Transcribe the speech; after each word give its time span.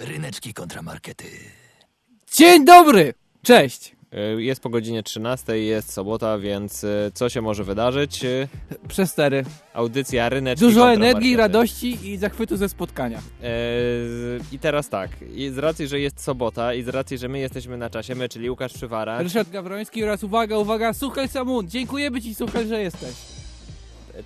Ryneczki 0.00 0.54
kontramarkety. 0.54 1.24
Dzień 2.36 2.64
dobry! 2.64 3.14
Cześć! 3.42 3.96
Y, 4.36 4.42
Jest 4.42 4.60
po 4.60 4.68
godzinie 4.70 5.02
13, 5.02 5.58
jest 5.58 5.92
sobota, 5.92 6.38
więc 6.38 6.84
y, 6.84 7.10
co 7.14 7.28
się 7.28 7.40
może 7.42 7.64
wydarzyć? 7.64 8.24
Y, 8.24 8.48
Przestery. 8.88 9.44
Audycja 9.74 10.28
Ryneczki 10.28 10.64
Dużo 10.66 10.92
energii, 10.92 11.36
radości 11.36 12.08
i 12.08 12.16
zachwytu 12.16 12.56
ze 12.56 12.68
spotkania. 12.68 13.18
E, 13.42 13.50
I 14.52 14.58
teraz 14.58 14.88
tak, 14.88 15.10
i 15.34 15.50
z 15.50 15.58
racji, 15.58 15.88
że 15.88 16.00
jest 16.00 16.20
sobota 16.22 16.74
i 16.74 16.82
z 16.82 16.88
racji, 16.88 17.18
że 17.18 17.28
my 17.28 17.38
jesteśmy 17.38 17.76
na 17.76 17.90
czasie, 17.90 18.14
my, 18.14 18.28
czyli 18.28 18.50
Łukasz 18.50 18.72
Przywara, 18.72 19.22
Ryszard 19.22 19.50
Gawroński 19.50 20.04
oraz 20.04 20.24
uwaga, 20.24 20.58
uwaga, 20.58 20.92
Suchel 20.92 21.28
Samun. 21.28 21.68
Dziękujemy 21.68 22.22
Ci, 22.22 22.34
Suchel, 22.34 22.68
że 22.68 22.82
jesteś. 22.82 23.39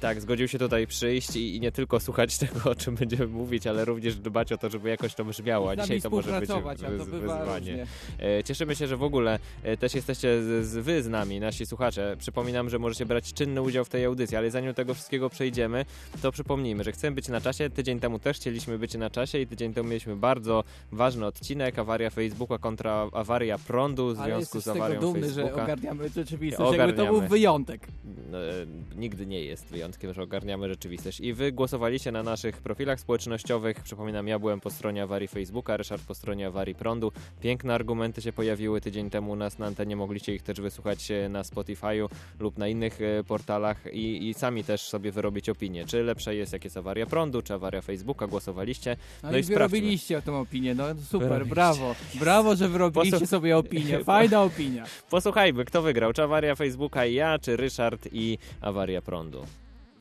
Tak, 0.01 0.21
zgodził 0.21 0.49
się 0.49 0.59
tutaj 0.59 0.87
przyjść 0.87 1.37
i, 1.37 1.57
i 1.57 1.61
nie 1.61 1.73
tylko 1.73 2.01
słuchać 2.01 2.39
tego, 2.45 2.71
o 2.71 2.75
czym 2.75 2.95
będziemy 2.95 3.27
mówić, 3.27 3.67
ale 3.67 3.85
również 3.85 4.17
dbać 4.17 4.53
o 4.53 4.59
to, 4.59 4.71
żeby 4.71 4.89
jakoś 4.89 5.15
to 5.15 5.25
brzmiało, 5.25 5.71
a 5.71 5.77
dzisiaj 5.77 6.01
to 6.03 6.11
może 6.11 6.41
być 6.41 6.51
wyz- 6.51 7.05
wyzwanie. 7.05 7.87
E, 8.21 8.45
Cieszymy 8.45 8.77
się, 8.77 8.87
że 8.87 8.97
w 8.97 9.03
ogóle 9.03 9.39
e, 9.63 9.77
też 9.77 9.95
jesteście 9.95 10.43
z, 10.43 10.67
z, 10.67 10.77
wy 10.77 11.03
z 11.03 11.09
nami, 11.09 11.41
nasi 11.41 11.67
słuchacze. 11.67 12.17
Przypominam, 12.19 12.71
że 12.71 12.79
możecie 12.79 13.07
brać 13.07 13.33
czynny 13.33 13.63
udział 13.63 13.85
w 13.85 13.89
tej 13.89 14.05
audycji, 14.05 14.37
ale 14.37 14.51
zanim 14.51 14.71
do 14.71 14.75
tego 14.75 14.95
wszystkiego 14.95 15.31
przejdziemy, 15.31 15.85
to 16.23 16.33
przypomnijmy, 16.33 16.85
że 16.85 16.93
chcemy 16.93 17.15
być 17.15 17.29
na 17.29 17.41
czasie. 17.41 17.71
Tydzień 17.71 18.01
temu 18.01 18.19
też 18.19 18.37
chcieliśmy 18.37 18.79
być 18.79 18.95
na 18.95 19.11
czasie 19.11 19.39
i 19.39 19.47
tydzień 19.47 19.75
temu 19.75 19.89
mieliśmy 19.89 20.17
bardzo 20.17 20.65
ważny 20.93 21.27
odcinek, 21.27 21.79
awaria 21.79 22.11
Facebooka 22.11 22.59
kontra 22.59 23.09
awaria 23.13 23.59
prądu 23.59 24.15
w 24.15 24.21
Ale 24.21 24.35
związku 24.37 24.61
z 24.61 24.69
awarią 24.69 25.01
dumny, 25.01 25.21
Facebooka. 25.21 25.49
że 25.57 25.63
ogarniamy 25.63 26.09
rzeczywistość. 26.09 26.79
Jakby 26.79 26.93
to 26.93 27.03
Ogarniamy. 27.03 27.19
był 27.21 27.29
wyjątek. 27.29 27.87
E, 27.87 28.97
nigdy 28.97 29.27
nie 29.27 29.45
jest 29.45 29.71
wyjątkiem, 29.85 30.15
że 30.15 30.23
ogarniamy 30.23 30.69
rzeczywistość. 30.69 31.21
I 31.21 31.33
wy 31.35 31.53
głosowaliście 31.53 32.13
na 32.13 32.23
naszych 32.23 32.57
profilach 32.63 33.01
społecznościowych. 33.01 33.81
Przypominam, 33.81 34.29
ja 34.29 34.39
byłem 34.39 34.61
po 34.61 34.71
stronie 34.71 35.03
awarii 35.03 35.29
Facebooka, 35.29 35.77
Ryszard 35.77 36.03
po 36.03 36.15
stronie 36.15 36.47
awarii 36.47 36.75
prądu. 36.75 37.13
Piękne 37.41 37.75
argumenty 37.75 38.23
się 38.23 38.33
pojawiły 38.33 38.81
tydzień 38.81 39.11
temu 39.11 39.33
u 39.33 39.37
nas 39.37 39.59
na 39.59 39.67
antenie. 39.67 39.97
Mogliście 39.97 40.35
ich 40.35 40.43
też 40.43 40.61
wysłuchać 40.61 41.11
e, 41.11 41.29
na 41.29 41.43
Spotify'u 41.43 42.09
lub 42.41 42.59
na 42.59 42.69
innych 42.69 42.99
e, 43.03 43.25
portalach 43.25 43.93
i, 43.93 44.29
i 44.29 44.35
sami 44.35 44.65
też 44.65 44.81
sobie 44.81 45.13
wyrobić 45.13 45.49
opinię. 45.49 45.85
Czy 45.85 46.03
lepsza 46.03 46.33
jest, 46.33 46.53
jak 46.53 46.65
jest 46.65 46.77
awaria 46.77 47.07
prądu, 47.07 47.43
czy 47.43 47.55
awaria 47.55 47.83
Facebooka. 47.83 48.27
Głosowaliście. 48.27 48.97
No, 49.23 49.31
No 49.31 49.37
i 49.37 49.41
i 49.41 49.45
wyrobiliście 49.45 50.23
tą 50.23 50.41
opinię, 50.41 50.75
no 50.75 50.85
super, 50.95 51.29
Wyrobiliście. 51.29 51.55
brawo. 51.55 51.95
Brawo, 52.15 52.57
że 52.57 52.69
wyrobiliście 52.69 53.17
Posłuch- 53.19 53.29
sobie 53.31 53.57
opinię. 53.57 54.05
Fajna 54.05 54.43
opinia. 54.43 54.85
Posłuchajmy, 55.11 55.65
kto 55.65 55.83
wygrał. 55.83 56.13
Czy 56.13 56.23
awaria 56.23 56.55
Facebooka 56.55 57.07
i 57.07 57.15
ja, 57.15 57.39
czy 57.39 57.57
Ryszard 57.57 58.09
i 58.13 58.39
awaria 58.61 59.03
prądu. 59.03 59.47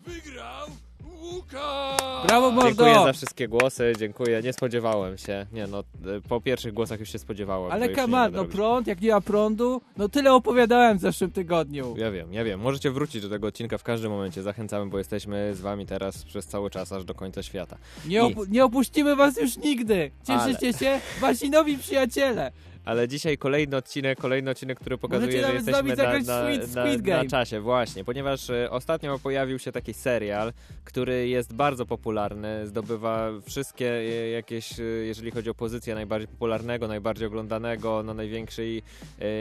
Wygrał 0.05 0.67
Łukasz! 1.23 2.27
Brawo, 2.27 2.51
mordo! 2.51 2.69
Dziękuję 2.69 2.93
za 2.93 3.13
wszystkie 3.13 3.47
głosy, 3.47 3.93
dziękuję. 3.99 4.41
Nie 4.43 4.53
spodziewałem 4.53 5.17
się. 5.17 5.45
Nie 5.53 5.67
no, 5.67 5.79
e, 5.79 5.83
po 6.29 6.41
pierwszych 6.41 6.73
głosach 6.73 6.99
już 6.99 7.11
się 7.11 7.19
spodziewałem. 7.19 7.71
Ale 7.71 7.89
będę 7.89 8.29
no 8.31 8.45
prąd, 8.45 8.87
jak 8.87 9.01
nie 9.01 9.11
ma 9.11 9.21
prądu, 9.21 9.81
no 9.97 10.09
tyle 10.09 10.33
opowiadałem 10.33 10.97
w 10.97 11.01
zeszłym 11.01 11.31
tygodniu. 11.31 11.95
Ja 11.97 12.11
wiem, 12.11 12.33
ja 12.33 12.43
wiem. 12.43 12.59
Możecie 12.59 12.91
wrócić 12.91 13.21
do 13.21 13.29
tego 13.29 13.47
odcinka 13.47 13.77
w 13.77 13.83
każdym 13.83 14.11
momencie. 14.11 14.43
Zachęcamy, 14.43 14.91
bo 14.91 14.97
jesteśmy 14.97 15.55
z 15.55 15.61
wami 15.61 15.85
teraz 15.85 16.23
przez 16.23 16.45
cały 16.45 16.69
czas, 16.69 16.91
aż 16.91 17.05
do 17.05 17.13
końca 17.13 17.43
świata. 17.43 17.77
Nie, 18.05 18.21
opu- 18.21 18.49
nie 18.49 18.65
opuścimy 18.65 19.15
was 19.15 19.37
już 19.37 19.57
nigdy. 19.57 20.11
Cieszycie 20.27 20.73
się? 20.73 20.99
Wasi 21.21 21.49
nowi 21.49 21.77
przyjaciele. 21.77 22.51
Ale 22.85 23.07
dzisiaj 23.07 23.37
kolejny 23.37 23.77
odcinek, 23.77 24.19
kolejny 24.19 24.51
odcinek, 24.51 24.79
który 24.79 24.97
pokazuje, 24.97 25.45
że 25.45 25.53
jesteśmy 25.53 25.95
na, 25.95 26.03
na, 26.03 26.43
na, 27.03 27.23
na 27.23 27.29
czasie, 27.29 27.59
właśnie, 27.59 28.03
ponieważ 28.03 28.49
e, 28.49 28.71
ostatnio 28.71 29.19
pojawił 29.19 29.59
się 29.59 29.71
taki 29.71 29.93
serial, 29.93 30.53
który 30.83 31.27
jest 31.27 31.53
bardzo 31.53 31.85
popularny, 31.85 32.67
zdobywa 32.67 33.29
wszystkie 33.45 33.91
e, 33.91 34.29
jakieś, 34.29 34.79
e, 34.79 34.83
jeżeli 34.83 35.31
chodzi 35.31 35.49
o 35.49 35.53
pozycję 35.53 35.95
najbardziej 35.95 36.27
popularnego, 36.27 36.87
najbardziej 36.87 37.27
oglądanego, 37.27 38.03
na 38.03 38.13
największej, 38.13 38.77
e, 38.77 38.81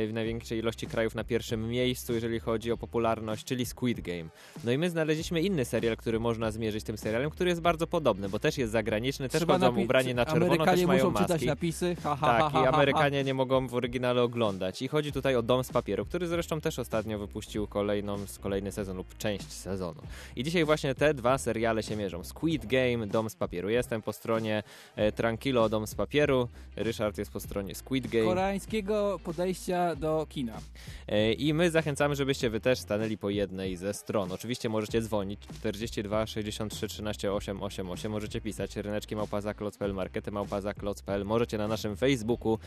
w 0.06 0.10
największej 0.12 0.58
ilości 0.58 0.86
krajów 0.86 1.14
na 1.14 1.24
pierwszym 1.24 1.68
miejscu, 1.68 2.14
jeżeli 2.14 2.40
chodzi 2.40 2.72
o 2.72 2.76
popularność, 2.76 3.44
czyli 3.44 3.66
Squid 3.66 4.00
Game. 4.00 4.24
No 4.64 4.72
i 4.72 4.78
my 4.78 4.90
znaleźliśmy 4.90 5.42
inny 5.42 5.64
serial, 5.64 5.96
który 5.96 6.20
można 6.20 6.50
zmierzyć 6.50 6.84
tym 6.84 6.98
serialem, 6.98 7.30
który 7.30 7.50
jest 7.50 7.60
bardzo 7.60 7.86
podobny, 7.86 8.28
bo 8.28 8.38
też 8.38 8.58
jest 8.58 8.72
zagraniczny, 8.72 9.28
też 9.28 9.40
Trzeba 9.40 9.54
chodzą 9.54 9.80
ubrani 9.80 10.14
na 10.14 10.26
czerwono, 10.26 10.46
Amerykanie 10.46 10.76
też 10.76 10.86
mają 10.86 11.10
muszą 11.10 11.22
czytać 11.22 11.30
maski. 11.30 11.46
napisy. 11.46 11.96
Ha, 12.02 12.16
ha, 12.16 12.26
Tak, 12.26 12.40
ha, 12.40 12.50
ha, 12.50 12.60
i 12.60 12.64
ha. 12.64 12.72
Amerykanie 12.72 13.24
nie 13.24 13.31
mogą 13.34 13.68
w 13.68 13.74
oryginale 13.74 14.22
oglądać. 14.22 14.82
I 14.82 14.88
chodzi 14.88 15.12
tutaj 15.12 15.36
o 15.36 15.42
Dom 15.42 15.64
z 15.64 15.72
papieru, 15.72 16.04
który 16.04 16.26
zresztą 16.26 16.60
też 16.60 16.78
ostatnio 16.78 17.18
wypuścił 17.18 17.66
kolejną, 17.66 18.16
kolejny 18.40 18.72
sezon 18.72 18.96
lub 18.96 19.18
część 19.18 19.52
sezonu. 19.52 20.02
I 20.36 20.44
dzisiaj 20.44 20.64
właśnie 20.64 20.94
te 20.94 21.14
dwa 21.14 21.38
seriale 21.38 21.82
się 21.82 21.96
mierzą. 21.96 22.24
Squid 22.24 22.66
Game, 22.66 23.06
Dom 23.06 23.30
z 23.30 23.36
papieru. 23.36 23.70
Jestem 23.70 24.02
po 24.02 24.12
stronie 24.12 24.62
e, 24.96 25.12
Tranquilo, 25.12 25.68
Dom 25.68 25.86
z 25.86 25.94
papieru. 25.94 26.48
Ryszard 26.76 27.18
jest 27.18 27.30
po 27.30 27.40
stronie 27.40 27.74
Squid 27.74 28.06
Game. 28.06 28.24
Koreańskiego 28.24 29.20
podejścia 29.24 29.96
do 29.96 30.26
kina. 30.28 30.60
E, 31.08 31.32
I 31.32 31.54
my 31.54 31.70
zachęcamy, 31.70 32.16
żebyście 32.16 32.50
wy 32.50 32.60
też 32.60 32.78
stanęli 32.78 33.18
po 33.18 33.30
jednej 33.30 33.76
ze 33.76 33.94
stron. 33.94 34.32
Oczywiście 34.32 34.68
możecie 34.68 35.00
dzwonić 35.00 35.40
42 35.54 36.26
63 36.26 36.88
13 36.88 37.32
888. 37.32 38.12
Możecie 38.12 38.40
pisać 38.40 38.76
ryneczki 38.76 39.16
małpazaklot.pl, 39.16 39.94
markety 39.94 40.30
małpazaklot.pl. 40.30 41.24
Możecie 41.24 41.58
na 41.58 41.68
naszym 41.68 41.96
Facebooku 41.96 42.58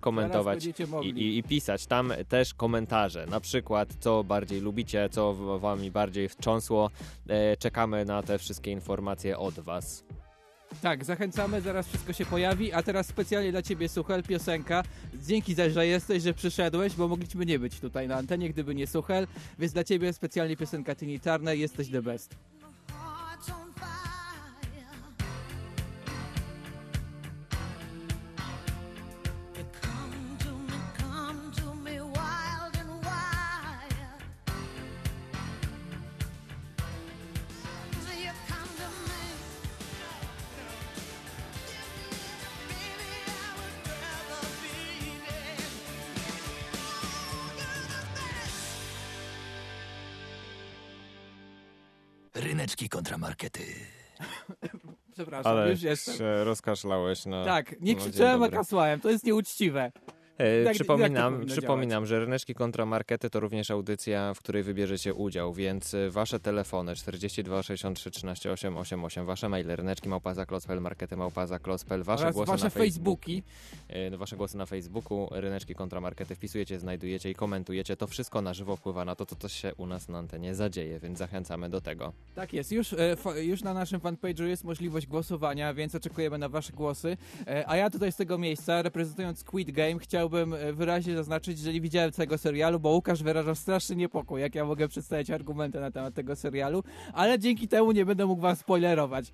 komentować 0.00 0.54
będziecie 0.54 0.86
i, 1.02 1.08
i, 1.08 1.38
i 1.38 1.42
pisać 1.42 1.86
tam 1.86 2.12
też 2.28 2.54
komentarze. 2.54 3.26
Na 3.26 3.40
przykład, 3.40 3.88
co 4.00 4.24
bardziej 4.24 4.60
lubicie, 4.60 5.08
co 5.10 5.34
wami 5.58 5.90
bardziej 5.90 6.28
wstrząsło. 6.28 6.90
E, 7.28 7.56
czekamy 7.56 8.04
na 8.04 8.22
te 8.22 8.38
wszystkie 8.38 8.70
informacje 8.70 9.38
od 9.38 9.54
was. 9.54 10.04
Tak, 10.82 11.04
zachęcamy, 11.04 11.60
zaraz 11.60 11.88
wszystko 11.88 12.12
się 12.12 12.26
pojawi, 12.26 12.72
a 12.72 12.82
teraz 12.82 13.06
specjalnie 13.06 13.50
dla 13.50 13.62
ciebie 13.62 13.88
Suchel, 13.88 14.22
piosenka. 14.22 14.82
Dzięki 15.26 15.54
za, 15.54 15.70
że 15.70 15.86
jesteś, 15.86 16.22
że 16.22 16.34
przyszedłeś, 16.34 16.94
bo 16.94 17.08
mogliśmy 17.08 17.46
nie 17.46 17.58
być 17.58 17.80
tutaj 17.80 18.08
na 18.08 18.16
antenie, 18.16 18.50
gdyby 18.50 18.74
nie 18.74 18.86
Suchel, 18.86 19.26
więc 19.58 19.72
dla 19.72 19.84
ciebie 19.84 20.12
specjalnie 20.12 20.56
piosenka 20.56 20.94
Tini 20.94 21.20
Turner, 21.20 21.56
jesteś 21.56 21.88
the 21.88 22.02
best. 22.02 22.34
Ryneczki 52.68 52.88
kontramarkety. 52.88 53.60
Przepraszam, 55.14 55.52
Ale 55.52 55.70
już 55.70 55.82
jestem. 55.82 56.16
się 56.16 56.44
rozkaszlałeś 56.44 57.26
na. 57.26 57.44
Tak, 57.44 57.80
nie 57.80 57.94
no, 57.94 58.00
krzyczałem, 58.00 58.42
a 58.42 58.48
kasłałem, 58.48 59.00
to 59.00 59.10
jest 59.10 59.24
nieuczciwe. 59.24 59.92
E, 60.38 60.56
Jak- 60.56 60.68
to 60.68 60.74
przypominam, 60.74 61.46
przypominam 61.46 62.06
że 62.06 62.20
Ryneczki 62.20 62.54
Kontramarkety 62.54 63.30
to 63.30 63.40
również 63.40 63.70
audycja, 63.70 64.34
w 64.34 64.38
której 64.38 64.62
wybierzecie 64.62 65.14
udział, 65.14 65.52
więc 65.52 65.94
e, 65.94 66.10
wasze 66.10 66.40
telefony 66.40 66.96
42 66.96 67.62
63 67.62 68.10
13 68.10 68.52
888, 68.52 69.26
wasze 69.26 69.48
maile 69.48 69.76
ryneczki 69.76 70.08
małpazaklot.pl, 70.08 70.80
markety 70.80 71.16
małpazaklot.pl, 71.16 72.02
wasze 72.02 72.22
Oraz 72.22 72.34
głosy 72.34 72.50
wasze 72.52 72.64
na 72.64 72.70
Facebooki. 72.70 73.42
e, 73.88 74.16
wasze 74.16 74.36
głosy 74.36 74.56
na 74.56 74.66
Facebooku, 74.66 75.28
Ryneczki 75.30 75.74
Kontramarkety 75.74 76.34
wpisujecie, 76.34 76.78
znajdujecie 76.78 77.30
i 77.30 77.34
komentujecie. 77.34 77.96
To 77.96 78.06
wszystko 78.06 78.42
na 78.42 78.54
żywo 78.54 78.76
wpływa 78.76 79.04
na 79.04 79.14
to, 79.16 79.26
co 79.26 79.36
to 79.36 79.48
się 79.48 79.74
u 79.74 79.86
nas 79.86 80.08
na 80.08 80.18
antenie 80.18 80.54
zadzieje, 80.54 81.00
więc 81.00 81.18
zachęcamy 81.18 81.70
do 81.70 81.80
tego. 81.80 82.12
Tak 82.34 82.52
jest, 82.52 82.72
już, 82.72 82.94
już 83.42 83.62
na 83.62 83.74
naszym 83.74 84.00
fanpage'u 84.00 84.44
jest 84.44 84.64
możliwość 84.64 85.06
głosowania, 85.06 85.74
więc 85.74 85.94
oczekujemy 85.94 86.38
na 86.38 86.48
wasze 86.48 86.72
głosy. 86.72 87.16
A 87.66 87.76
ja 87.76 87.90
tutaj 87.90 88.12
z 88.12 88.16
tego 88.16 88.38
miejsca, 88.38 88.82
reprezentując 88.82 89.38
Squid 89.38 89.70
Game, 89.70 89.98
chciałbym 89.98 90.27
e, 90.34 90.72
wyraźnie 90.72 91.16
zaznaczyć, 91.16 91.58
że 91.58 91.72
nie 91.72 91.80
widziałem 91.80 92.12
całego 92.12 92.38
serialu, 92.38 92.80
bo 92.80 92.88
Łukasz 92.88 93.22
wyrażał 93.22 93.54
straszny 93.54 93.96
niepokój, 93.96 94.40
jak 94.40 94.54
ja 94.54 94.64
mogę 94.64 94.88
przedstawiać 94.88 95.30
argumenty 95.30 95.80
na 95.80 95.90
temat 95.90 96.14
tego 96.14 96.36
serialu, 96.36 96.84
ale 97.12 97.38
dzięki 97.38 97.68
temu 97.68 97.92
nie 97.92 98.06
będę 98.06 98.26
mógł 98.26 98.42
wam 98.42 98.56
spoilerować. 98.56 99.32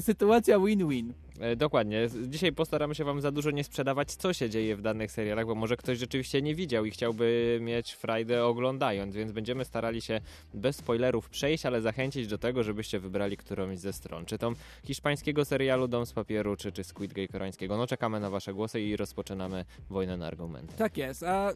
Sytuacja 0.00 0.58
win-win. 0.58 1.12
E, 1.40 1.56
Dokładnie. 1.56 2.08
Dzisiaj 2.28 2.52
postaramy 2.52 2.94
się 2.94 3.04
Wam 3.04 3.20
za 3.20 3.30
dużo 3.30 3.50
nie 3.50 3.64
sprzedawać, 3.64 4.12
co 4.12 4.32
się 4.32 4.50
dzieje 4.50 4.76
w 4.76 4.82
danych 4.82 5.12
serialach, 5.12 5.46
bo 5.46 5.54
może 5.54 5.76
ktoś 5.76 5.98
rzeczywiście 5.98 6.42
nie 6.42 6.54
widział 6.54 6.84
i 6.84 6.90
chciałby 6.90 7.58
mieć 7.62 7.92
frajdę 7.92 8.44
oglądając, 8.44 9.14
więc 9.14 9.32
będziemy 9.32 9.64
starali 9.64 10.00
się 10.00 10.20
bez 10.54 10.76
spoilerów 10.76 11.28
przejść, 11.28 11.66
ale 11.66 11.80
zachęcić 11.80 12.26
do 12.26 12.38
tego, 12.38 12.62
żebyście 12.62 13.00
wybrali 13.00 13.36
którąś 13.36 13.78
ze 13.78 13.92
stron. 13.92 14.24
Czy 14.24 14.38
to 14.38 14.52
hiszpańskiego 14.84 15.44
serialu 15.44 15.88
Dom 15.88 16.06
z 16.06 16.12
papieru, 16.12 16.56
czy, 16.56 16.72
czy 16.72 16.84
Squid 16.84 17.12
Game 17.12 17.28
koreańskiego. 17.28 17.76
No 17.76 17.86
czekamy 17.86 18.20
na 18.20 18.30
Wasze 18.30 18.54
głosy 18.54 18.80
i 18.80 18.96
rozpoczynamy 18.96 19.64
wojnę 19.90 20.16
na 20.16 20.26
argumenty. 20.26 20.76
Tak 20.76 20.96
jest, 20.96 21.22
a 21.22 21.50
y, 21.50 21.54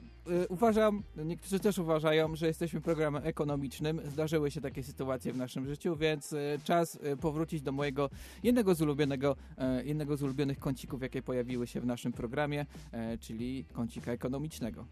uważam, 0.49 1.03
niektórzy 1.17 1.61
też 1.61 1.79
uważają, 1.79 2.37
że 2.37 2.47
jesteśmy 2.47 2.81
programem 2.81 3.23
ekonomicznym. 3.25 4.01
Zdarzyły 4.05 4.51
się 4.51 4.61
takie 4.61 4.83
sytuacje 4.83 5.33
w 5.33 5.37
naszym 5.37 5.67
życiu, 5.67 5.97
więc 5.97 6.33
y, 6.33 6.59
czas 6.65 6.95
y, 6.95 7.17
powrócić 7.17 7.63
do 7.63 7.73
mojego 7.73 8.11
jednego 8.43 8.75
z 8.75 8.83
ulubionego 8.83 9.37
y, 9.76 9.76
jednego 9.85 10.17
z 10.17 10.23
ulubionych 10.23 10.59
kącików, 10.59 11.03
jakie 11.03 11.23
pojawiły 11.23 11.67
się 11.67 11.81
w 11.81 11.87
naszym 11.87 12.13
programie, 12.13 12.67
e, 12.93 13.19
czyli 13.19 13.65
kącika 13.73 14.13
ekonomicznego. 14.13 14.87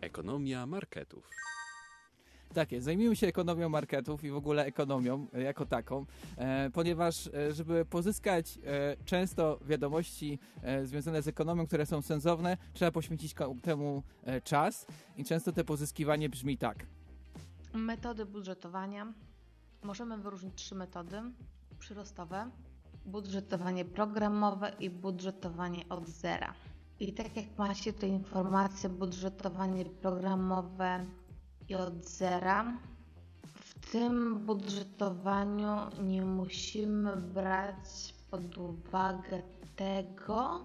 Ekonomia 0.00 0.66
marketów. 0.66 1.30
Tak 2.54 2.72
jest, 2.72 2.84
zajmijmy 2.84 3.16
się 3.16 3.26
ekonomią 3.26 3.68
marketów 3.68 4.24
i 4.24 4.30
w 4.30 4.36
ogóle 4.36 4.64
ekonomią 4.64 5.26
jako 5.32 5.66
taką, 5.66 6.06
e, 6.36 6.70
ponieważ 6.70 7.26
e, 7.26 7.52
żeby 7.52 7.84
pozyskać 7.84 8.58
często 9.04 9.60
wiadomości 9.66 10.38
związane 10.84 11.22
z 11.22 11.28
ekonomią, 11.28 11.66
które 11.66 11.86
są 11.86 12.02
sensowne, 12.02 12.56
trzeba 12.72 12.90
poświęcić 12.90 13.34
temu 13.62 14.02
czas 14.44 14.86
i 15.16 15.24
często 15.24 15.52
te 15.52 15.64
pozyskiwanie 15.64 16.28
brzmi 16.28 16.58
tak. 16.58 16.86
Metody 17.72 18.26
budżetowania. 18.26 19.12
Możemy 19.82 20.18
wyróżnić 20.18 20.54
trzy 20.54 20.74
metody 20.74 21.22
przyrostowe: 21.78 22.50
budżetowanie 23.06 23.84
programowe 23.84 24.72
i 24.80 24.90
budżetowanie 24.90 25.88
od 25.88 26.08
zera. 26.08 26.54
I 27.00 27.12
tak 27.12 27.36
jak 27.36 27.58
macie 27.58 27.92
tutaj 27.92 28.10
informacje, 28.10 28.88
budżetowanie 28.88 29.84
programowe 29.84 31.06
i 31.68 31.74
od 31.74 32.08
zera. 32.08 32.76
W 33.46 33.90
tym 33.90 34.38
budżetowaniu 34.38 35.76
nie 36.02 36.22
musimy 36.22 37.16
brać 37.16 38.14
pod 38.30 38.58
uwagę 38.58 39.42
tego, 39.76 40.60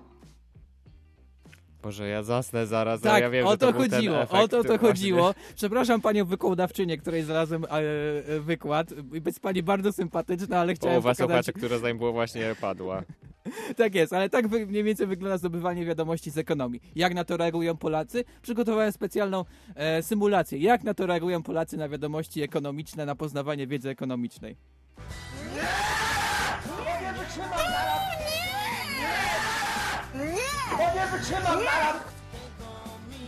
Boże, 1.83 2.07
ja 2.07 2.23
zasnę 2.23 2.67
zaraz, 2.67 3.05
ale 3.05 3.11
Tak, 3.11 3.21
ja 3.21 3.29
wiem, 3.29 3.47
o 3.47 3.51
że 3.51 3.57
to, 3.57 3.67
to 3.67 3.73
był 3.73 3.81
ten 3.81 3.91
chodziło, 3.91 4.21
efekt 4.21 4.43
o 4.43 4.47
to 4.47 4.63
to 4.63 4.77
chodziło. 4.77 5.33
Przepraszam 5.55 6.01
panią 6.01 6.25
wykładowczynię, 6.25 6.97
której 6.97 7.23
znalazłem 7.23 7.65
e, 7.65 7.67
e, 7.67 8.39
wykład. 8.39 8.87
Jest 9.25 9.39
pani 9.39 9.63
bardzo 9.63 9.91
sympatyczna, 9.91 10.59
ale 10.59 10.75
chciałem 10.75 11.01
Połowa 11.01 11.15
pokazać... 11.15 11.45
słuchaczy, 11.45 11.79
która 11.79 11.93
było 11.93 12.11
właśnie 12.11 12.55
padła. 12.61 13.03
Tak 13.77 13.95
jest, 13.95 14.13
ale 14.13 14.29
tak 14.29 14.49
mniej 14.49 14.83
więcej 14.83 15.07
wygląda 15.07 15.37
zdobywanie 15.37 15.85
wiadomości 15.85 16.31
z 16.31 16.37
ekonomii. 16.37 16.81
Jak 16.95 17.13
na 17.13 17.23
to 17.23 17.37
reagują 17.37 17.77
Polacy? 17.77 18.23
Przygotowałem 18.41 18.91
specjalną 18.91 19.45
e, 19.75 20.03
symulację. 20.03 20.59
Jak 20.59 20.83
na 20.83 20.93
to 20.93 21.05
reagują 21.05 21.43
Polacy 21.43 21.77
na 21.77 21.89
wiadomości 21.89 22.41
ekonomiczne, 22.41 23.05
na 23.05 23.15
poznawanie 23.15 23.67
wiedzy 23.67 23.89
ekonomicznej? 23.89 24.55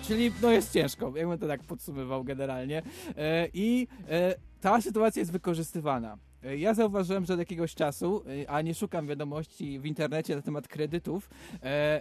Czyli 0.07 0.31
no 0.41 0.51
jest 0.51 0.73
ciężko, 0.73 1.11
jakbym 1.15 1.39
to 1.39 1.47
tak 1.47 1.63
podsumował 1.63 2.23
generalnie. 2.23 2.81
E, 3.17 3.47
I 3.53 3.87
e, 4.09 4.35
ta 4.61 4.81
sytuacja 4.81 5.19
jest 5.19 5.31
wykorzystywana. 5.31 6.17
E, 6.43 6.57
Ja 6.57 6.73
zauważyłem, 6.73 7.25
że 7.25 7.33
od 7.33 7.39
jakiegoś 7.39 7.75
czasu, 7.75 8.23
a 8.47 8.61
nie 8.61 8.75
szukam 8.75 9.07
wiadomości 9.07 9.79
w 9.79 9.85
internecie 9.85 10.35
na 10.35 10.41
temat 10.41 10.67
kredytów, 10.67 11.29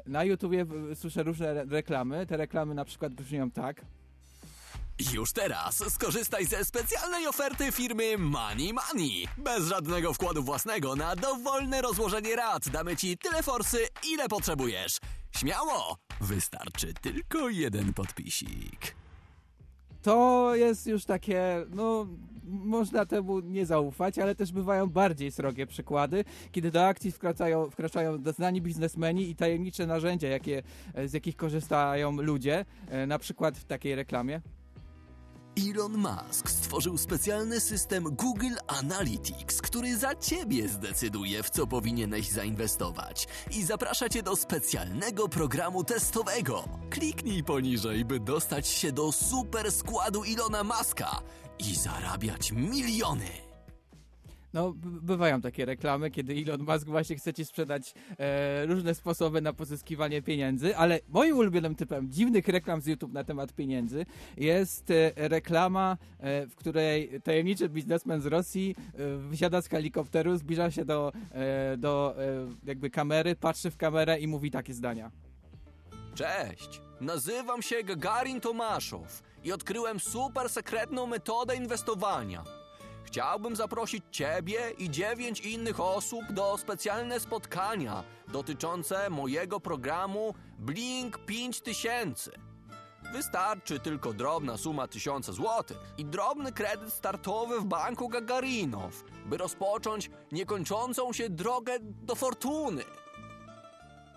na 0.06 0.25
YouTubie 0.25 0.66
słyszę 0.94 1.22
różne 1.22 1.49
re- 1.50 1.64
reklamy. 1.69 2.26
Te 2.26 2.37
reklamy 2.37 2.75
na 2.75 2.84
przykład 2.84 3.12
brzmią 3.12 3.50
tak. 3.50 3.81
Już 5.12 5.32
teraz 5.32 5.92
skorzystaj 5.92 6.46
ze 6.46 6.64
specjalnej 6.64 7.26
oferty 7.26 7.72
firmy 7.72 8.19
Money 8.19 8.72
Money. 8.72 9.28
Bez 9.38 9.69
żadnego 9.69 10.12
wkładu 10.14 10.42
własnego 10.42 10.96
na 10.96 11.16
dowolne 11.16 11.82
rozłożenie 11.82 12.37
rat 12.37 12.69
damy 12.69 12.96
ci 12.96 13.19
tyle 13.19 13.42
forsy, 13.42 13.78
ile 14.12 14.28
potrzebujesz. 14.28 14.99
Śmiało! 15.37 15.97
Wystarczy 16.21 16.94
tylko 16.94 17.49
jeden 17.49 17.93
podpisik. 17.93 18.94
To 20.03 20.53
jest 20.55 20.87
już 20.87 21.05
takie, 21.05 21.67
no, 21.71 22.06
można 22.44 23.06
temu 23.06 23.41
nie 23.41 23.67
zaufać, 23.67 24.19
ale 24.19 24.35
też 24.35 24.53
bywają 24.53 24.87
bardziej 24.87 25.33
srogie 25.33 25.67
przykłady, 25.67 26.25
kiedy 26.53 26.71
do 26.71 26.87
akcji 26.87 27.12
wkraczają, 27.12 27.71
wkraczają 27.71 28.23
znani 28.37 28.62
biznesmeni 28.62 29.31
i 29.31 29.37
tajemnicze 29.37 29.87
narzędzia, 29.87 30.29
jakie, 30.29 30.62
z 31.06 31.12
jakich 31.12 31.37
korzystają 31.37 32.12
ludzie, 32.12 32.65
e, 32.88 33.06
na 33.06 33.19
przykład 33.19 33.59
w 33.59 33.65
takiej 33.65 33.94
reklamie. 33.94 34.41
Elon 35.58 35.93
Musk 35.93 36.50
stworzył 36.50 36.99
specjalny 36.99 37.61
system 37.61 38.05
Google 38.05 38.55
Analytics, 38.67 39.62
który 39.62 39.97
za 39.97 40.14
ciebie 40.14 40.69
zdecyduje, 40.69 41.43
w 41.43 41.50
co 41.50 41.67
powinieneś 41.67 42.29
zainwestować 42.29 43.29
i 43.50 43.64
zaprasza 43.64 44.08
cię 44.08 44.23
do 44.23 44.37
specjalnego 44.37 45.29
programu 45.29 45.85
testowego. 45.85 46.69
Kliknij 46.91 47.44
poniżej, 47.44 48.05
by 48.05 48.20
dostać 48.20 48.69
się 48.69 48.93
do 48.93 49.12
super 49.12 49.73
składu 49.73 50.23
Elona 50.25 50.64
Muska 50.64 51.20
i 51.59 51.75
zarabiać 51.75 52.52
miliony. 52.52 53.45
No, 54.56 54.73
bywają 54.82 55.41
takie 55.41 55.64
reklamy, 55.64 56.11
kiedy 56.11 56.35
Elon 56.35 56.61
Musk 56.61 56.87
właśnie 56.87 57.17
chce 57.17 57.35
ci 57.35 57.44
sprzedać 57.44 57.94
e, 58.19 58.67
różne 58.67 58.94
sposoby 58.94 59.41
na 59.41 59.53
pozyskiwanie 59.53 60.23
pieniędzy, 60.23 60.76
ale 60.76 61.00
moim 61.08 61.37
ulubionym 61.37 61.75
typem 61.75 62.11
dziwnych 62.11 62.49
reklam 62.49 62.81
z 62.81 62.87
YouTube 62.87 63.12
na 63.12 63.25
temat 63.25 63.53
pieniędzy 63.53 64.06
jest 64.37 64.91
e, 64.91 65.12
reklama, 65.29 65.97
e, 66.20 66.47
w 66.47 66.55
której 66.55 67.20
tajemniczy 67.25 67.69
biznesmen 67.69 68.20
z 68.20 68.26
Rosji 68.26 68.75
e, 68.79 69.17
wysiada 69.17 69.62
z 69.62 69.69
helikopteru, 69.69 70.37
zbliża 70.37 70.70
się 70.70 70.85
do, 70.85 71.12
e, 71.32 71.76
do 71.76 72.14
e, 72.19 72.47
jakby 72.64 72.91
kamery, 72.91 73.35
patrzy 73.35 73.70
w 73.70 73.76
kamerę 73.76 74.19
i 74.19 74.26
mówi 74.26 74.50
takie 74.50 74.75
zdania. 74.75 75.11
Cześć, 76.14 76.81
nazywam 77.00 77.62
się 77.62 77.82
Gagarin 77.85 78.41
Tomaszow 78.41 79.23
i 79.44 79.52
odkryłem 79.52 80.00
super 80.00 80.49
sekretną 80.49 81.06
metodę 81.06 81.56
inwestowania. 81.56 82.65
Chciałbym 83.06 83.56
zaprosić 83.56 84.05
Ciebie 84.11 84.70
i 84.79 84.91
dziewięć 84.91 85.41
innych 85.41 85.81
osób 85.81 86.32
do 86.32 86.58
specjalne 86.58 87.20
spotkania 87.20 88.05
dotyczące 88.29 89.11
mojego 89.11 89.61
programu 89.61 90.35
Blink 90.58 91.19
5000. 91.19 92.31
Wystarczy 93.12 93.81
tylko 93.81 94.12
drobna 94.12 94.56
suma 94.56 94.88
tysiąca 94.88 95.32
złotych 95.32 95.76
i 95.99 96.05
drobny 96.05 96.53
kredyt 96.53 96.93
startowy 96.93 97.61
w 97.61 97.64
banku 97.64 98.08
Gagarinow, 98.08 99.05
by 99.26 99.37
rozpocząć 99.37 100.11
niekończącą 100.32 101.12
się 101.12 101.31
drogę 101.31 101.79
do 101.81 102.14
fortuny. 102.14 102.82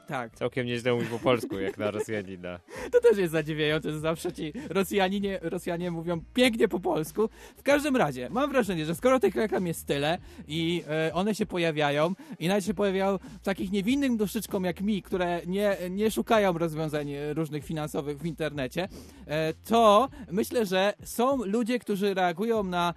Tak, 0.09 0.35
Całkiem 0.35 0.67
nieźle 0.67 0.93
mówi 0.93 1.07
po 1.07 1.19
polsku, 1.19 1.59
jak 1.59 1.77
na 1.77 1.91
Rosjanina. 1.91 2.59
to 2.91 3.01
też 3.01 3.17
jest 3.17 3.31
zadziwiające, 3.31 3.91
że 3.91 3.99
zawsze 3.99 4.31
ci 4.31 4.53
Rosjanie, 4.69 5.39
Rosjanie 5.41 5.91
mówią 5.91 6.21
pięknie 6.33 6.67
po 6.67 6.79
polsku. 6.79 7.29
W 7.57 7.63
każdym 7.63 7.95
razie, 7.95 8.29
mam 8.29 8.51
wrażenie, 8.51 8.85
że 8.85 8.95
skoro 8.95 9.19
tych 9.19 9.35
reklam 9.35 9.67
jest 9.67 9.87
tyle 9.87 10.17
i 10.47 10.83
e, 10.89 11.13
one 11.13 11.35
się 11.35 11.45
pojawiają 11.45 12.13
i 12.39 12.47
nawet 12.47 12.65
się 12.65 12.73
pojawiają 12.73 13.19
takich 13.43 13.71
niewinnym 13.71 14.17
duszyczkom 14.17 14.63
jak 14.63 14.81
mi, 14.81 15.01
które 15.01 15.41
nie, 15.45 15.77
nie 15.89 16.11
szukają 16.11 16.57
rozwiązań 16.57 17.11
e, 17.11 17.33
różnych 17.33 17.65
finansowych 17.65 18.17
w 18.19 18.25
internecie, 18.25 18.87
e, 19.27 19.53
to 19.53 20.09
myślę, 20.31 20.65
że 20.65 20.93
są 21.03 21.45
ludzie, 21.45 21.79
którzy 21.79 22.13
reagują 22.13 22.63
na 22.63 22.93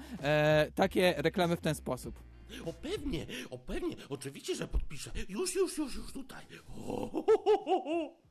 takie 0.74 1.14
reklamy 1.16 1.56
w 1.56 1.60
ten 1.60 1.74
sposób. 1.74 2.31
O 2.64 2.72
pewnie, 2.72 3.26
o 3.50 3.58
pewnie, 3.58 3.96
oczywiście, 4.08 4.54
że 4.54 4.68
podpiszę. 4.68 5.10
Już, 5.28 5.54
już, 5.54 5.78
już, 5.78 5.94
już 5.94 6.12
tutaj. 6.12 6.44
Ho, 6.66 7.10
ho, 7.12 7.22
ho. 7.84 8.22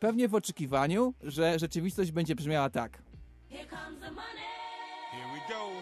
Pewnie 0.00 0.28
w 0.28 0.34
oczekiwaniu, 0.34 1.14
że 1.22 1.58
rzeczywistość 1.58 2.12
będzie 2.12 2.34
brzmiała 2.34 2.70
tak. 2.70 3.02
Here 3.50 3.66
comes 3.70 4.00
the 4.00 4.10
money. 4.10 4.48
Here 5.12 5.26
we 5.32 5.54
go. 5.54 5.81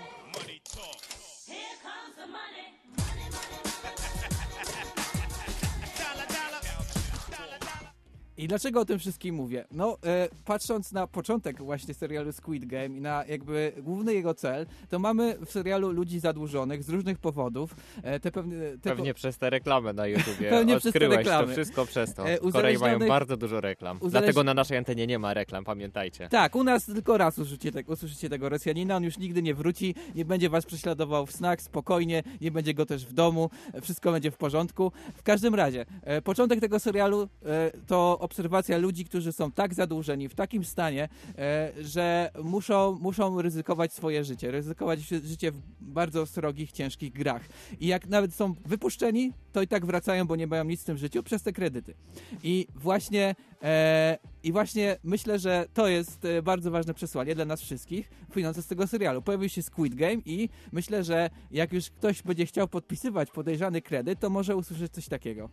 I 8.40 8.48
dlaczego 8.48 8.80
o 8.80 8.84
tym 8.84 8.98
wszystkim 8.98 9.34
mówię? 9.34 9.64
No, 9.70 9.98
e, 10.06 10.28
patrząc 10.44 10.92
na 10.92 11.06
początek 11.06 11.62
właśnie 11.62 11.94
serialu 11.94 12.32
Squid 12.32 12.64
Game 12.64 12.86
i 12.86 13.00
na 13.00 13.24
jakby 13.28 13.72
główny 13.82 14.14
jego 14.14 14.34
cel, 14.34 14.66
to 14.88 14.98
mamy 14.98 15.36
w 15.46 15.50
serialu 15.50 15.90
ludzi 15.92 16.20
zadłużonych 16.20 16.82
z 16.82 16.88
różnych 16.88 17.18
powodów. 17.18 17.74
E, 18.02 18.20
te 18.20 18.30
pewne, 18.32 18.56
te 18.82 18.90
Pewnie 18.90 19.14
przez 19.14 19.38
te 19.38 19.50
reklamy 19.50 19.92
na 19.92 20.06
YouTubie. 20.06 20.50
Pewnie 20.58 20.72
przez 20.72 20.82
te 20.82 20.88
Odkryłeś 20.88 21.16
reklamy. 21.16 21.46
to 21.46 21.52
wszystko 21.52 21.86
przez 21.86 22.14
to. 22.14 22.28
E, 22.28 22.36
W 22.36 22.52
Korei 22.52 22.78
mają 22.78 22.96
uzależnionych- 22.96 23.08
bardzo 23.08 23.36
dużo 23.36 23.60
reklam. 23.60 23.98
uzależ- 23.98 24.10
Dlatego 24.10 24.44
na 24.44 24.54
naszej 24.54 24.78
antenie 24.78 25.06
nie 25.06 25.18
ma 25.18 25.34
reklam, 25.34 25.64
pamiętajcie. 25.64 26.28
Tak, 26.28 26.56
u 26.56 26.64
nas 26.64 26.86
tylko 26.86 27.18
raz 27.18 27.38
usłyszycie, 27.38 27.72
te, 27.72 27.82
usłyszycie 27.92 28.28
tego 28.28 28.48
Rosjanina, 28.48 28.96
on 28.96 29.04
już 29.04 29.18
nigdy 29.18 29.42
nie 29.42 29.54
wróci, 29.54 29.94
nie 30.14 30.24
będzie 30.24 30.50
was 30.50 30.66
prześladował 30.66 31.26
w 31.26 31.32
snach, 31.32 31.62
spokojnie, 31.62 32.22
nie 32.40 32.50
będzie 32.50 32.74
go 32.74 32.86
też 32.86 33.06
w 33.06 33.12
domu, 33.12 33.50
e, 33.72 33.80
wszystko 33.80 34.12
będzie 34.12 34.30
w 34.30 34.36
porządku. 34.36 34.92
W 35.16 35.22
każdym 35.22 35.54
razie, 35.54 35.86
e, 36.02 36.22
początek 36.22 36.60
tego 36.60 36.78
serialu 36.78 37.28
e, 37.44 37.70
to 37.86 38.18
obserwacja 38.34 38.78
ludzi, 38.78 39.04
którzy 39.04 39.32
są 39.32 39.52
tak 39.52 39.74
zadłużeni, 39.74 40.28
w 40.28 40.34
takim 40.34 40.64
stanie, 40.64 41.08
e, 41.38 41.72
że 41.80 42.30
muszą, 42.44 42.98
muszą 43.00 43.42
ryzykować 43.42 43.92
swoje 43.92 44.24
życie, 44.24 44.50
ryzykować 44.50 45.00
ży- 45.00 45.20
życie 45.26 45.52
w 45.52 45.60
bardzo 45.80 46.26
srogich, 46.26 46.72
ciężkich 46.72 47.12
grach. 47.12 47.42
I 47.80 47.86
jak 47.86 48.06
nawet 48.06 48.34
są 48.34 48.54
wypuszczeni, 48.66 49.32
to 49.52 49.62
i 49.62 49.68
tak 49.68 49.86
wracają, 49.86 50.26
bo 50.26 50.36
nie 50.36 50.46
mają 50.46 50.64
nic 50.64 50.82
w 50.82 50.84
tym 50.84 50.96
życiu 50.96 51.22
przez 51.22 51.42
te 51.42 51.52
kredyty. 51.52 51.94
I 52.42 52.66
właśnie 52.74 53.34
e, 53.62 54.18
I 54.42 54.52
właśnie 54.52 54.96
myślę, 55.04 55.38
że 55.38 55.66
to 55.74 55.88
jest 55.88 56.24
e, 56.24 56.42
bardzo 56.42 56.70
ważne 56.70 56.94
przesłanie 56.94 57.34
dla 57.34 57.44
nas 57.44 57.60
wszystkich 57.60 58.10
płynące 58.32 58.62
z 58.62 58.66
tego 58.66 58.86
serialu. 58.86 59.22
Pojawił 59.22 59.48
się 59.48 59.62
Squid 59.62 59.94
Game 59.94 60.22
i 60.24 60.48
myślę, 60.72 61.04
że 61.04 61.30
jak 61.50 61.72
już 61.72 61.90
ktoś 61.90 62.22
będzie 62.22 62.46
chciał 62.46 62.68
podpisywać 62.68 63.30
podejrzany 63.30 63.82
kredyt, 63.82 64.20
to 64.20 64.30
może 64.30 64.56
usłyszeć 64.56 64.92
coś 64.92 65.08
takiego. 65.08 65.48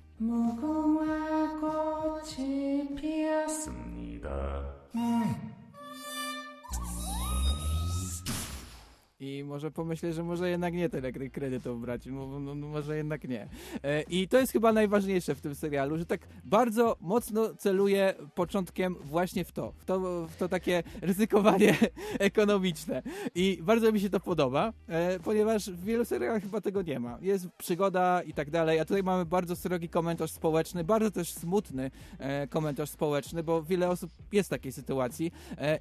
I 9.20 9.44
może 9.44 9.72
pomyśleć, 9.72 10.16
że 10.16 10.24
może 10.24 10.50
jednak 10.50 10.74
nie 10.74 10.90
tyle 10.90 11.12
kre- 11.12 11.32
kredytów 11.32 11.82
brać, 11.82 12.06
no, 12.06 12.40
no, 12.40 12.56
może 12.56 12.98
jednak 12.98 13.24
nie. 13.24 13.48
E, 13.84 14.02
I 14.02 14.28
to 14.28 14.38
jest 14.38 14.52
chyba 14.52 14.74
najważniejsze 14.74 15.36
w 15.36 15.42
tym 15.42 15.56
serialu, 15.56 15.98
że 15.98 16.06
tak 16.06 16.22
bardzo 16.44 16.98
mocno 17.02 17.56
celuje 17.56 18.14
początkiem 18.36 18.96
właśnie 19.04 19.46
w 19.46 19.52
to, 19.52 19.72
w 19.72 19.86
to, 19.86 20.28
w 20.28 20.36
to 20.38 20.50
takie 20.50 20.84
ryzykowanie 21.02 21.76
ekonomiczne. 22.20 23.02
I 23.36 23.60
bardzo 23.62 23.92
mi 23.92 24.00
się 24.00 24.10
to 24.10 24.20
podoba, 24.20 24.74
e, 24.88 25.20
ponieważ 25.20 25.70
w 25.70 25.84
wielu 25.84 26.06
serialach 26.06 26.44
chyba 26.44 26.62
tego 26.62 26.82
nie 26.82 27.00
ma. 27.00 27.18
Jest 27.22 27.50
przygoda 27.58 28.22
i 28.22 28.34
tak 28.34 28.50
dalej, 28.52 28.80
a 28.80 28.86
tutaj 28.86 29.04
mamy 29.04 29.26
bardzo 29.26 29.56
srogi 29.56 29.90
komentarz 29.90 30.32
społeczny, 30.32 30.84
bardzo 30.84 31.12
też 31.12 31.34
smutny 31.34 31.92
e, 32.20 32.48
komentarz 32.48 32.90
społeczny, 32.90 33.44
bo 33.44 33.64
wiele 33.64 33.90
osób 33.90 34.12
jest 34.32 34.50
w 34.50 34.52
takiej 34.52 34.72
sytuacji 34.72 35.32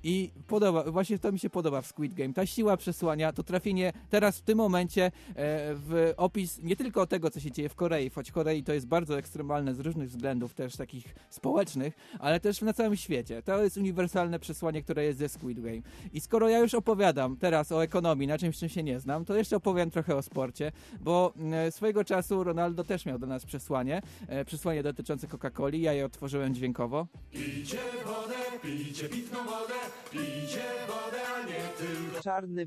i 0.02 0.31
podoba, 0.47 0.90
właśnie 0.90 1.19
to 1.19 1.33
mi 1.33 1.38
się 1.38 1.50
podoba 1.50 1.81
w 1.81 1.87
Squid 1.87 2.14
Game. 2.14 2.35
Ta 2.35 2.47
siła 2.47 2.76
przesłania, 2.76 3.25
to 3.33 3.42
trafienie 3.42 3.92
teraz 4.11 4.38
w 4.38 4.42
tym 4.42 4.59
momencie 4.59 5.04
e, 5.04 5.11
w 5.75 6.14
opis 6.16 6.62
nie 6.62 6.76
tylko 6.76 7.06
tego, 7.06 7.30
co 7.30 7.40
się 7.40 7.50
dzieje 7.50 7.68
w 7.68 7.75
Korei, 7.75 8.11
choć 8.11 8.33
Korei 8.33 8.62
to 8.62 8.73
jest 8.73 8.87
bardzo 8.87 9.18
ekstremalne 9.18 9.75
z 9.75 9.80
różnych 9.80 10.09
względów, 10.09 10.54
też 10.54 10.76
takich 10.76 11.14
społecznych, 11.30 11.97
ale 12.18 12.40
też 12.40 12.62
na 12.62 12.73
całym 12.73 12.97
świecie. 12.97 13.42
To 13.42 13.62
jest 13.62 13.76
uniwersalne 13.76 14.38
przesłanie, 14.38 14.83
które 14.83 15.04
jest 15.04 15.18
ze 15.18 15.28
Squid 15.28 15.61
Game. 15.61 15.83
I 16.12 16.21
skoro 16.21 16.49
ja 16.49 16.59
już 16.59 16.75
opowiadam 16.75 17.37
teraz 17.37 17.73
o 17.73 17.83
ekonomii, 17.83 18.28
na 18.28 18.38
czymś, 18.38 18.59
czym 18.59 18.68
się 18.68 18.83
nie 18.83 19.00
znam, 19.00 19.25
to 19.25 19.37
jeszcze 19.37 19.56
opowiem 19.56 19.90
trochę 19.90 20.16
o 20.16 20.23
sporcie, 20.23 20.73
bo 21.00 21.33
e, 21.52 21.73
swojego 21.73 22.04
czasu 22.04 22.45
Ronaldo 22.45 22.85
też 22.85 23.06
miał 23.06 23.18
do 23.18 23.26
nas 23.26 23.47
przesłanie, 23.47 24.02
e, 24.28 24.45
przesłanie 24.45 24.83
dotyczące 24.83 25.26
Coca-Coli, 25.26 25.80
ja 25.80 25.92
je 25.92 26.04
otworzyłem 26.06 26.54
dźwiękowo. 26.54 27.06
Czarny 32.23 32.66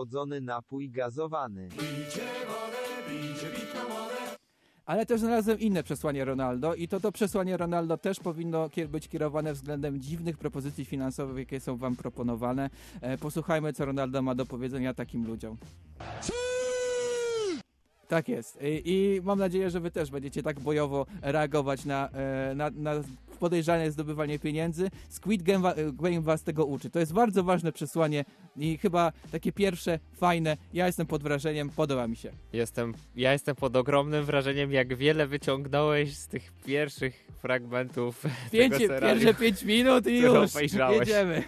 przesłodzony 0.00 0.40
napój 0.40 0.90
gazowany. 0.90 1.68
Ale 4.86 5.06
też 5.06 5.20
znalazłem 5.20 5.60
inne 5.60 5.82
przesłanie 5.82 6.24
Ronaldo 6.24 6.74
i 6.74 6.88
to 6.88 7.00
to 7.00 7.12
przesłanie 7.12 7.56
Ronaldo 7.56 7.96
też 7.98 8.20
powinno 8.20 8.70
być 8.88 9.08
kierowane 9.08 9.52
względem 9.52 10.00
dziwnych 10.00 10.38
propozycji 10.38 10.84
finansowych, 10.84 11.38
jakie 11.38 11.60
są 11.60 11.76
wam 11.76 11.96
proponowane. 11.96 12.70
E, 13.00 13.18
posłuchajmy, 13.18 13.72
co 13.72 13.84
Ronaldo 13.84 14.22
ma 14.22 14.34
do 14.34 14.46
powiedzenia 14.46 14.94
takim 14.94 15.26
ludziom. 15.26 15.56
Tak 18.08 18.28
jest. 18.28 18.58
I, 18.62 18.82
I 18.84 19.20
mam 19.22 19.38
nadzieję, 19.38 19.70
że 19.70 19.80
wy 19.80 19.90
też 19.90 20.10
będziecie 20.10 20.42
tak 20.42 20.60
bojowo 20.60 21.06
reagować 21.22 21.84
na, 21.84 22.08
e, 22.08 22.54
na, 22.54 22.70
na 22.70 22.92
podejrzane 23.40 23.90
zdobywanie 23.90 24.38
pieniędzy. 24.38 24.90
Squid 25.08 25.42
Game, 25.42 25.74
Game 25.92 26.20
was 26.20 26.42
tego 26.42 26.64
uczy. 26.64 26.90
To 26.90 27.00
jest 27.00 27.12
bardzo 27.12 27.44
ważne 27.44 27.72
przesłanie 27.72 28.24
i 28.56 28.78
chyba 28.78 29.12
takie 29.32 29.52
pierwsze, 29.52 29.98
fajne. 30.16 30.56
Ja 30.72 30.86
jestem 30.86 31.06
pod 31.06 31.22
wrażeniem, 31.22 31.70
podoba 31.70 32.08
mi 32.08 32.16
się. 32.16 32.32
Jestem, 32.52 32.94
ja 33.16 33.32
jestem 33.32 33.56
pod 33.56 33.76
ogromnym 33.76 34.24
wrażeniem, 34.24 34.72
jak 34.72 34.96
wiele 34.96 35.26
wyciągnąłeś 35.26 36.16
z 36.16 36.26
tych 36.26 36.52
pierwszych 36.64 37.26
fragmentów 37.38 38.24
serialu. 38.50 39.00
pierwsze 39.00 39.34
pięć 39.34 39.62
minut 39.62 40.06
i 40.06 40.18
już 40.18 40.50
jedziemy. 40.98 41.42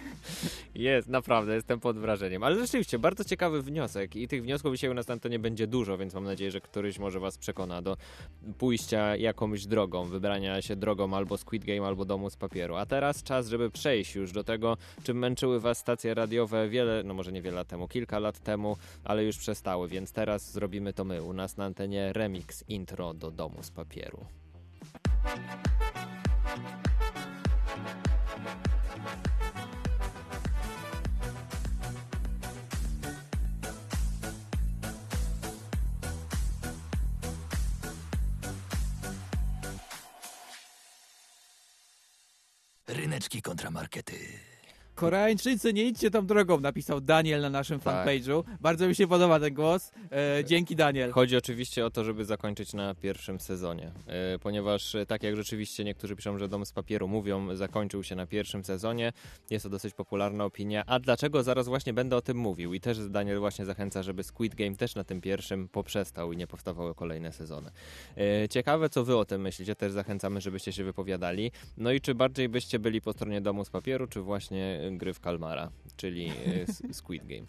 Jest, 0.75 1.07
naprawdę, 1.07 1.55
jestem 1.55 1.79
pod 1.79 1.99
wrażeniem. 1.99 2.43
Ale 2.43 2.59
rzeczywiście, 2.59 2.99
bardzo 2.99 3.23
ciekawy 3.23 3.61
wniosek 3.61 4.15
i 4.15 4.27
tych 4.27 4.43
wniosków 4.43 4.73
dzisiaj 4.73 4.89
u 4.89 4.93
nas 4.93 5.07
na 5.07 5.19
to 5.19 5.29
nie 5.29 5.39
będzie 5.39 5.67
dużo, 5.67 5.97
więc 5.97 6.13
mam 6.13 6.23
nadzieję, 6.23 6.51
że 6.51 6.61
któryś 6.61 6.99
może 6.99 7.19
was 7.19 7.37
przekona 7.37 7.81
do 7.81 7.97
pójścia 8.57 9.15
jakąś 9.15 9.65
drogą, 9.65 10.05
wybrania 10.05 10.61
się 10.61 10.75
drogą 10.75 11.13
albo 11.13 11.37
Squid 11.37 11.65
Game, 11.65 11.87
albo 11.87 12.05
Domu 12.05 12.29
z 12.29 12.35
Papieru. 12.35 12.75
A 12.75 12.85
teraz 12.85 13.23
czas, 13.23 13.47
żeby 13.47 13.69
przejść 13.69 14.15
już 14.15 14.31
do 14.31 14.43
tego, 14.43 14.77
czym 15.03 15.17
męczyły 15.17 15.59
was 15.59 15.77
stacje 15.77 16.13
radiowe 16.13 16.69
wiele, 16.69 17.03
no 17.03 17.13
może 17.13 17.31
nie 17.31 17.41
wiele 17.41 17.55
lat 17.55 17.67
temu, 17.67 17.87
kilka 17.87 18.19
lat 18.19 18.39
temu, 18.39 18.77
ale 19.03 19.23
już 19.23 19.37
przestały, 19.37 19.87
więc 19.87 20.11
teraz 20.11 20.51
zrobimy 20.51 20.93
to 20.93 21.03
my. 21.05 21.21
U 21.23 21.33
nas 21.33 21.57
na 21.57 21.65
antenie 21.65 22.13
remix 22.13 22.63
intro 22.67 23.13
do 23.13 23.31
Domu 23.31 23.63
z 23.63 23.71
Papieru. 23.71 24.25
Ryneczki 43.23 43.41
kontramarkety. 43.41 44.52
Koreańczycy, 44.95 45.73
nie 45.73 45.83
idźcie 45.83 46.11
tą 46.11 46.25
drogą, 46.25 46.59
napisał 46.59 47.01
Daniel 47.01 47.41
na 47.41 47.49
naszym 47.49 47.79
Tak. 47.79 48.07
fanpage'u. 48.07 48.43
Bardzo 48.61 48.87
mi 48.87 48.95
się 48.95 49.07
podoba 49.07 49.39
ten 49.39 49.53
głos. 49.53 49.91
E, 50.11 50.43
dzięki 50.45 50.75
Daniel. 50.75 51.11
Chodzi 51.11 51.37
oczywiście 51.37 51.85
o 51.85 51.89
to, 51.89 52.03
żeby 52.03 52.25
zakończyć 52.25 52.73
na 52.73 52.95
pierwszym 52.95 53.39
sezonie, 53.39 53.91
e, 54.07 54.39
ponieważ 54.39 54.95
e, 54.95 55.05
tak 55.05 55.23
jak 55.23 55.35
rzeczywiście 55.35 55.83
niektórzy 55.83 56.15
piszą, 56.15 56.37
że 56.37 56.47
Dom 56.47 56.65
z 56.65 56.71
Papieru 56.71 57.07
mówią, 57.07 57.55
zakończył 57.55 58.03
się 58.03 58.15
na 58.15 58.27
pierwszym 58.27 58.63
sezonie, 58.63 59.13
jest 59.49 59.63
to 59.63 59.69
dosyć 59.69 59.93
popularna 59.93 60.45
opinia. 60.45 60.83
A 60.87 60.99
dlaczego? 60.99 61.43
Zaraz 61.43 61.67
właśnie 61.67 61.93
będę 61.93 62.15
o 62.15 62.21
tym 62.21 62.37
mówił 62.37 62.73
i 62.73 62.79
też 62.79 63.09
Daniel 63.09 63.39
właśnie 63.39 63.65
zachęca, 63.65 64.03
żeby 64.03 64.23
Squid 64.23 64.55
Game 64.55 64.75
też 64.75 64.95
na 64.95 65.03
tym 65.03 65.21
pierwszym 65.21 65.67
poprzestał 65.69 66.33
i 66.33 66.37
nie 66.37 66.47
powstawały 66.47 66.95
kolejne 66.95 67.31
sezony. 67.31 67.71
E, 68.17 68.49
Ciekawe, 68.49 68.89
co 68.89 69.03
wy 69.03 69.17
o 69.17 69.25
tym 69.25 69.41
myślicie, 69.41 69.75
też 69.75 69.91
zachęcamy, 69.91 70.41
żebyście 70.41 70.71
się 70.71 70.83
wypowiadali. 70.83 71.51
No 71.77 71.91
i 71.91 72.01
czy 72.01 72.15
bardziej 72.15 72.49
byście 72.49 72.79
byli 72.79 73.01
po 73.01 73.13
stronie 73.13 73.41
Domu 73.41 73.65
z 73.65 73.69
Papieru, 73.69 74.07
czy 74.07 74.21
właśnie 74.21 74.79
gry 74.91 75.13
w 75.13 75.19
Kalmara, 75.19 75.71
czyli 75.95 76.31
e, 76.89 76.93
Squid 76.93 77.25
Game. 77.25 77.45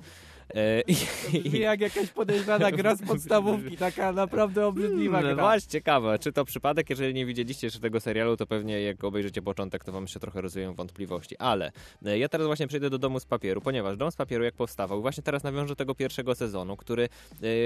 E, 0.55 0.81
i- 0.81 0.95
Brzmi 1.43 1.61
jak 1.61 1.81
jakaś 1.81 2.09
podejrzana 2.11 2.71
gra 2.73 2.97
z 2.97 3.03
podstawówki, 3.03 3.77
taka 3.77 4.13
naprawdę 4.13 4.67
obrzydliwa 4.67 5.21
no 5.21 5.35
gra. 5.35 5.43
właśnie, 5.45 5.71
ciekawe. 5.71 6.19
Czy 6.19 6.33
to 6.33 6.45
przypadek? 6.45 6.91
Jeżeli 6.91 7.15
nie 7.15 7.27
widzieliście 7.27 7.67
jeszcze 7.67 7.81
tego 7.81 8.01
serialu, 8.01 8.37
to 8.37 8.47
pewnie 8.47 8.81
jak 8.83 9.05
obejrzycie 9.05 9.43
początek, 9.43 9.85
to 9.85 9.93
wam 9.93 10.07
się 10.09 10.21
trochę 10.21 10.41
rozwieją 10.41 10.75
wątpliwości. 10.75 11.37
Ale 11.39 11.73
e, 12.07 12.19
ja 12.19 12.29
teraz 12.29 12.47
właśnie 12.47 12.67
przejdę 12.67 12.91
do 12.91 12.99
Domu 12.99 13.21
z 13.21 13.27
Papieru, 13.27 13.61
ponieważ 13.61 13.97
Dom 13.97 14.11
z 14.11 14.17
Papieru 14.17 14.45
jak 14.45 14.55
powstawał, 14.55 15.01
właśnie 15.03 15.23
teraz 15.23 15.43
nawiążę 15.43 15.69
do 15.69 15.77
tego 15.77 15.95
pierwszego 15.95 16.35
sezonu, 16.35 16.77
który 16.77 17.09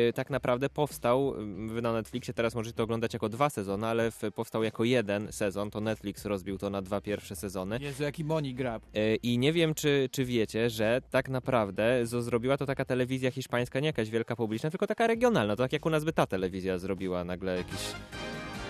e, 0.09 0.13
tak 0.13 0.31
naprawdę 0.31 0.69
powstał, 0.69 1.35
m, 1.39 1.69
wy 1.69 1.83
na 1.83 1.93
Netflixie 1.93 2.35
teraz 2.35 2.55
możecie 2.55 2.77
to 2.77 2.83
oglądać 2.83 3.13
jako 3.13 3.29
dwa 3.29 3.51
sezony, 3.51 3.87
ale 3.87 4.11
powstał 4.35 4.63
jako 4.63 4.85
jeden 4.85 5.33
sezon, 5.33 5.71
to 5.71 5.81
Netflix 5.81 6.25
rozbił 6.25 6.59
to 6.59 6.71
na 6.71 6.83
dwa 6.83 7.01
pierwsze 7.01 7.37
sezony. 7.37 7.79
Jezu, 7.81 8.03
jaki 8.03 8.25
money 8.25 8.55
grab. 8.55 8.83
I 9.23 9.39
nie 9.39 9.53
wiem, 9.53 9.75
czy, 9.75 10.09
czy 10.13 10.25
wiecie, 10.25 10.71
że 10.71 11.01
tak 11.11 11.29
naprawdę 11.29 12.07
zrobiła 12.07 12.57
to 12.57 12.67
taka 12.69 12.85
telewizja 12.85 13.31
hiszpańska, 13.31 13.81
nie 13.81 13.87
jakaś 13.87 14.11
wielka 14.11 14.37
publiczna, 14.37 14.71
tylko 14.71 14.87
taka 14.87 15.07
regionalna. 15.07 15.57
To 15.57 15.63
tak 15.63 15.73
jak 15.73 15.87
u 15.87 15.91
nas 15.91 16.05
by 16.05 16.13
ta 16.13 16.27
telewizja 16.27 16.79
zrobiła 16.79 17.25
nagle 17.25 17.57
jakiś 17.57 17.81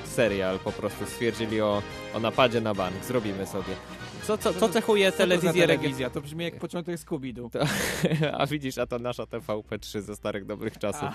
serial, 0.04 0.58
po 0.58 0.72
prostu 0.72 1.06
stwierdzili 1.06 1.60
o, 1.60 1.82
o 2.14 2.20
napadzie 2.20 2.60
na 2.60 2.74
bank, 2.74 3.04
zrobimy 3.04 3.46
sobie. 3.46 3.74
Co, 4.28 4.38
co, 4.38 4.54
co 4.54 4.68
cechuje 4.68 5.12
to 5.12 5.18
telewizję 5.18 5.66
telewizja? 5.66 6.10
To 6.10 6.20
brzmi 6.20 6.44
jak 6.44 6.58
początek 6.58 7.00
Scooby-Doo. 7.00 7.50
A 8.40 8.46
widzisz, 8.46 8.78
a 8.78 8.86
to 8.86 8.98
nasza 8.98 9.22
TVP3 9.22 10.00
ze 10.00 10.16
starych 10.16 10.44
dobrych 10.44 10.78
czasów. 10.78 11.08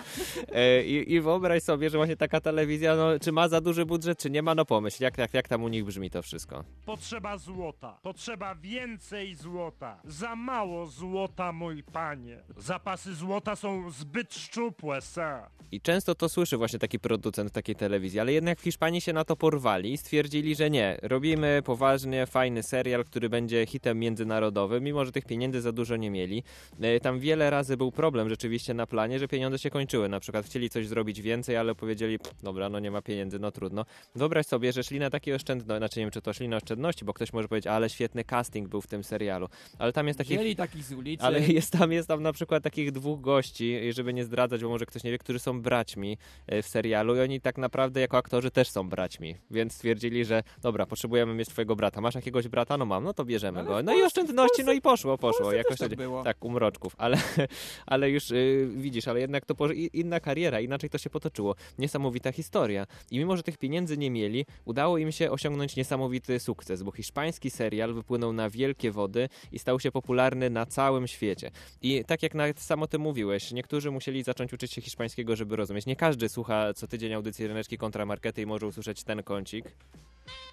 E, 0.51 0.83
I, 0.83 1.13
I 1.13 1.21
wyobraź 1.21 1.63
sobie, 1.63 1.89
że 1.89 1.97
właśnie 1.97 2.17
taka 2.17 2.41
telewizja, 2.41 2.95
no, 2.95 3.19
czy 3.21 3.31
ma 3.31 3.47
za 3.47 3.61
duży 3.61 3.85
budżet, 3.85 4.19
czy 4.19 4.29
nie 4.29 4.41
ma, 4.41 4.55
no 4.55 4.65
pomyśl, 4.65 5.03
jak, 5.03 5.17
jak, 5.17 5.33
jak 5.33 5.47
tam 5.47 5.63
u 5.63 5.67
nich 5.67 5.85
brzmi 5.85 6.09
to 6.09 6.21
wszystko. 6.21 6.63
Potrzeba 6.85 7.37
złota. 7.37 7.99
Potrzeba 8.01 8.55
więcej 8.55 9.35
złota. 9.35 10.01
Za 10.05 10.35
mało 10.35 10.87
złota, 10.87 11.51
mój 11.51 11.83
panie. 11.83 12.43
Zapasy 12.57 13.15
złota 13.15 13.55
są 13.55 13.91
zbyt 13.91 14.33
szczupłe, 14.35 15.01
sir. 15.01 15.63
I 15.71 15.81
często 15.81 16.15
to 16.15 16.29
słyszy 16.29 16.57
właśnie 16.57 16.79
taki 16.79 16.99
producent 16.99 17.51
takiej 17.51 17.75
telewizji, 17.75 18.19
ale 18.19 18.33
jednak 18.33 18.59
w 18.59 18.63
Hiszpanii 18.63 19.01
się 19.01 19.13
na 19.13 19.25
to 19.25 19.35
porwali 19.35 19.93
i 19.93 19.97
stwierdzili, 19.97 20.55
że 20.55 20.69
nie, 20.69 20.99
robimy 21.01 21.61
poważnie 21.65 22.25
fajny 22.25 22.63
serial, 22.63 23.02
który 23.05 23.29
będzie 23.29 23.65
hitem 23.65 23.99
międzynarodowym, 23.99 24.83
mimo 24.83 25.05
że 25.05 25.11
tych 25.11 25.25
pieniędzy 25.25 25.61
za 25.61 25.71
dużo 25.71 25.95
nie 25.95 26.11
mieli. 26.11 26.43
E, 26.81 26.99
Tam 26.99 27.19
wiele 27.19 27.49
razy 27.49 27.77
był 27.77 27.91
problem 27.91 28.29
rzeczywiście 28.29 28.73
na 28.73 28.87
planie, 28.87 29.19
że 29.19 29.27
pieniądze 29.27 29.59
się 29.59 29.69
kończyły. 29.69 30.09
Na 30.09 30.19
przykład 30.19 30.45
chcieli 30.45 30.69
coś 30.69 30.87
zrobić 30.87 31.21
więcej, 31.21 31.57
ale 31.57 31.75
powiedzieli, 31.75 32.19
"Pff, 32.19 32.43
dobra, 32.43 32.69
no 32.69 32.79
nie 32.79 32.91
ma 32.91 33.01
pieniędzy, 33.01 33.39
no 33.39 33.51
trudno. 33.51 33.85
Wyobraź 34.15 34.45
sobie, 34.45 34.71
że 34.73 34.83
szli 34.83 34.99
na 34.99 35.09
takie 35.09 35.35
oszczędności, 35.35 35.77
znaczy 35.77 35.99
nie 35.99 36.05
wiem, 36.05 36.11
czy 36.11 36.21
to 36.21 36.33
szli 36.33 36.47
na 36.47 36.57
oszczędności, 36.57 37.05
bo 37.05 37.13
ktoś 37.13 37.33
może 37.33 37.47
powiedzieć, 37.47 37.67
ale 37.67 37.89
świetny 37.89 38.23
casting 38.23 38.67
był 38.67 38.81
w 38.81 38.87
tym 38.87 39.03
serialu. 39.03 39.47
Ale 39.79 39.93
tam 39.93 40.07
jest 40.07 40.17
taki 40.17 40.33
Wzięli 40.37 40.55
takich 40.55 40.83
z 40.83 40.91
ulicy. 40.93 41.23
ale 41.23 41.39
jest 41.39 41.71
tam, 41.73 41.91
jest 41.91 42.07
tam 42.07 42.23
na 42.23 42.33
przykład 42.33 42.63
takich 42.63 42.91
dwóch 42.91 43.21
gości, 43.21 43.93
żeby 43.93 44.13
nie 44.13 44.23
zdradzać, 44.23 44.61
bo 44.63 44.69
może 44.69 44.85
ktoś 44.85 45.03
nie 45.03 45.11
wie, 45.11 45.17
którzy 45.17 45.39
są 45.39 45.61
braćmi 45.61 46.17
e, 46.47 46.61
w 46.61 46.67
serialu 46.67 47.15
i 47.15 47.19
oni 47.19 47.41
tak 47.41 47.57
naprawdę 47.57 48.01
jako 48.01 48.17
aktorzy 48.17 48.51
też 48.51 48.69
są 48.69 48.89
braćmi, 48.89 49.35
więc 49.51 49.73
stwierdzili, 49.73 50.25
że 50.25 50.43
dobra, 50.61 50.85
potrzebujemy 50.85 51.33
mieć 51.33 51.49
twojego 51.49 51.75
brata. 51.75 52.01
Masz 52.01 52.15
jakiegoś 52.15 52.47
brata? 52.47 52.77
No 52.77 52.83
no 52.83 52.85
mam, 52.93 53.03
no 53.03 53.13
to 53.13 53.25
bierzemy 53.25 53.59
Ale 53.59 53.67
go. 53.67 53.83
No 53.83 53.91
i 53.91 53.95
Polsce- 53.95 54.05
oszczędności, 54.05 54.63
no 54.63 54.71
i 54.73 54.81
poszło, 54.81 55.17
poszło. 55.17 55.51
Jakoś 55.53 55.77
tak 55.77 55.89
to- 55.89 55.95
było. 55.95 56.23
tak, 56.23 56.45
umroczków, 56.45 56.95
ale, 56.97 57.17
ale 57.85 58.09
już 58.09 58.31
y, 58.31 58.69
widzisz, 58.75 59.07
ale 59.07 59.19
jednak 59.19 59.45
to 59.45 59.55
inna 59.93 60.19
kariera, 60.19 60.59
inaczej 60.61 60.89
to 60.89 60.97
się 60.97 61.09
potoczyło. 61.09 61.55
Niesamowita 61.77 62.31
historia. 62.31 62.85
I 63.11 63.19
mimo, 63.19 63.37
że 63.37 63.43
tych 63.43 63.57
pieniędzy 63.57 63.97
nie 63.97 64.11
mieli, 64.11 64.45
udało 64.65 64.97
im 64.97 65.11
się 65.11 65.31
osiągnąć 65.31 65.75
niesamowity 65.75 66.39
sukces, 66.39 66.83
bo 66.83 66.91
hiszpański 66.91 67.49
serial 67.49 67.93
wypłynął 67.93 68.33
na 68.33 68.49
wielkie 68.49 68.91
wody 68.91 69.29
i 69.51 69.59
stał 69.59 69.79
się 69.79 69.91
popularny 69.91 70.49
na 70.49 70.65
całym 70.65 71.07
świecie. 71.07 71.51
I 71.81 72.05
tak 72.05 72.23
jak 72.23 72.35
nawet 72.35 72.59
samo 72.59 72.87
ty 72.87 72.99
mówiłeś, 72.99 73.51
niektórzy 73.51 73.91
musieli 73.91 74.23
zacząć 74.23 74.53
uczyć 74.53 74.73
się 74.73 74.81
hiszpańskiego, 74.81 75.35
żeby 75.35 75.55
rozumieć. 75.55 75.85
Nie 75.85 75.95
każdy 75.95 76.29
słucha 76.29 76.73
co 76.73 76.87
tydzień 76.87 77.13
audycji 77.13 77.47
Ryneczki 77.47 77.77
Kontramarkety 77.77 78.41
i 78.41 78.45
może 78.45 78.67
usłyszeć 78.67 79.03
ten 79.03 79.23
kącik. 79.23 79.65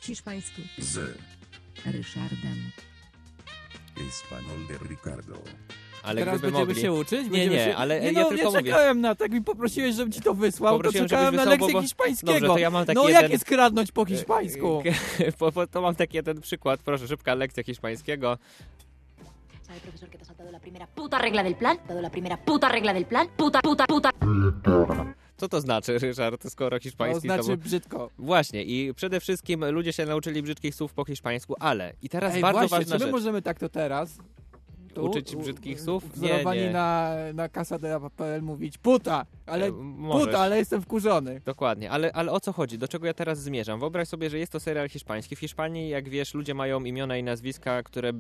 Hiszpański. 0.01 0.63
Z. 0.79 1.19
Ryszardem. 1.87 2.71
Español 3.97 4.67
de 4.69 4.89
Ricardo. 4.89 5.35
Ale 6.03 6.21
Teraz 6.21 6.39
gdyby 6.39 6.53
będziemy 6.53 6.67
mogli... 6.67 6.83
się 6.83 6.93
uczyć? 6.93 7.25
Nie, 7.25 7.31
Będziemy 7.31 7.57
nie, 7.57 7.65
się... 7.65 7.77
ale 7.77 8.01
nie, 8.01 8.07
ja 8.13 8.23
no, 8.23 8.29
tylko 8.29 8.45
nie 8.45 8.51
mówię. 8.51 8.63
czekałem 8.63 9.01
na 9.01 9.15
tak, 9.15 9.33
mi 9.33 9.43
poprosiłeś, 9.43 9.95
żebym 9.95 10.13
ci 10.13 10.21
to 10.21 10.35
wysłał, 10.35 10.75
Poprosiłem, 10.77 11.05
to 11.07 11.11
czekałem 11.11 11.35
żebyś 11.35 11.45
na 11.47 11.51
wysłał, 11.51 11.59
lekcję 11.59 11.73
bo- 11.73 11.79
bo- 11.79 11.83
hiszpańskiego. 11.83 12.33
Dobrze, 12.33 12.49
to 12.49 12.59
ja 12.59 12.71
mam 12.71 12.87
taki 12.87 12.97
no 12.97 13.09
jeden- 13.09 13.23
jak 13.23 13.33
jest 13.33 13.45
kradnąć 13.45 13.93
po 13.93 14.05
hiszpańsku? 14.05 14.83
po, 15.39 15.53
po, 15.53 15.67
to 15.67 15.81
mam 15.83 15.95
taki 15.95 16.17
jeden 16.17 16.41
przykład, 16.41 16.81
proszę, 16.83 17.09
szybka 17.09 17.35
lekcja 17.35 17.63
hiszpańskiego. 17.65 18.39
¿Sabe, 19.67 19.81
profesor, 19.81 20.09
que 20.11 20.19
te 20.19 20.25
has 20.25 20.27
saltado 20.27 20.51
la 20.51 20.61
primera 20.61 20.87
puta 20.87 21.19
regla 21.19 21.43
del 21.43 21.55
plan? 21.55 21.77
Dado 21.89 22.01
la 22.01 22.11
primera 22.11 22.37
puta 22.37 22.69
regla 22.69 22.93
del 22.95 23.05
plan? 23.07 23.29
Puta, 23.37 23.61
puta, 23.63 23.87
puta. 23.87 24.11
Co 25.41 25.49
to 25.49 25.61
znaczy, 25.61 25.99
Ryszard, 25.99 26.51
skoro 26.51 26.79
To 26.79 26.83
hiszpański 26.83 27.21
znaczy 27.29 27.47
to... 27.49 27.57
brzydko. 27.57 28.11
Właśnie 28.19 28.65
i 28.65 28.95
przede 28.95 29.21
wszystkim 29.21 29.65
ludzie 29.65 29.93
się 29.93 30.07
nauczyli 30.07 30.43
brzydkich 30.43 30.75
słów 30.75 30.93
po 30.93 31.05
hiszpańsku, 31.05 31.55
ale 31.61 31.93
i 32.03 32.09
teraz 32.09 32.35
Ej, 32.35 32.43
bardzo 32.43 32.59
właśnie, 32.59 32.79
ważna 32.79 32.93
czy 32.95 32.99
my 32.99 33.05
rzecz. 33.07 33.13
możemy 33.13 33.43
tak 33.43 33.59
to 33.59 33.69
teraz? 33.69 34.19
Uczyć 34.99 35.37
brzydkich 35.37 35.81
słów? 35.81 36.05
Nie, 36.05 36.29
Wzorowani 36.29 36.61
nie. 36.61 36.71
na, 36.71 37.15
na 37.35 37.49
Casa.pl 37.49 38.43
mówić 38.43 38.79
puta, 38.79 39.27
ale 39.47 39.67
E, 39.67 39.73
możesz. 39.73 40.27
puta, 40.27 40.39
ale 40.41 40.59
jestem 40.59 40.83
wkurzony. 40.83 41.41
Dokładnie, 41.45 41.91
ale, 41.91 42.13
ale 42.13 42.33
o 42.33 42.41
co 42.41 42.53
chodzi? 42.53 42.79
Do 42.79 42.89
czego 42.89 43.07
ja 43.07 43.15
teraz 43.15 43.43
zmierzam? 43.43 43.81
Wyobraź 43.81 44.09
sobie, 44.09 44.31
że 44.31 44.39
jest 44.39 44.53
to 44.53 44.61
serial 44.61 44.89
hiszpański. 44.89 45.37
W 45.37 45.39
Hiszpanii, 45.39 45.89
jak 45.89 46.09
wiesz, 46.09 46.35
ludzie 46.35 46.55
mają 46.55 46.85
imiona 46.85 47.17
i 47.17 47.23
nazwiska, 47.23 47.83
które 47.83 48.13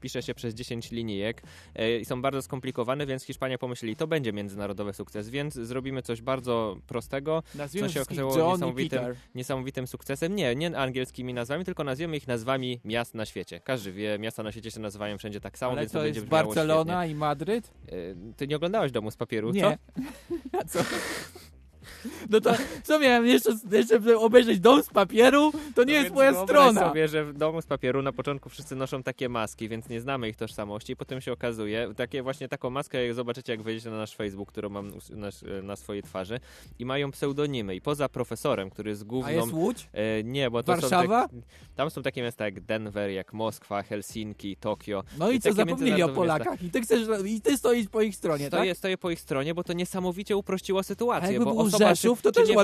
pisze 0.00 0.22
się 0.22 0.34
przez 0.34 0.54
10 0.54 0.90
linijek 0.90 1.42
e, 1.74 1.98
i 1.98 2.04
są 2.04 2.22
bardzo 2.22 2.42
skomplikowane, 2.42 3.06
więc 3.06 3.24
Hiszpania 3.24 3.58
pomyśleli, 3.58 3.96
to 3.96 4.06
będzie 4.06 4.32
międzynarodowy 4.32 4.92
sukces, 4.92 5.28
więc 5.28 5.54
zrobimy 5.54 6.02
coś 6.02 6.22
bardzo 6.22 6.76
prostego, 6.86 7.42
Nazwijmy 7.54 7.88
co 7.88 7.94
się 7.94 8.02
okazało 8.02 8.52
niesamowitym, 8.52 9.00
niesamowitym 9.34 9.86
sukcesem. 9.86 10.34
Nie, 10.34 10.54
nie 10.56 10.78
angielskimi 10.78 11.34
nazwami, 11.34 11.64
tylko 11.64 11.84
nazwiemy 11.84 12.16
ich 12.16 12.28
nazwami 12.28 12.80
miast 12.84 13.14
na 13.14 13.24
świecie. 13.26 13.60
Każdy 13.60 13.92
wie, 13.92 14.18
miasta 14.18 14.42
na 14.42 14.52
świecie 14.52 14.70
się 14.70 14.80
nazywają 14.80 15.18
wszędzie 15.18 15.40
tak 15.40 15.58
samo, 15.58 15.72
Ale 15.72 15.80
więc 15.80 15.92
to 15.92 15.98
będzie 16.14 16.26
brzmiało 16.26 16.44
Barcelona 16.46 16.92
świetnie. 17.00 17.12
i 17.16 17.18
Madryt? 17.18 17.72
E, 17.88 17.92
Ty 18.36 18.46
nie 18.46 18.56
oglądałeś 18.56 18.92
Domu 18.92 19.10
z 19.10 19.16
papieru, 19.16 19.50
Nie. 19.50 19.62
co? 20.68 20.78
Co? 20.78 20.84
No 22.30 22.40
to 22.40 22.52
co 22.84 22.98
miałem 22.98 23.26
jeszcze, 23.26 23.50
jeszcze 23.72 24.18
obejrzeć 24.18 24.60
dom 24.60 24.82
z 24.82 24.88
papieru? 24.88 25.52
To 25.74 25.84
nie 25.84 25.94
No 25.94 26.00
jest 26.00 26.14
moja 26.14 26.44
strona. 26.44 26.80
sobie, 26.88 27.08
że 27.08 27.24
w 27.24 27.32
domu 27.32 27.62
z 27.62 27.66
papieru 27.66 28.02
na 28.02 28.12
początku 28.12 28.48
wszyscy 28.48 28.76
noszą 28.76 29.02
takie 29.02 29.28
maski, 29.28 29.68
więc 29.68 29.88
nie 29.88 30.00
znamy 30.00 30.28
ich 30.28 30.36
tożsamości. 30.36 30.96
Potem 30.96 31.20
się 31.20 31.32
okazuje, 31.32 31.92
takie 31.96 32.22
właśnie 32.22 32.48
taką 32.48 32.70
maskę 32.70 33.04
jak 33.06 33.14
zobaczycie, 33.14 33.52
jak 33.52 33.62
wejdziecie 33.62 33.90
na 33.90 33.96
nasz 33.98 34.16
Facebook, 34.16 34.48
którą 34.48 34.68
mam 34.68 34.90
na, 35.10 35.28
na 35.62 35.76
swojej 35.76 36.02
twarzy 36.02 36.40
i 36.78 36.84
mają 36.84 37.10
pseudonimy. 37.10 37.74
I 37.74 37.80
poza 37.80 38.08
profesorem, 38.08 38.70
który 38.70 38.90
jest 38.90 39.04
główną... 39.04 39.28
A 39.28 39.32
jest 39.32 39.52
Łódź? 39.52 39.88
E, 39.92 40.24
nie, 40.24 40.50
bo 40.50 40.62
to 40.62 40.72
Warszawa? 40.72 41.22
są 41.22 41.28
tak, 41.28 41.40
tam 41.74 41.90
są 41.90 42.02
takie 42.02 42.22
miasta 42.22 42.44
jak 42.44 42.60
Denver, 42.60 43.10
jak 43.10 43.32
Moskwa, 43.32 43.82
Helsinki, 43.82 44.56
Tokio. 44.56 45.02
No 45.18 45.30
i 45.30 45.40
co, 45.40 45.48
takie 45.48 45.56
zapomnieli 45.56 45.92
o 46.02 46.06
miasta. 46.06 46.14
Polakach. 46.14 46.62
I 46.62 46.70
ty 46.70 46.80
chcesz, 46.80 47.00
i 47.26 47.40
ty 47.40 47.56
stoisz 47.56 47.88
po 47.88 48.02
ich 48.02 48.16
stronie, 48.16 48.46
Stoję, 48.46 48.70
tak? 48.70 48.78
stoję 48.78 48.98
po 48.98 49.10
ich 49.10 49.20
stronie, 49.20 49.54
bo 49.54 49.64
to 49.64 49.72
niesamowicie 49.72 50.36
uprościło 50.36 50.82
sytuację. 50.82 51.40
Bo 51.40 51.50
osoba, 51.50 51.89
To 52.22 52.32
też 52.32 52.48
nie 52.48 52.54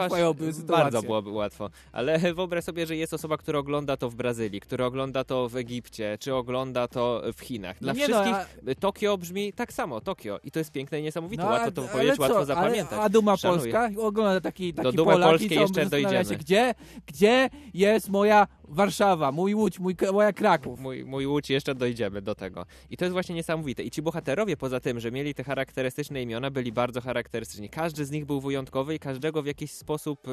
sytuację. 0.52 0.64
Bardzo 0.66 1.02
byłoby 1.02 1.30
łatwo. 1.30 1.70
Ale 1.92 2.18
wyobraź 2.18 2.64
sobie, 2.64 2.86
że 2.86 2.96
jest 2.96 3.14
osoba, 3.14 3.36
która 3.36 3.58
ogląda 3.58 3.96
to 3.96 4.10
w 4.10 4.14
Brazylii, 4.14 4.60
która 4.60 4.86
ogląda 4.86 5.24
to 5.24 5.48
w 5.48 5.56
Egipcie, 5.56 6.18
czy 6.20 6.34
ogląda 6.34 6.88
to 6.88 7.22
w 7.36 7.40
Chinach. 7.40 7.78
Dla 7.78 7.92
No 7.92 7.98
nie 7.98 8.08
no, 8.08 8.22
wszystkich 8.22 8.78
Tokio 8.80 9.18
brzmi 9.18 9.52
tak 9.52 9.72
samo, 9.72 10.00
Tokio. 10.00 10.40
I 10.44 10.50
to 10.50 10.58
jest 10.58 10.72
piękne 10.72 11.00
i 11.00 11.02
niesamowite. 11.02 11.42
No, 11.42 11.48
łatwo 11.48 11.70
to 11.70 11.82
powiedzieć, 11.82 12.16
co, 12.16 12.22
łatwo 12.22 12.36
ale- 12.36 12.46
zapamiętać. 12.46 12.98
A 13.02 13.08
Duma 13.08 13.36
Szanuję. 13.36 13.72
Polska 13.72 14.02
ogląda 14.02 14.40
taki, 14.40 14.74
taki 14.74 14.84
Do 14.84 14.92
Dumy 14.92 15.12
Polak 15.12 15.28
Polskiej 15.28 15.58
jeszcze 15.58 15.86
dojdziemy. 15.86 16.24
się, 16.24 16.36
gdzie, 16.36 16.74
gdzie 17.06 17.50
jest 17.74 18.08
moja 18.08 18.46
Warszawa, 18.68 19.32
mój 19.32 19.54
Łódź, 19.54 19.78
mój, 19.78 19.96
moja 20.12 20.32
Kraków. 20.32 20.80
Mój, 20.80 21.04
mój 21.04 21.26
Łódź, 21.26 21.50
jeszcze 21.50 21.74
dojdziemy 21.74 22.22
do 22.22 22.34
tego. 22.34 22.66
I 22.90 22.96
to 22.96 23.04
jest 23.04 23.12
właśnie 23.12 23.34
niesamowite. 23.34 23.82
I 23.82 23.90
ci 23.90 24.02
bohaterowie, 24.02 24.56
poza 24.56 24.80
tym, 24.80 25.00
że 25.00 25.10
mieli 25.10 25.34
te 25.34 25.44
charakterystyczne 25.44 26.22
imiona, 26.22 26.50
byli 26.50 26.72
bardzo 26.72 27.00
charakterystyczni. 27.00 27.68
Każdy 27.68 28.04
z 28.04 28.10
nich 28.10 28.26
był 28.26 28.40
wyjątkowy 28.40 28.94
i 28.94 28.98
każdego 29.16 29.42
w 29.42 29.46
jakiś 29.46 29.72
sposób 29.72 30.26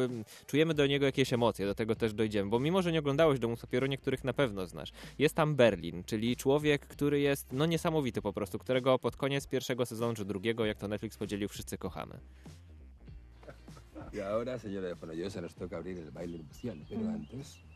czujemy 0.45 0.73
do 0.73 0.87
niego 0.87 1.05
jakieś 1.05 1.33
emocje. 1.33 1.65
Do 1.65 1.75
tego 1.75 1.95
też 1.95 2.13
dojdziemy. 2.13 2.49
Bo 2.49 2.59
mimo, 2.59 2.81
że 2.81 2.91
nie 2.91 2.99
oglądałeś 2.99 3.39
Domu 3.39 3.57
Papieru, 3.57 3.87
niektórych 3.87 4.23
na 4.23 4.33
pewno 4.33 4.67
znasz. 4.67 4.91
Jest 5.19 5.35
tam 5.35 5.55
Berlin, 5.55 6.03
czyli 6.03 6.35
człowiek, 6.35 6.87
który 6.87 7.19
jest 7.19 7.47
no 7.51 7.65
niesamowity 7.65 8.21
po 8.21 8.33
prostu, 8.33 8.59
którego 8.59 8.99
pod 8.99 9.15
koniec 9.15 9.47
pierwszego 9.47 9.85
sezonu 9.85 10.13
czy 10.13 10.25
drugiego, 10.25 10.65
jak 10.65 10.77
to 10.77 10.87
Netflix 10.87 11.17
podzielił, 11.17 11.49
wszyscy 11.49 11.77
kochamy. 11.77 12.19
Y 14.13 14.25
ahora, 14.25 14.59
señora 14.59 14.95
Fonollosa, 14.95 15.41
nos 15.41 15.55
toca 15.55 15.77
abrir 15.77 15.97
el 15.97 16.11
baile 16.11 16.37
nupcial, 16.37 16.77
pero 16.89 17.01
antes... 17.09 17.72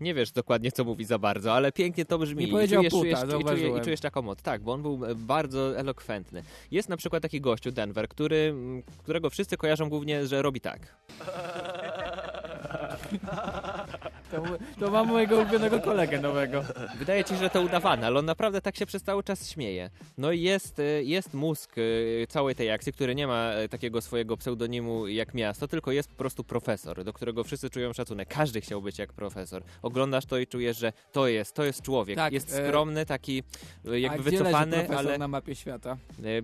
Nie 0.00 0.14
wiesz 0.14 0.32
dokładnie, 0.32 0.72
co 0.72 0.84
mówi 0.84 1.04
za 1.04 1.18
bardzo, 1.18 1.52
ale 1.54 1.72
pięknie 1.72 2.04
to 2.04 2.18
brzmi. 2.18 2.44
Nie 2.44 2.48
I 2.48 2.52
powiedział 2.52 2.84
czujesz, 2.90 2.92
puta, 2.92 3.26
czujesz, 3.26 3.40
i, 3.40 3.44
czujesz. 3.44 3.80
I 3.80 3.84
czujesz 3.84 4.00
taką 4.00 4.22
moc. 4.22 4.42
Tak, 4.42 4.62
bo 4.62 4.72
on 4.72 4.82
był 4.82 5.04
e, 5.06 5.14
bardzo 5.14 5.78
elokwentny. 5.78 6.42
Jest 6.70 6.88
na 6.88 6.96
przykład 6.96 7.22
taki 7.22 7.40
gościu, 7.40 7.72
Denver, 7.72 8.08
który, 8.08 8.54
którego 8.98 9.30
wszyscy 9.30 9.56
kojarzą 9.56 9.88
głównie, 9.88 10.26
że 10.26 10.42
robi 10.42 10.60
tak. 10.60 10.96
To, 14.30 14.42
to 14.80 14.90
mam 14.90 15.08
mojego 15.08 15.36
ulubionego 15.36 15.80
kolegę 15.80 16.20
nowego. 16.20 16.64
Wydaje 16.98 17.24
ci 17.24 17.30
się, 17.30 17.36
że 17.40 17.50
to 17.50 17.62
udawane, 17.62 18.06
ale 18.06 18.18
on 18.18 18.24
naprawdę 18.24 18.60
tak 18.60 18.76
się 18.76 18.86
przez 18.86 19.02
cały 19.02 19.22
czas 19.22 19.50
śmieje. 19.50 19.90
No 20.18 20.32
i 20.32 20.40
jest, 20.40 20.78
e, 20.78 20.82
jest 21.02 21.34
mózg 21.34 21.72
e, 21.78 22.26
całej 22.26 22.54
tej 22.54 22.70
akcji, 22.70 22.92
który 22.92 23.14
nie 23.14 23.26
ma 23.26 23.50
e, 23.52 23.68
takiego 23.68 24.00
swojego 24.00 24.36
pseudonimu 24.36 25.08
jak 25.08 25.34
miasto, 25.34 25.68
tylko 25.68 25.92
jest 25.92 26.08
po 26.08 26.14
prostu 26.14 26.44
profesor, 26.44 27.04
do 27.04 27.12
którego 27.12 27.44
wszyscy 27.44 27.70
czują 27.70 27.92
szacunek. 27.92 28.28
Każdy 28.28 28.60
chciał 28.60 28.82
być 28.82 28.98
jak 28.98 29.12
profesor. 29.12 29.62
Oglądasz 29.82 30.26
to 30.26 30.38
i 30.38 30.46
czujesz, 30.46 30.78
że 30.78 30.92
to 31.12 31.28
jest, 31.28 31.54
to 31.54 31.64
jest 31.64 31.82
człowiek. 31.82 32.16
Tak, 32.16 32.32
jest 32.32 32.52
e, 32.52 32.66
skromny, 32.68 33.06
taki 33.06 33.42
jakby 33.84 34.22
wycofany, 34.22 34.88
ale... 34.96 35.18
na 35.18 35.28
mapie 35.28 35.54
świata? 35.54 35.96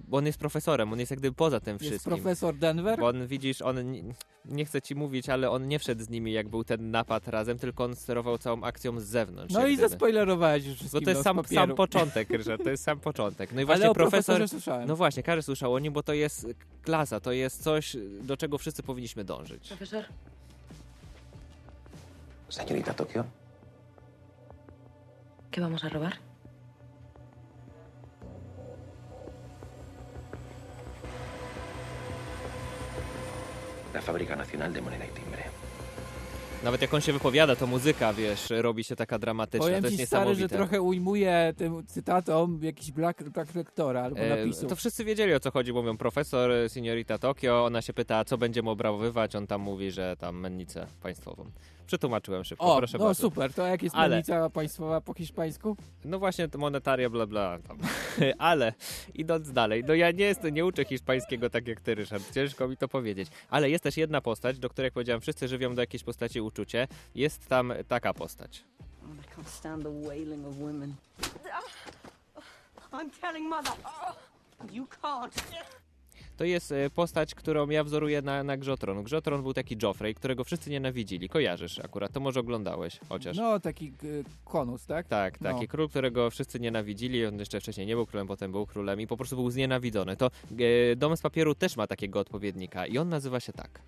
Bo 0.09 0.17
on 0.17 0.27
jest 0.27 0.39
profesorem, 0.39 0.93
on 0.93 0.99
jest 1.01 1.11
jak 1.11 1.21
gdyby 1.21 1.37
poza 1.37 1.61
tym 1.61 1.73
Jest 1.75 1.85
wszystkim. 1.85 2.13
profesor 2.13 2.55
Denver? 2.57 2.99
Bo 2.99 3.07
on, 3.07 3.27
widzisz, 3.27 3.63
on, 3.63 3.93
nie- 3.93 4.03
nie 4.45 4.65
chcę 4.65 4.83
ci 4.83 4.95
mówić, 4.95 5.29
ale 5.29 5.51
on 5.51 5.69
nie 5.69 5.79
wszedł 5.79 6.03
z 6.03 6.09
nimi, 6.09 6.33
jak 6.33 6.46
był 6.47 6.65
ten 6.65 6.91
napad 6.91 7.29
razem, 7.29 7.59
tylko 7.59 7.85
on 7.85 7.97
sterował 7.97 8.39
całą 8.39 8.63
akcją 8.63 9.01
z 9.01 9.05
zewnątrz. 9.05 9.55
No 9.55 9.61
jak 9.61 9.71
i 9.71 9.77
zaspoilerowałeś 9.77 10.65
już 10.65 10.75
Bo 10.75 10.79
wszystkim 10.79 11.05
to 11.05 11.11
jest 11.11 11.25
no, 11.25 11.43
z 11.43 11.47
sam, 11.47 11.55
sam 11.55 11.75
początek, 11.75 12.31
Ryszard, 12.31 12.65
to 12.65 12.71
jest 12.71 12.85
sam 12.85 13.01
początek. 13.01 13.53
No 13.53 13.57
i 13.57 13.59
Ale 13.59 13.67
właśnie 13.67 13.91
o 13.91 13.95
profesor... 13.95 14.49
słyszałem. 14.49 14.89
No 14.89 14.97
właśnie, 14.97 15.23
każdy 15.23 15.43
słyszał 15.43 15.75
o 15.75 15.79
nim, 15.79 15.93
bo 15.93 16.03
to 16.03 16.13
jest 16.13 16.47
klasa, 16.83 17.21
to 17.21 17.33
jest 17.33 17.63
coś, 17.63 17.97
do 18.23 18.37
czego 18.37 18.59
wszyscy 18.59 18.83
powinniśmy 18.83 19.25
dążyć. 19.25 19.69
Profesor. 19.69 20.05
Señorita 22.51 22.95
Tokio, 22.95 23.25
¿Qué 25.51 25.61
vamos 25.61 25.85
a 25.85 25.89
robar? 25.89 26.13
la 33.97 34.03
Fábrica 34.03 34.37
Nacional 34.37 34.73
de 34.73 34.81
Moneda 34.83 35.05
y. 35.05 35.26
Nawet 36.65 36.83
jak 36.83 36.95
on 36.95 37.01
się 37.01 37.13
wypowiada, 37.13 37.57
to 37.57 37.67
muzyka, 37.67 38.13
wiesz, 38.13 38.51
robi 38.51 38.85
się 38.85 38.97
taka 38.97 39.19
dramatyczna, 39.19 39.67
Powiem 39.67 39.83
to 39.83 39.89
jest 39.89 40.01
ci 40.01 40.07
stary, 40.07 40.35
że 40.35 40.49
trochę 40.49 40.83
ujmuje 40.83 41.55
tym 41.57 41.87
cytatom 41.87 42.59
jakiś 42.63 42.93
black, 42.93 43.23
black 43.23 43.55
lektora 43.55 44.03
albo 44.03 44.19
E, 44.21 44.37
napisów. 44.37 44.69
To 44.69 44.77
wszyscy 44.77 45.05
wiedzieli 45.05 45.35
o 45.35 45.41
co 45.41 45.51
chodzi, 45.51 45.73
mówią 45.73 45.97
profesor, 45.97 46.51
seniorita 46.69 47.19
Tokio, 47.19 47.65
ona 47.65 47.83
się 47.83 47.93
pyta, 47.93 48.25
co 48.25 48.39
będziemy 48.39 48.71
obrabowywać, 48.71 49.37
on 49.37 49.47
tam 49.47 49.61
mówi, 49.61 49.91
że 49.91 50.17
tam 50.17 50.37
mennicę 50.41 50.87
państwową. 51.03 51.51
Przetłumaczyłem 51.87 52.45
szybko, 52.45 52.75
O, 52.75 52.77
proszę 52.79 52.99
no 52.99 53.05
bardzo. 53.05 53.23
super, 53.23 53.55
to 53.55 53.67
jak 53.67 53.83
jest 53.83 53.97
Ale- 53.97 54.23
państwowa 54.53 55.01
po 55.01 55.15
hiszpańsku? 55.15 55.77
No 56.05 56.19
właśnie, 56.19 56.49
to 56.49 56.59
monetaria, 56.59 57.11
bla 57.11 57.27
bla 57.27 57.59
tam. 57.69 57.79
Ale 58.39 58.73
idąc 59.15 59.53
dalej, 59.53 59.85
no 59.89 59.95
ja 59.95 60.11
nie 60.11 60.25
jestem, 60.25 60.55
nie 60.55 60.65
uczę 60.67 60.85
hiszpańskiego 60.85 61.51
tak 61.51 61.69
jak 61.69 61.81
ty, 61.81 61.95
Ryszard, 61.95 62.33
ciężko 62.35 62.69
mi 62.69 62.77
to 62.77 62.89
powiedzieć. 62.89 63.29
Ale 63.51 63.71
jest 63.71 63.85
też 63.85 63.97
jedna 63.97 64.21
postać, 64.21 64.59
do 64.59 64.69
której 64.69 64.87
jak 64.87 64.95
powiedziałem, 64.95 65.21
wszyscy 65.21 65.49
żywią 65.49 65.75
do 65.75 65.83
jakiejś 65.83 66.05
postaci 66.05 66.41
uczucie. 66.41 66.89
Jest 67.15 67.47
tam 67.49 67.73
taka 67.89 68.15
postać. 68.15 68.65
I 69.03 69.41
can't 69.41 69.49
stand 69.49 69.83
the 69.83 70.03
wailing 70.09 70.47
of 70.47 70.55
women. 70.59 70.95
I'm 72.93 73.11
telling 73.21 73.49
mother. 73.49 73.73
You 74.73 74.87
can't. 75.03 75.43
To 76.37 76.45
jest 76.45 76.73
e, 76.73 76.91
postać, 76.91 77.35
którą 77.35 77.71
ja 77.71 77.85
wzoruję 77.85 78.23
na, 78.23 78.43
na 78.43 78.57
Grzotron. 78.57 79.03
Grzotron 79.03 79.43
był 79.43 79.55
taki 79.55 79.77
Joffrey, 79.83 80.15
którego 80.15 80.45
wszyscy 80.45 80.71
nienawidzili. 80.71 81.29
Kojarzysz 81.29 81.79
akurat, 81.79 82.13
to 82.13 82.21
może 82.21 82.41
oglądałeś 82.41 82.99
chociaż. 83.09 83.37
No, 83.37 83.61
taki 83.61 83.93
y, 84.05 84.25
konus, 84.45 84.87
tak? 84.87 85.09
Tak, 85.09 85.39
taki 85.39 85.61
No. 85.61 85.69
król, 85.69 85.89
którego 85.89 86.31
wszyscy 86.31 86.61
nienawidzili, 86.61 87.27
on 87.27 87.39
jeszcze 87.39 87.61
wcześniej 87.61 87.87
nie 87.87 87.95
był 87.95 88.07
królem, 88.07 88.27
potem 88.27 88.53
był 88.53 88.67
królem 88.67 89.01
i 89.01 89.07
po 89.07 89.17
prostu 89.17 89.37
był 89.37 89.51
znienawidzony. 89.51 90.17
To 90.17 90.27
e, 90.93 90.97
Dom 90.97 91.17
z 91.17 91.21
papieru 91.21 91.55
też 91.55 91.77
ma 91.77 91.87
takiego 91.87 92.21
odpowiednika 92.21 92.87
i 92.87 92.99
on 92.99 93.09
nazywa 93.09 93.41
się 93.41 93.53
tak. 93.53 93.81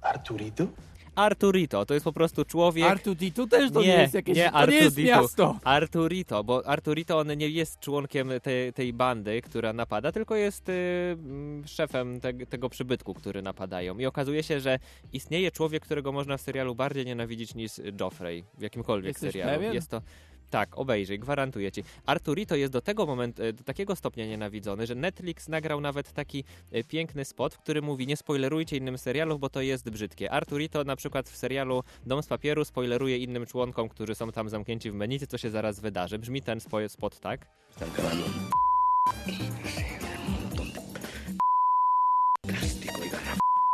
Arturito? 0.00 0.66
Arturito, 1.16 1.86
to 1.86 1.94
jest 1.94 2.04
po 2.04 2.12
prostu 2.12 2.44
człowiek... 2.44 2.84
Artuditu 2.84 3.46
też 3.46 3.70
to 3.72 3.82
nie, 3.82 3.86
jest 3.88 4.14
jakieś... 4.14 4.36
Nie, 4.36 4.50
to 4.50 4.66
nie 4.66 4.76
jest 4.76 4.98
miasto. 4.98 5.58
Arturito, 5.64 6.44
bo 6.44 6.66
Arturito 6.66 7.18
on 7.18 7.36
nie 7.36 7.48
jest 7.48 7.80
członkiem 7.80 8.30
tej, 8.42 8.72
tej 8.72 8.92
bandy, 8.92 9.42
która 9.42 9.72
napada, 9.72 10.12
tylko 10.12 10.36
jest 10.36 10.68
y, 10.68 10.72
mm, 10.72 11.66
szefem 11.66 12.20
te, 12.20 12.32
tego 12.32 12.68
przybytku, 12.68 13.14
który 13.14 13.42
napadają. 13.42 13.98
I 13.98 14.06
okazuje 14.06 14.42
się, 14.42 14.60
że 14.60 14.78
istnieje 15.12 15.50
człowiek, 15.50 15.82
którego 15.82 16.12
można 16.12 16.36
w 16.36 16.40
serialu 16.40 16.74
bardziej 16.74 17.06
nienawidzić 17.06 17.54
niż 17.54 17.72
Joffrey 18.00 18.44
w 18.58 18.62
jakimkolwiek 18.62 19.08
Jesteś 19.08 19.32
serialu. 19.32 19.52
pewien? 19.52 19.74
Jest 19.74 19.90
to 19.90 20.02
tak, 20.50 20.78
obejrzyj, 20.78 21.18
gwarantuję 21.18 21.72
ci. 21.72 21.84
Arturito 22.06 22.56
jest 22.56 22.72
do 22.72 22.80
tego 22.80 23.06
momentu, 23.06 23.42
e, 23.42 23.52
do 23.52 23.64
takiego 23.64 23.96
stopnia 23.96 24.26
nienawidzony, 24.26 24.86
że 24.86 24.94
Netflix 24.94 25.48
nagrał 25.48 25.80
nawet 25.80 26.12
taki 26.12 26.44
e, 26.72 26.84
piękny 26.84 27.24
spot, 27.24 27.54
w 27.54 27.58
którym 27.58 27.84
mówi 27.84 28.06
nie 28.06 28.16
spoilerujcie 28.16 28.76
innym 28.76 28.98
serialom, 28.98 29.38
bo 29.38 29.48
to 29.48 29.60
jest 29.60 29.90
brzydkie. 29.90 30.30
Arturito 30.30 30.84
na 30.84 30.96
przykład 30.96 31.28
w 31.28 31.36
serialu 31.36 31.82
Dom 32.06 32.22
z 32.22 32.26
papieru 32.26 32.64
spoileruje 32.64 33.18
innym 33.18 33.46
członkom, 33.46 33.88
którzy 33.88 34.14
są 34.14 34.32
tam 34.32 34.48
zamknięci 34.48 34.90
w 34.90 34.94
menicy, 34.94 35.26
co 35.26 35.38
się 35.38 35.50
zaraz 35.50 35.80
wydarzy. 35.80 36.18
Brzmi 36.18 36.42
ten 36.42 36.58
spo- 36.58 36.88
spot 36.88 37.20
tak? 37.20 37.46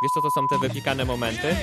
Wiesz 0.02 0.10
co 0.14 0.20
to 0.22 0.30
są 0.30 0.48
te 0.48 0.58
wypikane 0.68 1.04
momenty? 1.04 1.56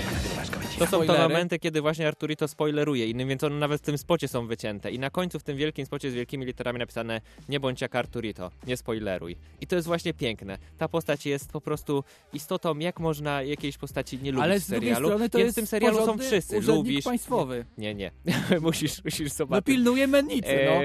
To 0.80 0.86
są 0.86 0.88
Spoilery? 0.91 1.19
momenty, 1.23 1.60
kiedy 1.60 1.82
właśnie 1.82 2.08
Arturito 2.08 2.47
spoileruje 2.47 3.08
innym, 3.08 3.30
więc 3.30 3.43
one 3.43 3.56
nawet 3.56 3.82
w 3.82 3.86
tym 3.86 3.97
spocie 3.97 4.28
są 4.28 4.47
wycięte. 4.47 4.91
I 4.91 4.99
na 4.99 5.10
końcu 5.10 5.39
w 5.39 5.43
tym 5.43 5.58
wielkim 5.58 5.86
spocie 5.86 6.12
z 6.12 6.13
wielkimi 6.13 6.45
literami 6.45 6.80
napisane 6.80 7.21
nie 7.49 7.60
bądź 7.60 7.82
jak 7.82 7.95
Arturito, 7.95 8.52
nie 8.67 8.78
spoileruj. 8.78 9.36
I 9.62 9.67
to 9.67 9.75
jest 9.75 9.88
właśnie 9.88 10.13
piękne. 10.13 10.58
Ta 10.78 10.88
postać 10.88 11.25
jest 11.25 11.52
po 11.52 11.62
prostu 11.62 12.04
istotą, 12.34 12.78
jak 12.80 12.99
można 12.99 13.41
jakiejś 13.41 13.78
postaci 13.78 14.17
nie 14.23 14.32
lubić 14.32 14.43
Ale 14.43 14.60
z 14.60 14.65
serialu. 14.65 15.08
strony 15.08 15.30
to 15.30 15.39
jest 15.39 15.52
w 15.52 15.56
tym 15.56 15.67
serialu 15.67 16.06
są 16.06 16.17
wszyscy. 16.17 16.62
Lubisz. 16.62 17.06
państwowy. 17.06 17.65
Nie, 17.78 17.95
nie. 17.95 18.12
musisz, 18.62 19.04
musisz 19.04 19.30
No 19.30 19.36
zobaczyć. 19.36 19.65
pilnuje 19.65 20.08
mennicy, 20.08 20.60
no. 20.65 20.82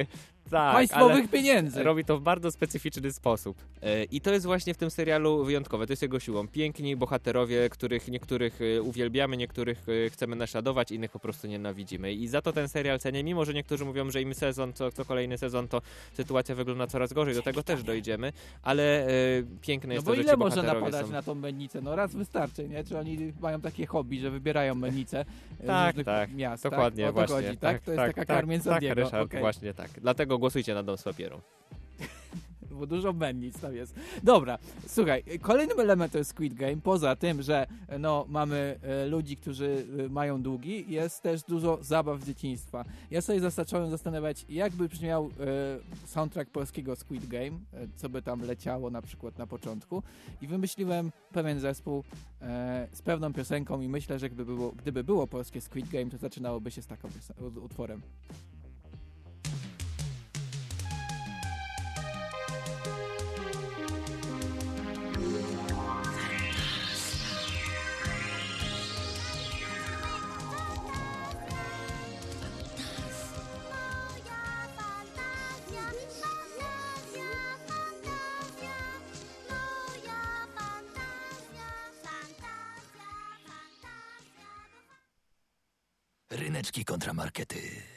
Tak, 0.51 0.75
Państwowych 0.75 1.31
pieniędzy. 1.31 1.83
Robi 1.83 2.05
to 2.05 2.19
w 2.19 2.23
bardzo 2.23 2.51
specyficzny 2.51 3.13
sposób. 3.13 3.57
E, 3.83 4.05
I 4.05 4.21
to 4.21 4.33
jest 4.33 4.47
właśnie 4.47 4.75
w 4.75 4.77
tym 4.77 4.91
serialu 4.91 5.45
wyjątkowe. 5.45 5.87
To 5.87 5.93
jest 5.93 6.03
jego 6.03 6.21
siłą. 6.21 6.49
Piękni 6.49 6.97
bohaterowie, 6.97 7.69
których 7.71 8.09
niektórych 8.09 8.61
e, 8.77 8.83
uwielbiamy, 8.83 9.37
niektórych 9.37 9.87
e, 10.07 10.11
chcemy 10.11 10.37
naśladować, 10.37 10.91
innych 10.91 11.11
po 11.11 11.19
prostu 11.19 11.47
nienawidzimy. 11.47 12.13
I 12.13 12.29
za 12.29 12.43
to 12.43 12.53
ten 12.53 12.69
serial 12.69 12.99
cenię, 12.99 13.25
mimo 13.25 13.45
że 13.45 13.55
niektórzy 13.55 13.85
mówią, 13.85 14.11
że 14.11 14.23
im 14.23 14.35
sezon, 14.35 14.73
co, 14.73 14.93
co 14.93 15.05
kolejny 15.05 15.39
sezon, 15.39 15.69
to 15.69 15.83
sytuacja 16.13 16.55
wygląda 16.55 16.87
coraz 16.87 17.13
gorzej. 17.13 17.35
Do 17.35 17.43
tego 17.43 17.63
też 17.63 17.83
dojdziemy, 17.83 18.33
ale 18.63 19.07
e, 19.07 19.11
piękne 19.61 19.89
No 19.89 19.95
jest 19.95 20.07
bo 20.07 20.11
to, 20.13 20.17
że 20.17 20.23
ile 20.23 20.33
ci 20.33 20.39
można 20.39 20.63
napadać 20.63 21.07
są... 21.07 21.13
na 21.13 21.23
tą 21.23 21.35
mennicę? 21.35 21.81
No 21.81 21.97
raz 21.97 22.15
wystarczy, 22.15 22.69
nie? 22.69 22.85
Czy 22.85 22.99
oni 22.99 23.33
mają 23.41 23.61
takie 23.61 23.87
hobby, 23.87 24.21
że 24.21 24.31
wybierają 24.31 24.75
mennicę 24.75 25.25
z 25.63 25.67
Tak, 25.67 25.87
różnych 25.87 26.07
tak, 26.07 26.35
miast, 26.35 26.63
dokładnie, 26.63 27.05
tak? 27.05 27.17
O 27.17 27.21
to 27.21 27.27
właśnie. 27.27 27.49
chodzi, 27.49 27.59
tak? 27.59 27.83
To 27.83 27.91
jest 27.93 28.05
taka 28.05 28.25
tak, 28.25 28.27
Carmen 28.27 28.61
tak, 28.61 28.73
Sandiego. 28.73 28.95
Ryszard, 28.95 29.25
okej. 29.25 29.41
właśnie 29.41 29.75
tak. 29.75 29.91
Dlatego 30.01 30.34
głosujcie 30.39 30.75
na 30.75 30.83
Dom 30.83 30.99
z 30.99 31.03
papieru. 31.03 31.41
Bo 32.79 32.87
dużo 32.87 33.13
mennic 33.13 33.61
tam 33.61 33.75
jest. 33.75 33.95
Dobra, 34.23 34.59
słuchaj, 34.87 35.25
kolejnym 35.43 35.81
elementem 35.81 36.25
Squid 36.25 36.55
Game, 36.55 36.77
poza 36.77 37.17
tym, 37.17 37.43
że 37.43 37.67
no, 37.99 38.25
mamy 38.29 38.79
e, 38.83 39.07
ludzi, 39.07 39.37
którzy 39.37 39.87
e, 40.07 40.09
mają 40.09 40.43
długi, 40.43 40.85
jest 40.89 41.23
też 41.23 41.43
dużo 41.43 41.79
zabaw 41.83 42.21
z 42.21 42.27
dzieciństwa. 42.27 42.85
Ja 43.11 43.23
sobie 43.23 43.51
zacząłem 43.51 43.91
zastanawiać, 43.91 44.47
jakby 44.49 44.89
brzmiał 44.89 45.25
e, 45.25 46.09
soundtrack 46.09 46.51
polskiego 46.51 46.97
Squid 46.97 47.27
Game, 47.27 47.47
e, 47.47 47.59
co 47.97 48.09
by 48.09 48.23
tam 48.23 48.41
leciało 48.41 48.91
na 48.91 49.03
przykład 49.03 49.39
na 49.39 49.47
początku 49.47 50.03
i 50.43 50.47
wymyśliłem 50.47 51.13
pewien 51.33 51.61
zespół 51.61 52.05
e, 52.43 52.89
z 52.93 53.03
pewną 53.03 53.33
piosenką 53.33 53.81
i 53.81 53.89
myślę, 53.89 54.19
że 54.19 54.31
gdyby 54.31 54.55
było, 54.55 54.73
gdyby 54.73 55.05
było 55.05 55.27
polskie 55.27 55.61
Squid 55.61 55.89
Game, 55.89 56.11
to 56.11 56.19
zaczynałoby 56.19 56.71
się 56.71 56.83
z 56.83 56.89
piosen- 56.89 57.59
utworem. 57.65 58.03
Ryneczki 86.65 86.85
kontra 86.85 87.13
markety. 87.13 87.94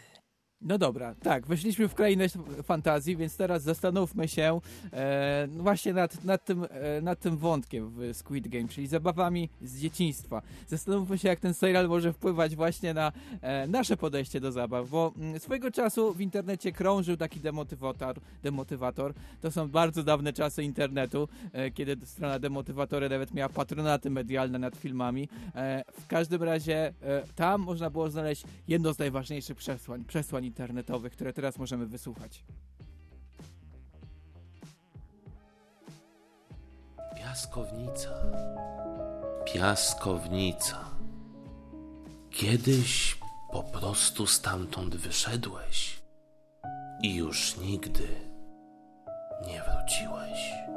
No 0.68 0.78
dobra, 0.78 1.16
tak, 1.16 1.48
weszliśmy 1.48 1.88
w 1.88 1.96
krainę 1.96 2.26
fantazji, 2.64 3.18
więc 3.18 3.38
teraz 3.38 3.64
zastanówmy 3.64 4.28
się 4.28 4.60
e, 4.94 5.48
no 5.52 5.64
właśnie 5.64 5.94
nad, 5.94 6.24
nad, 6.24 6.46
tym, 6.46 6.68
e, 6.70 7.02
nad 7.02 7.20
tym 7.20 7.38
wątkiem 7.38 7.90
w 7.90 8.18
Squid 8.18 8.48
Game, 8.48 8.68
czyli 8.68 8.88
zabawami 8.88 9.50
z 9.62 9.80
dzieciństwa. 9.80 10.42
Zastanówmy 10.68 11.18
się, 11.18 11.28
jak 11.28 11.40
ten 11.40 11.54
serial 11.54 11.88
może 11.88 12.14
wpływać 12.14 12.56
właśnie 12.56 12.94
na 12.94 13.12
e, 13.42 13.68
nasze 13.68 13.98
podejście 13.98 14.40
do 14.40 14.52
zabaw, 14.52 14.90
bo 14.90 15.14
mm, 15.18 15.40
swojego 15.40 15.72
czasu 15.72 16.14
w 16.14 16.22
internecie 16.22 16.72
krążył 16.72 17.18
taki 17.18 17.40
demotywator, 17.40 18.20
demotywator. 18.44 19.14
To 19.42 19.52
są 19.52 19.68
bardzo 19.68 20.04
dawne 20.04 20.34
czasy 20.34 20.64
internetu, 20.64 21.30
e, 21.54 21.72
kiedy 21.72 22.06
strona 22.06 22.40
demotywatory 22.40 23.10
nawet 23.10 23.34
miała 23.34 23.50
patronaty 23.50 24.10
medialne 24.10 24.60
nad 24.60 24.76
filmami. 24.76 25.30
E, 25.56 25.84
w 26.02 26.08
każdym 26.08 26.44
razie 26.44 26.94
e, 27.02 27.24
tam 27.36 27.62
można 27.62 27.90
było 27.90 28.10
znaleźć 28.10 28.44
jedno 28.68 28.94
z 28.94 29.00
najważniejszych 29.00 29.58
przesłań, 29.58 30.04
przesłań 30.06 30.57
internetowych, 30.58 31.14
które 31.14 31.34
teraz 31.34 31.58
możemy 31.58 31.86
wysłuchać. 31.86 32.44
Piaskownica. 37.16 38.10
Piaskownica. 39.46 40.78
Kiedyś 42.32 43.20
po 43.52 43.64
prostu 43.64 44.28
stamtąd 44.28 44.96
wyszedłeś 44.96 46.02
i 47.02 47.16
już 47.16 47.58
nigdy 47.58 48.08
nie 49.48 49.62
wróciłeś. 49.62 50.77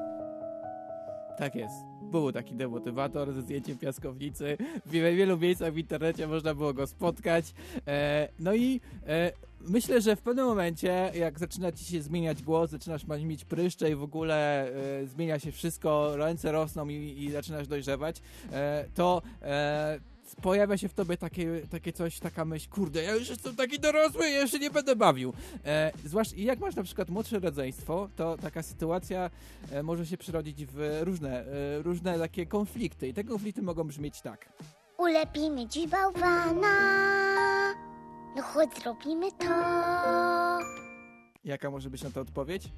Tak 1.41 1.55
jest. 1.55 1.75
Był 2.03 2.33
taki 2.33 2.55
demotywator 2.55 3.33
ze 3.33 3.43
zdjęciem 3.43 3.79
piaskownicy. 3.79 4.57
W 4.87 4.91
wielu 4.91 5.39
miejscach 5.39 5.73
w 5.73 5.79
internecie 5.79 6.27
można 6.27 6.55
było 6.55 6.75
go 6.75 6.87
spotkać. 6.87 7.55
E, 7.87 8.29
no 8.39 8.55
i 8.55 8.81
e, 9.07 9.33
myślę, 9.61 10.01
że 10.01 10.17
w 10.17 10.23
pewnym 10.23 10.47
momencie, 10.47 11.11
jak 11.15 11.39
zaczyna 11.39 11.73
ci 11.73 11.85
się 11.85 12.03
zmieniać 12.03 12.43
głos, 12.43 12.71
zaczynasz 12.71 13.07
mieć 13.07 13.45
pryszcze 13.45 13.91
i 13.91 13.95
w 13.95 14.03
ogóle 14.03 14.69
e, 15.03 15.07
zmienia 15.07 15.39
się 15.39 15.53
wszystko, 15.53 16.17
ręce 16.17 16.53
rosną 16.53 16.89
i, 16.89 16.95
i 16.95 17.31
zaczynasz 17.31 17.69
dojrzewać, 17.69 18.17
e, 18.53 18.85
to 18.95 19.23
e, 19.43 20.01
pojawia 20.43 20.77
się 20.79 20.89
w 20.89 20.95
tobie 20.95 21.17
takie, 21.17 21.61
takie 21.71 21.93
coś, 21.93 22.19
taka 22.19 22.45
myśl, 22.45 22.69
kurde, 22.71 23.03
ja 23.03 23.15
już 23.15 23.29
jestem 23.29 23.57
taki 23.57 23.81
dorosły, 23.81 24.31
ja 24.31 24.49
się 24.49 24.59
nie 24.59 24.71
będę 24.71 24.97
bawił. 24.97 25.33
E, 25.65 25.93
zwłaszcza 26.05 26.37
jak 26.37 26.59
masz 26.59 26.75
na 26.75 26.83
przykład 26.83 27.11
młodsze 27.11 27.39
rodzeństwo, 27.39 28.09
to 28.17 28.37
taka 28.37 28.63
sytuacja 28.63 29.31
e, 29.73 29.83
może 29.83 30.07
się 30.07 30.17
przerodzić 30.17 30.67
w 30.67 31.01
różne, 31.03 31.45
e, 31.45 31.83
różne 31.83 32.19
takie 32.19 32.47
konflikty 32.47 33.09
i 33.09 33.15
te 33.15 33.25
konflikty 33.25 33.63
mogą 33.63 33.85
brzmieć 33.85 34.21
tak. 34.21 34.53
Ulepimy 34.99 35.67
dziś 35.67 35.87
bałwana. 35.87 36.71
No 38.37 38.43
chodź, 38.43 38.71
zrobimy 38.83 39.33
to. 39.33 39.47
Jaka 41.45 41.71
może 41.71 41.91
być 41.91 42.03
na 42.03 42.11
to 42.11 42.21
odpowiedź? 42.21 42.69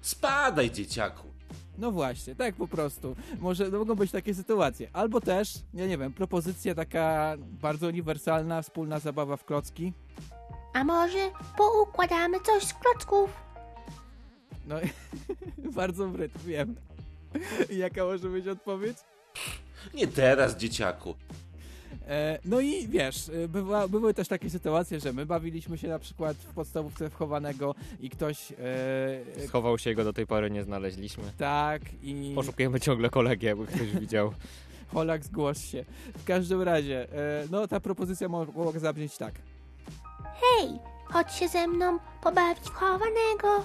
Spadaj, 0.00 0.70
dzieciaku. 0.70 1.33
No 1.78 1.90
właśnie, 1.90 2.34
tak 2.34 2.54
po 2.54 2.68
prostu. 2.68 3.16
Może 3.40 3.68
no, 3.68 3.78
mogą 3.78 3.94
być 3.94 4.10
takie 4.10 4.34
sytuacje. 4.34 4.88
Albo 4.92 5.20
też, 5.20 5.54
ja 5.74 5.86
nie 5.86 5.98
wiem, 5.98 6.12
propozycja 6.12 6.74
taka 6.74 7.34
bardzo 7.40 7.86
uniwersalna, 7.86 8.62
wspólna 8.62 8.98
zabawa 8.98 9.36
w 9.36 9.44
klocki. 9.44 9.92
A 10.72 10.84
może 10.84 11.30
poukładamy 11.56 12.40
coś 12.40 12.64
z 12.64 12.74
klocków? 12.74 13.30
No, 14.66 14.76
bardzo 15.76 16.08
bryt, 16.08 16.42
wiem. 16.42 16.74
Jaka 17.70 18.04
może 18.04 18.28
być 18.28 18.48
odpowiedź? 18.48 18.96
Nie 19.94 20.06
teraz, 20.06 20.56
dzieciaku. 20.56 21.14
E, 22.08 22.38
no 22.44 22.60
i 22.60 22.88
wiesz, 22.88 23.28
e, 23.28 23.48
bywa, 23.48 23.88
były 23.88 24.14
też 24.14 24.28
takie 24.28 24.50
sytuacje, 24.50 25.00
że 25.00 25.12
my 25.12 25.26
bawiliśmy 25.26 25.78
się 25.78 25.88
na 25.88 25.98
przykład 25.98 26.36
w 26.36 26.54
podstawówce 26.54 27.10
wchowanego 27.10 27.74
i 28.00 28.10
ktoś... 28.10 28.52
E, 28.52 29.46
Schował 29.46 29.78
się 29.78 29.94
go 29.94 30.04
do 30.04 30.12
tej 30.12 30.26
pory 30.26 30.50
nie 30.50 30.62
znaleźliśmy. 30.64 31.24
tak 31.38 31.82
i... 32.02 32.32
Poszukujemy 32.34 32.80
ciągle 32.80 33.10
kolegi, 33.10 33.46
jakby 33.46 33.66
ktoś 33.66 33.90
widział. 33.90 34.32
Holak, 34.94 35.24
zgłoś 35.24 35.64
się. 35.64 35.84
W 36.18 36.24
każdym 36.24 36.62
razie, 36.62 37.12
e, 37.12 37.46
no 37.50 37.68
ta 37.68 37.80
propozycja 37.80 38.28
mo- 38.28 38.44
mogła 38.44 38.80
zabrzmieć 38.80 39.16
tak. 39.16 39.34
Hej, 40.24 40.68
chodź 41.04 41.32
się 41.34 41.48
ze 41.48 41.66
mną 41.66 41.98
pobawić 42.22 42.64
w 42.64 42.70
chowanego. 42.74 43.64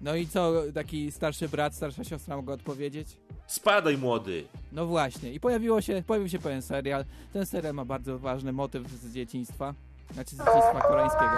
No 0.00 0.14
i 0.16 0.26
co 0.26 0.52
taki 0.74 1.12
starszy 1.12 1.48
brat, 1.48 1.74
starsza 1.74 2.04
siostra 2.04 2.36
mogła 2.36 2.54
odpowiedzieć? 2.54 3.16
Spadaj, 3.52 3.98
młody! 3.98 4.44
No 4.72 4.86
właśnie, 4.86 5.32
i 5.32 5.40
pojawiło 5.40 5.80
się, 5.80 6.02
pojawił 6.06 6.28
się 6.28 6.38
pewien 6.38 6.62
serial. 6.62 7.04
Ten 7.32 7.46
serial 7.46 7.74
ma 7.74 7.84
bardzo 7.84 8.18
ważny 8.18 8.52
motyw 8.52 8.88
z 8.88 9.14
dzieciństwa. 9.14 9.74
Znaczy 10.14 10.36
z 10.36 10.38
dzieciństwa 10.38 10.80
koreańskiego. 10.80 11.30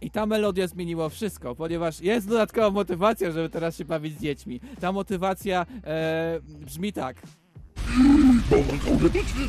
I 0.00 0.10
ta 0.10 0.26
melodia 0.26 0.66
zmieniła 0.66 1.08
wszystko, 1.08 1.54
ponieważ 1.54 2.00
jest 2.00 2.28
dodatkowa 2.28 2.70
motywacja, 2.70 3.30
żeby 3.30 3.48
teraz 3.48 3.76
się 3.76 3.84
bawić 3.84 4.18
z 4.18 4.22
dziećmi. 4.22 4.60
Ta 4.80 4.92
motywacja 4.92 5.66
e, 5.84 6.40
brzmi 6.42 6.92
tak. 6.92 7.22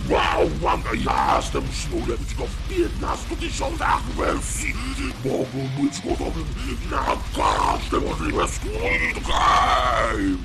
Wow, 0.09 0.49
wow, 0.61 0.79
ja 1.05 1.37
jestem 1.37 1.63
sznurem 1.73 2.17
tylko 2.27 2.45
w 2.45 2.69
15 2.69 3.35
tysiącach 3.35 4.01
wersji. 4.03 4.73
Mogą 5.25 5.69
być 5.81 6.01
gotowym 6.01 6.45
na 6.91 7.05
każde 7.35 8.07
możliwe 8.07 8.47
Squid 8.47 9.27
Game. 9.27 10.37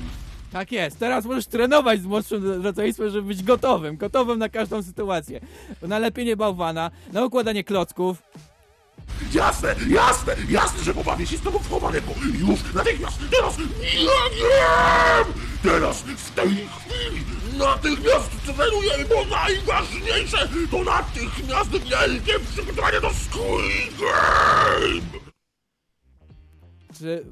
Tak 0.51 0.71
jest, 0.71 0.99
teraz 0.99 1.25
możesz 1.25 1.47
trenować 1.47 2.01
z 2.01 2.05
młodszym 2.05 2.63
rodzeństwem, 2.63 3.09
żeby 3.09 3.27
być 3.27 3.43
gotowym, 3.43 3.97
gotowym 3.97 4.39
na 4.39 4.49
każdą 4.49 4.83
sytuację. 4.83 5.39
Na 5.81 5.99
lepienie 5.99 6.35
bałwana, 6.35 6.91
na 7.13 7.25
układanie 7.25 7.63
klocków, 7.63 8.17
Jasne, 9.33 9.75
jasne, 9.89 10.35
jasne, 10.49 10.83
że 10.83 10.93
pobawię 10.93 11.27
się 11.27 11.37
z 11.37 11.41
tobą 11.41 11.59
w 11.59 11.69
chowanego. 11.69 12.07
Już, 12.39 12.73
natychmiast, 12.73 13.17
teraz, 13.31 13.57
nie 13.57 13.65
wiem! 14.39 15.33
Teraz, 15.63 16.01
w 16.01 16.31
tej 16.31 16.49
chwili, 16.49 17.25
natychmiast 17.57 18.29
trenujemy, 18.45 19.05
bo 19.05 19.25
najważniejsze 19.25 20.49
to 20.71 20.83
natychmiast 20.83 21.71
wielkie 21.71 22.39
przygotowanie 22.39 23.01
do 23.01 23.09
Squid 23.09 23.99
Game! 23.99 25.27
czy... 26.97 27.07
y, 27.07 27.23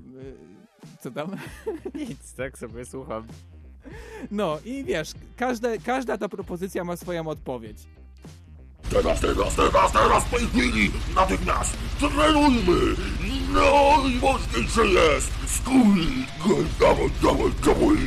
Co 1.02 1.12
tam? 1.12 1.36
Nic, 1.96 2.34
tak 2.34 2.58
sobie 2.58 2.86
słucham. 2.86 3.28
No 4.32 4.60
i 4.66 4.84
wiesz, 4.84 5.12
każde, 5.38 5.78
każda 5.80 6.18
ta 6.18 6.30
propozycja 6.30 6.84
ma 6.84 6.98
swoją 6.98 7.28
odpowiedź. 7.28 7.78
Teraz, 8.90 9.22
teraz, 9.22 9.56
teraz, 9.56 9.92
teraz, 9.92 10.26
w 10.26 10.30
tej 10.30 10.48
chwili, 10.48 10.92
natychmiast, 11.16 11.78
trenujmy! 12.00 12.96
Najważniejsze 13.54 14.88
jest 14.88 15.32
Squid 15.48 16.28
Game, 16.48 16.70
dawaj, 16.80 17.10
dawaj, 17.22 17.52
dawaj! 17.66 17.98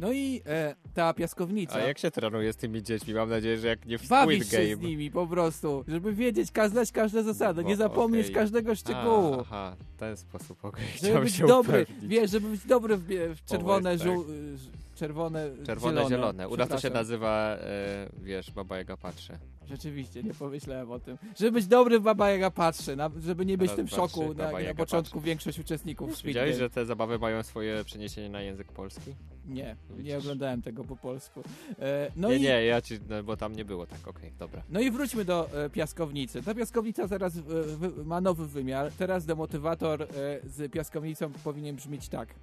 No 0.00 0.12
i 0.12 0.42
e, 0.46 0.74
ta 0.94 1.14
piaskownica. 1.14 1.74
A 1.74 1.78
jak 1.78 1.98
się 1.98 2.10
trenuje 2.10 2.52
z 2.52 2.56
tymi 2.56 2.82
dziećmi? 2.82 3.14
Mam 3.14 3.30
nadzieję, 3.30 3.58
że 3.58 3.66
jak 3.68 3.86
nie 3.86 3.98
w 3.98 4.04
Squid 4.04 4.50
się 4.50 4.56
Game. 4.58 4.76
z 4.76 4.80
nimi 4.80 5.10
po 5.10 5.26
prostu, 5.26 5.84
żeby 5.88 6.12
wiedzieć, 6.12 6.48
znać 6.68 6.92
każde 6.92 7.22
zasady, 7.22 7.64
nie 7.64 7.70
Bo- 7.70 7.76
zapomnieć 7.76 8.26
okej. 8.26 8.34
każdego 8.34 8.74
szczegółu. 8.74 9.34
A, 9.34 9.40
aha, 9.40 9.76
ten 9.98 10.16
sposób, 10.16 10.64
okej. 10.64 10.84
Żeby 10.86 10.98
Chciałem 10.98 11.24
być 11.24 11.34
się 11.34 11.46
dobry, 11.46 11.82
upewnić. 11.82 12.06
wiesz, 12.08 12.30
żeby 12.30 12.48
być 12.48 12.66
dobry 12.66 12.96
w, 12.96 13.04
w 13.36 13.44
czerwone, 13.44 13.92
jest 13.92 14.04
tak. 14.04 14.12
żół, 14.12 14.22
y, 14.22 14.56
czerwone, 15.00 15.50
Czerwone, 15.66 15.94
zielone. 15.94 16.08
zielone. 16.08 16.48
U 16.48 16.56
nas 16.56 16.68
to 16.68 16.78
się 16.78 16.90
nazywa, 16.90 17.56
e, 17.56 18.08
wiesz, 18.22 18.50
Baba 18.50 18.78
Jaga 18.78 18.96
patrzy. 18.96 19.38
Rzeczywiście, 19.68 20.22
nie 20.22 20.34
pomyślałem 20.34 20.90
o 20.90 20.98
tym. 20.98 21.18
Żeby 21.38 21.52
być 21.52 21.66
dobry 21.66 22.00
w 22.00 22.02
Baba 22.02 22.30
Jaga 22.30 22.50
patrzy, 22.50 22.96
na, 22.96 23.10
żeby 23.20 23.46
nie 23.46 23.58
być 23.58 23.68
w 23.68 23.70
Raz, 23.70 23.76
tym 23.76 23.86
dwa, 23.86 23.96
szoku, 23.96 24.34
na, 24.34 24.52
na 24.52 24.74
początku 24.74 25.14
patrzy. 25.14 25.26
większość 25.26 25.58
uczestników 25.58 26.10
Squid 26.16 26.26
Wiedziałeś, 26.26 26.56
że 26.56 26.70
te 26.70 26.86
zabawy 26.86 27.18
mają 27.18 27.42
swoje 27.42 27.84
przeniesienie 27.84 28.28
na 28.28 28.40
język 28.40 28.72
polski? 28.72 29.14
Nie, 29.46 29.76
nie 29.98 30.18
oglądałem 30.18 30.62
tego 30.62 30.84
po 30.84 30.96
polsku. 30.96 31.42
E, 31.78 32.10
no 32.16 32.28
nie, 32.28 32.36
i... 32.36 32.40
nie, 32.40 32.64
ja 32.64 32.80
ci, 32.80 32.98
no, 33.08 33.22
bo 33.22 33.36
tam 33.36 33.56
nie 33.56 33.64
było 33.64 33.86
tak, 33.86 34.08
okej, 34.08 34.32
dobra. 34.38 34.62
No 34.68 34.80
i 34.80 34.90
wróćmy 34.90 35.24
do 35.24 35.64
e, 35.64 35.70
piaskownicy. 35.70 36.42
Ta 36.42 36.54
piaskownica 36.54 37.08
teraz 37.08 37.36
e, 37.36 37.40
wy, 37.76 38.04
ma 38.04 38.20
nowy 38.20 38.46
wymiar. 38.46 38.92
Teraz 38.98 39.24
demotywator 39.26 40.02
e, 40.02 40.06
z 40.44 40.72
piaskownicą 40.72 41.32
powinien 41.44 41.76
brzmieć 41.76 42.08
tak. 42.08 42.34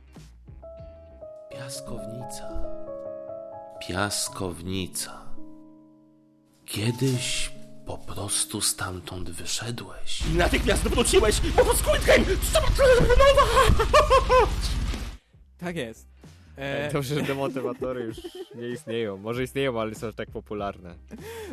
Piaskownica. 1.49 2.49
Piaskownica. 3.87 5.21
Kiedyś 6.65 7.51
po 7.85 7.97
prostu 7.97 8.61
stamtąd 8.61 9.29
wyszedłeś. 9.29 10.21
I 10.21 10.37
natychmiast 10.37 10.83
wróciłeś, 10.83 11.41
bo 11.41 11.63
Game! 12.05 12.25
Trzeba 12.51 12.67
trenować! 12.67 14.49
Tak 15.57 15.75
jest. 15.75 16.16
E... 16.57 16.91
Dobrze, 16.93 17.15
że 17.15 17.21
demotywatory 17.21 18.03
już 18.03 18.17
nie 18.55 18.69
istnieją. 18.69 19.17
Może 19.17 19.43
istnieją, 19.43 19.81
ale 19.81 19.95
są 19.95 20.13
tak 20.13 20.31
popularne. 20.31 20.95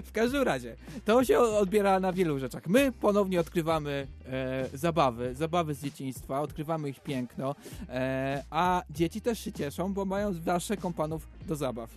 W 0.04 0.12
każdym 0.12 0.42
razie, 0.42 0.76
to 1.04 1.24
się 1.24 1.38
odbiera 1.38 2.00
na 2.00 2.12
wielu 2.12 2.38
rzeczach. 2.38 2.66
My 2.66 2.92
ponownie 2.92 3.40
odkrywamy 3.40 4.06
e, 4.26 4.68
zabawy, 4.74 5.34
zabawy 5.34 5.74
z 5.74 5.82
dzieciństwa, 5.82 6.40
odkrywamy 6.40 6.88
ich 6.88 7.00
piękno, 7.00 7.54
e, 7.88 8.44
a 8.50 8.82
dzieci 8.90 9.20
też 9.20 9.40
się 9.40 9.52
cieszą, 9.52 9.94
bo 9.94 10.04
mają 10.04 10.32
zawsze 10.32 10.76
kompanów 10.76 11.28
do 11.46 11.56
zabaw. 11.56 11.90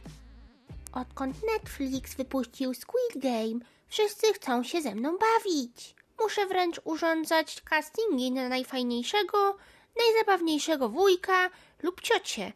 Odkąd 0.94 1.36
Netflix 1.54 2.16
wypuścił 2.16 2.74
Squid 2.74 3.24
Game, 3.24 3.60
wszyscy 3.88 4.34
chcą 4.34 4.64
się 4.64 4.82
ze 4.82 4.96
mną 4.96 5.18
bawić. 5.18 5.96
Muszę 6.20 6.46
wręcz 6.46 6.82
urządzać 6.84 7.62
castingi 7.62 8.32
na 8.32 8.50
najfajniejszego, 8.50 9.58
najzabawniejszego 9.98 10.90
wujka 10.90 11.50
lub 11.84 12.02
ciocię, 12.02 12.54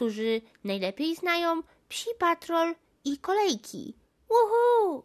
którzy 0.00 0.40
najlepiej 0.64 1.16
znają 1.16 1.62
Psi 1.88 2.08
Patrol 2.18 2.74
i 3.04 3.18
kolejki. 3.18 3.94
Uhu! 4.28 5.02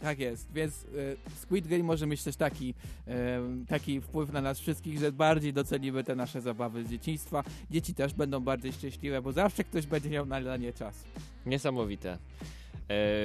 Tak 0.00 0.18
jest, 0.18 0.52
więc 0.52 0.74
e, 0.84 1.36
Squid 1.36 1.68
Game 1.68 1.82
może 1.82 2.06
mieć 2.06 2.22
też 2.22 2.36
taki, 2.36 2.74
e, 3.06 3.40
taki 3.68 4.00
wpływ 4.00 4.32
na 4.32 4.40
nas 4.40 4.60
wszystkich, 4.60 4.98
że 4.98 5.12
bardziej 5.12 5.52
docenimy 5.52 6.04
te 6.04 6.16
nasze 6.16 6.40
zabawy 6.40 6.84
z 6.84 6.90
dzieciństwa. 6.90 7.44
Dzieci 7.70 7.94
też 7.94 8.14
będą 8.14 8.40
bardziej 8.40 8.72
szczęśliwe, 8.72 9.22
bo 9.22 9.32
zawsze 9.32 9.64
ktoś 9.64 9.86
będzie 9.86 10.10
miał 10.10 10.26
na 10.26 10.56
nie 10.56 10.72
czas. 10.72 11.04
Niesamowite. 11.46 12.18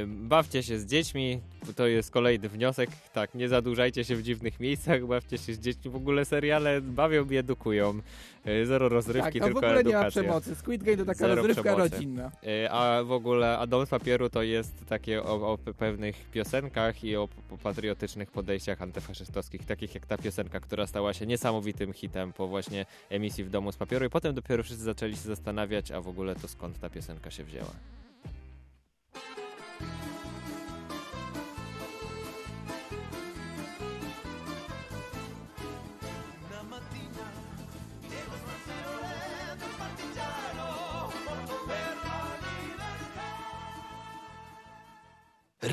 Bawcie 0.07 0.63
się 0.63 0.79
z 0.79 0.85
dziećmi, 0.85 1.39
to 1.75 1.87
jest 1.87 2.11
kolejny 2.11 2.49
wniosek. 2.49 2.89
Tak, 3.13 3.35
nie 3.35 3.49
zadłużajcie 3.49 4.03
się 4.03 4.15
w 4.15 4.23
dziwnych 4.23 4.59
miejscach, 4.59 5.05
bawcie 5.05 5.37
się 5.37 5.53
z 5.53 5.59
dziećmi. 5.59 5.91
W 5.91 5.95
ogóle 5.95 6.25
seriale 6.25 6.81
bawią 6.81 7.29
i 7.29 7.35
edukują. 7.37 7.99
E, 8.45 8.65
zero 8.65 8.89
rozrywki, 8.89 9.39
tak, 9.39 9.41
a 9.41 9.45
w 9.45 9.47
tylko 9.47 9.59
ogóle 9.59 9.79
edukacja. 9.81 10.21
nie 10.21 10.27
ma 10.27 10.39
przemocy. 10.41 10.55
Squid 10.55 10.83
Game 10.83 10.97
to 10.97 11.05
taka 11.05 11.19
Zero 11.19 11.35
rozrywka 11.35 11.61
przemocy. 11.63 11.89
rodzinna. 11.95 12.31
E, 12.47 12.71
A 12.71 13.03
w 13.03 13.11
ogóle 13.11 13.57
A 13.57 13.67
Dom 13.67 13.85
z 13.85 13.89
papieru 13.89 14.29
to 14.29 14.43
jest 14.43 14.85
takie 14.85 15.23
o, 15.23 15.51
o 15.51 15.55
pe- 15.57 15.73
pewnych 15.73 16.15
piosenkach 16.31 17.03
i 17.03 17.15
o 17.15 17.27
p- 17.27 17.57
patriotycznych 17.63 18.31
podejściach 18.31 18.81
antyfaszystowskich, 18.81 19.65
takich 19.65 19.95
jak 19.95 20.05
ta 20.05 20.17
piosenka, 20.17 20.59
która 20.59 20.87
stała 20.87 21.13
się 21.13 21.25
niesamowitym 21.25 21.93
hitem 21.93 22.33
po 22.33 22.47
właśnie 22.47 22.85
emisji 23.09 23.43
w 23.43 23.49
Domu 23.49 23.71
z 23.71 23.77
papieru 23.77 24.05
i 24.05 24.09
potem 24.09 24.35
dopiero 24.35 24.63
wszyscy 24.63 24.83
zaczęli 24.83 25.11
się 25.13 25.21
zastanawiać, 25.21 25.91
a 25.91 26.01
w 26.01 26.07
ogóle 26.07 26.35
to 26.35 26.47
skąd 26.47 26.79
ta 26.79 26.89
piosenka 26.89 27.31
się 27.31 27.43
wzięła. 27.43 27.71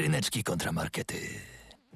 Ryneczki 0.00 0.42
kontra 0.42 0.72
markety. 0.72 1.49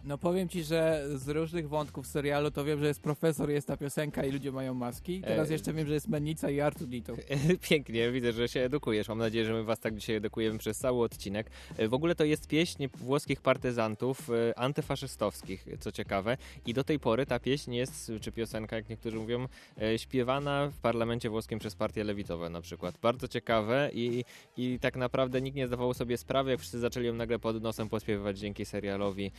No 0.06 0.18
powiem 0.18 0.48
ci, 0.48 0.64
że 0.64 1.04
z 1.14 1.28
różnych 1.28 1.68
wątków 1.68 2.06
serialu 2.06 2.50
to 2.50 2.64
wiem, 2.64 2.80
że 2.80 2.86
jest 2.86 3.00
profesor, 3.00 3.50
jest 3.50 3.66
ta 3.66 3.76
piosenka 3.76 4.24
i 4.24 4.32
ludzie 4.32 4.52
mają 4.52 4.74
maski. 4.74 5.20
Teraz 5.20 5.50
E, 5.50 5.52
jeszcze 5.52 5.72
wiem, 5.72 5.86
że 5.86 5.94
jest 5.94 6.08
Mennica 6.08 6.50
i 6.50 6.60
Artudito. 6.60 7.14
Pięknie, 7.68 8.10
widzę, 8.10 8.32
że 8.32 8.48
się 8.48 8.60
edukujesz. 8.60 9.08
Mam 9.08 9.18
nadzieję, 9.18 9.44
że 9.44 9.52
my 9.52 9.64
was 9.64 9.80
tak 9.80 9.94
dzisiaj 9.94 10.16
edukujemy 10.16 10.58
przez 10.58 10.78
cały 10.78 11.04
odcinek. 11.04 11.50
E, 11.76 11.88
W 11.88 11.94
ogóle 11.94 12.14
to 12.14 12.24
jest 12.24 12.48
pieśń 12.48 12.86
włoskich 12.94 13.40
partyzantów 13.40 14.30
e, 14.30 14.58
antyfaszystowskich, 14.58 15.66
co 15.80 15.92
ciekawe. 15.92 16.36
I 16.66 16.74
do 16.74 16.84
tej 16.84 16.98
pory 16.98 17.26
ta 17.26 17.38
pieśń 17.38 17.74
jest, 17.74 18.12
czy 18.20 18.32
piosenka, 18.32 18.76
jak 18.76 18.88
niektórzy 18.88 19.16
mówią, 19.16 19.48
śpiewana 19.96 20.68
w 20.68 20.78
parlamencie 20.78 21.30
włoskim 21.30 21.58
przez 21.58 21.74
partie 21.74 22.04
lewicowe 22.04 22.50
na 22.50 22.60
przykład. 22.60 22.98
Bardzo 23.02 23.28
ciekawe 23.28 23.90
i, 23.92 24.24
i 24.56 24.78
tak 24.80 24.96
naprawdę 24.96 25.40
nikt 25.40 25.56
nie 25.56 25.66
zdawał 25.66 25.94
sobie 25.94 26.16
sprawy, 26.16 26.50
jak 26.50 26.60
wszyscy 26.60 26.78
zaczęli 26.78 27.06
ją 27.06 27.14
nagle 27.14 27.38
pod 27.38 27.62
nosem 27.62 27.88
pośpiewywać 27.88 28.38
dzięki 28.38 28.64
serialowi 28.64 29.30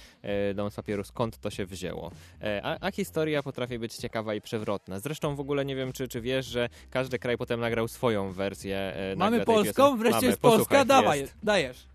Dom 0.56 0.72
z 0.72 0.76
papieru, 0.76 1.04
skąd 1.04 1.38
to 1.38 1.50
się 1.50 1.65
wzięło. 1.65 2.12
E, 2.41 2.62
A, 2.63 2.78
a 2.88 2.91
historia 2.91 3.44
potrafi 3.44 3.80
być 3.80 3.96
ciekawa 3.96 4.34
i 4.36 4.41
przewrotna. 4.41 5.00
Zresztą 5.00 5.36
w 5.36 5.39
ogóle 5.39 5.65
nie 5.65 5.76
wiem, 5.76 5.94
czy, 5.94 6.08
czy 6.08 6.22
wiesz, 6.22 6.46
że 6.46 6.70
każdy 6.89 7.20
kraj 7.20 7.38
potem 7.38 7.60
nagrał 7.60 7.88
swoją 7.88 8.32
wersję. 8.32 8.78
e, 8.96 9.15
Mamy 9.15 9.46
polską? 9.46 9.74
piosenki. 9.84 10.00
Wreszcie 10.00 10.15
Mamy, 10.15 10.28
jest 10.28 10.39
Polska? 10.41 10.60
posłuchaj, 10.60 10.86
Dawaj, 10.86 11.20
jest. 11.20 11.34
dajesz. 11.44 11.88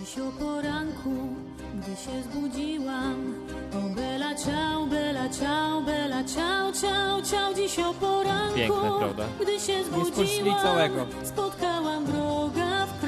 Dziś 0.00 0.18
o 0.18 0.30
poranku, 0.30 1.28
gdy 1.74 1.96
się 1.96 2.22
zbudziłam 2.22 3.34
O 3.74 3.94
bela 3.94 4.34
ciao, 4.34 4.86
bela 4.86 5.28
ciao, 5.28 5.82
bela 5.82 6.24
ciao, 6.24 6.72
ciao, 6.72 7.22
ciao 7.22 7.54
Dziś 7.54 7.78
o 7.78 7.94
poranku, 7.94 8.54
Piękne, 8.56 8.90
prawda? 8.98 9.24
gdy 9.42 9.60
się 9.60 9.84
zbudziłam 9.84 10.62
całego. 10.62 11.06
Spotkałam 11.24 12.04
wroga 12.06 12.86
w 12.86 13.00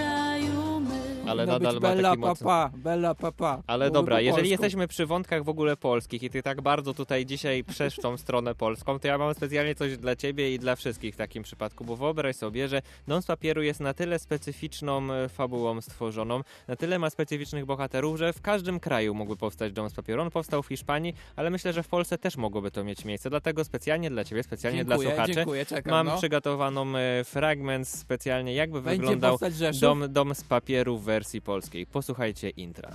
Ale 1.29 1.47
nadal 1.47 1.75
ma 1.75 1.81
Bella 1.81 2.17
mocny... 2.17 2.45
papa, 2.45 2.71
Bella 2.77 3.15
papa. 3.15 3.63
Ale 3.67 3.91
dobra, 3.91 4.21
jeżeli 4.21 4.51
jesteśmy 4.51 4.89
przy 4.89 5.07
wątkach 5.07 5.45
w 5.45 5.49
ogóle 5.49 5.77
polskich 5.77 6.23
i 6.23 6.31
ty 6.31 6.43
tak 6.43 6.61
bardzo 6.61 6.95
tutaj 6.95 7.27
dzisiaj 7.27 7.65
przesz 7.65 7.97
tą 7.97 8.17
stronę 8.17 8.55
polską, 8.55 8.99
to 8.99 9.09
ja 9.09 9.19
mam 9.19 9.35
specjalnie 9.35 9.75
coś 9.75 9.97
dla 9.97 10.17
ciebie 10.17 10.55
i 10.55 10.59
dla 10.59 10.77
wszystkich 10.77 11.15
w 11.15 11.17
takim 11.19 11.43
przypadku, 11.43 11.85
bo 11.85 11.97
wyobraź 11.97 12.37
sobie, 12.37 12.69
że 12.69 12.83
Dom 13.09 13.23
z 13.23 13.27
papieru 13.27 13.63
jest 13.63 13.81
na 13.81 13.95
tyle 13.95 14.19
specyficzną 14.19 15.13
e, 15.13 15.29
fabułą 15.29 15.81
stworzoną, 15.81 16.41
na 16.69 16.77
tyle 16.77 16.99
ma 16.99 17.11
specyficznych 17.11 17.65
bohaterów, 17.65 18.19
że 18.19 18.33
w 18.33 18.41
każdym 18.41 18.81
kraju 18.81 19.15
mógłby 19.15 19.37
powstać 19.37 19.73
Dom 19.73 19.91
z 19.91 19.95
papieru. 19.95 20.23
On 20.23 20.31
powstał 20.31 20.63
w 20.63 20.67
Hiszpanii, 20.67 21.15
ale 21.37 21.51
myślę, 21.51 21.73
że 21.73 21.83
w 21.83 21.89
Polsce 21.89 22.19
też 22.19 22.37
mogłoby 22.37 22.71
to 22.71 22.85
mieć 22.85 23.05
miejsce, 23.05 23.31
dlatego 23.31 23.65
specjalnie 23.65 24.11
dla 24.11 24.25
ciebie, 24.25 24.43
specjalnie 24.43 24.79
Dziękuję, 24.79 24.99
dla 24.99 25.11
słuchaczy 25.11 25.35
dziękuję, 25.35 25.67
czekam, 25.67 25.91
mam 25.91 26.07
no. 26.07 26.19
przygotowaną 26.19 26.97
e, 26.97 27.25
fragment 27.25 27.89
specjalnie, 27.89 28.55
jakby 28.55 28.83
Będzie 28.83 29.01
wyglądał 29.01 29.39
dom, 29.81 30.05
dom 30.09 30.35
z 30.35 30.45
papieru 30.45 30.99
w 30.99 31.05
wersji 31.17 31.43
polskiej. 31.43 31.87
Posłuchajcie 31.87 32.51
intra. 32.51 32.91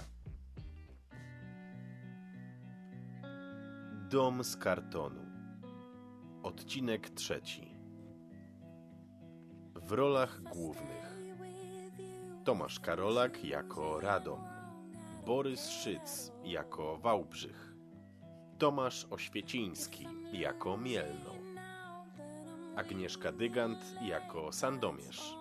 Dom 4.10 4.44
z 4.44 4.58
kartonu. 4.58 5.26
Odcinek 6.44 7.10
trzeci. 7.10 7.76
W 9.76 9.92
rolach 9.92 10.42
głównych 10.42 11.18
Tomasz 12.44 12.80
Karolak 12.80 13.46
jako 13.46 14.00
Radom, 14.00 14.40
Borys 15.26 15.70
Szyc 15.70 16.32
jako 16.44 16.98
Wałbrzych, 16.98 17.74
Tomasz 18.58 19.08
Oświeciński 19.10 20.08
jako 20.34 20.78
Mielno, 20.78 21.34
Agnieszka 22.76 23.32
Dygant 23.32 23.96
jako 24.02 24.52
Sandomierz, 24.52 25.36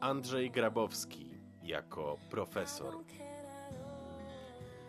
Andrzej 0.00 0.50
Grabowski 0.50 1.29
jako 1.70 2.18
Profesor. 2.28 2.94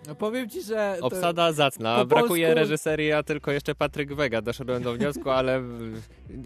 No 0.07 0.15
powiem 0.15 0.49
ci, 0.49 0.61
że... 0.63 0.95
to- 0.99 1.05
Obsada 1.05 1.51
zacna. 1.53 1.95
po 1.97 2.05
Brakuje 2.05 2.47
polsku- 2.47 2.55
reżyserii, 2.59 3.11
a 3.11 3.23
tylko 3.23 3.51
jeszcze 3.51 3.75
Patryk 3.75 4.13
Wega. 4.13 4.41
Doszedłem 4.41 4.83
do 4.83 4.93
wniosku, 4.93 5.29
ale 5.29 5.63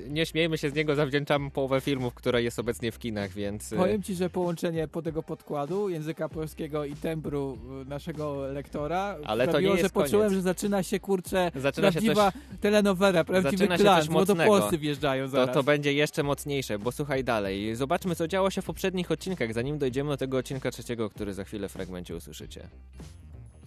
nie 0.10 0.26
śmiejmy 0.26 0.58
się 0.58 0.70
z 0.70 0.74
niego, 0.74 0.96
zawdzięczam 0.96 1.52
połowę 1.52 1.82
filmów, 1.82 2.14
które 2.14 2.44
jest 2.44 2.60
obecnie 2.60 2.92
w 2.92 3.00
kinach, 3.00 3.32
więc... 3.32 3.74
y, 3.74 3.76
Powiem 3.76 4.04
ci, 4.04 4.16
że 4.16 4.30
połączenie 4.30 4.88
po 4.88 5.02
tego 5.02 5.24
podkładu 5.24 5.90
języka 5.90 6.30
polskiego 6.30 6.86
i 6.86 6.96
tembru 6.96 7.58
y, 7.82 7.90
naszego 7.90 8.36
lektora 8.48 9.18
Ale 9.26 9.46
to 9.46 9.52
sprawiło, 9.52 9.76
nie 9.76 9.82
że 9.82 9.90
poczułem, 9.90 10.28
koniec. 10.28 10.34
że 10.34 10.42
zaczyna 10.42 10.84
się 10.84 11.00
kurczę 11.00 11.52
Zaczyna 11.56 11.88
się 11.88 11.92
prawdziwa 11.92 12.32
coś- 12.32 12.42
telenowela, 12.62 13.24
prawdziwy 13.24 13.58
Zaczyna 13.58 13.78
się 13.78 13.84
coś 13.84 14.10
mocnego. 14.10 14.44
młodopolscy 14.46 14.78
wjeżdżają 14.78 15.26
To, 15.26 15.30
zaraz. 15.32 15.54
to 15.56 15.64
będzie 15.64 15.94
jeszcze 15.94 16.24
mocniejsze, 16.24 16.80
bo 16.80 16.92
słuchaj 16.92 17.24
dalej. 17.24 17.76
Zobaczmy, 17.76 18.16
co 18.16 18.28
działo 18.28 18.50
się 18.50 18.62
w 18.62 18.66
poprzednich 18.66 19.12
odcinkach, 19.12 19.54
zanim 19.54 19.78
dojdziemy 19.78 20.10
do 20.10 20.18
tego 20.18 20.38
odcinka 20.38 20.72
trzeciego, 20.72 21.10
który 21.10 21.34
za 21.34 21.44
chwilę 21.44 21.70
w 21.70 21.72
fragmencie 21.72 22.16
usłyszycie. 22.16 22.68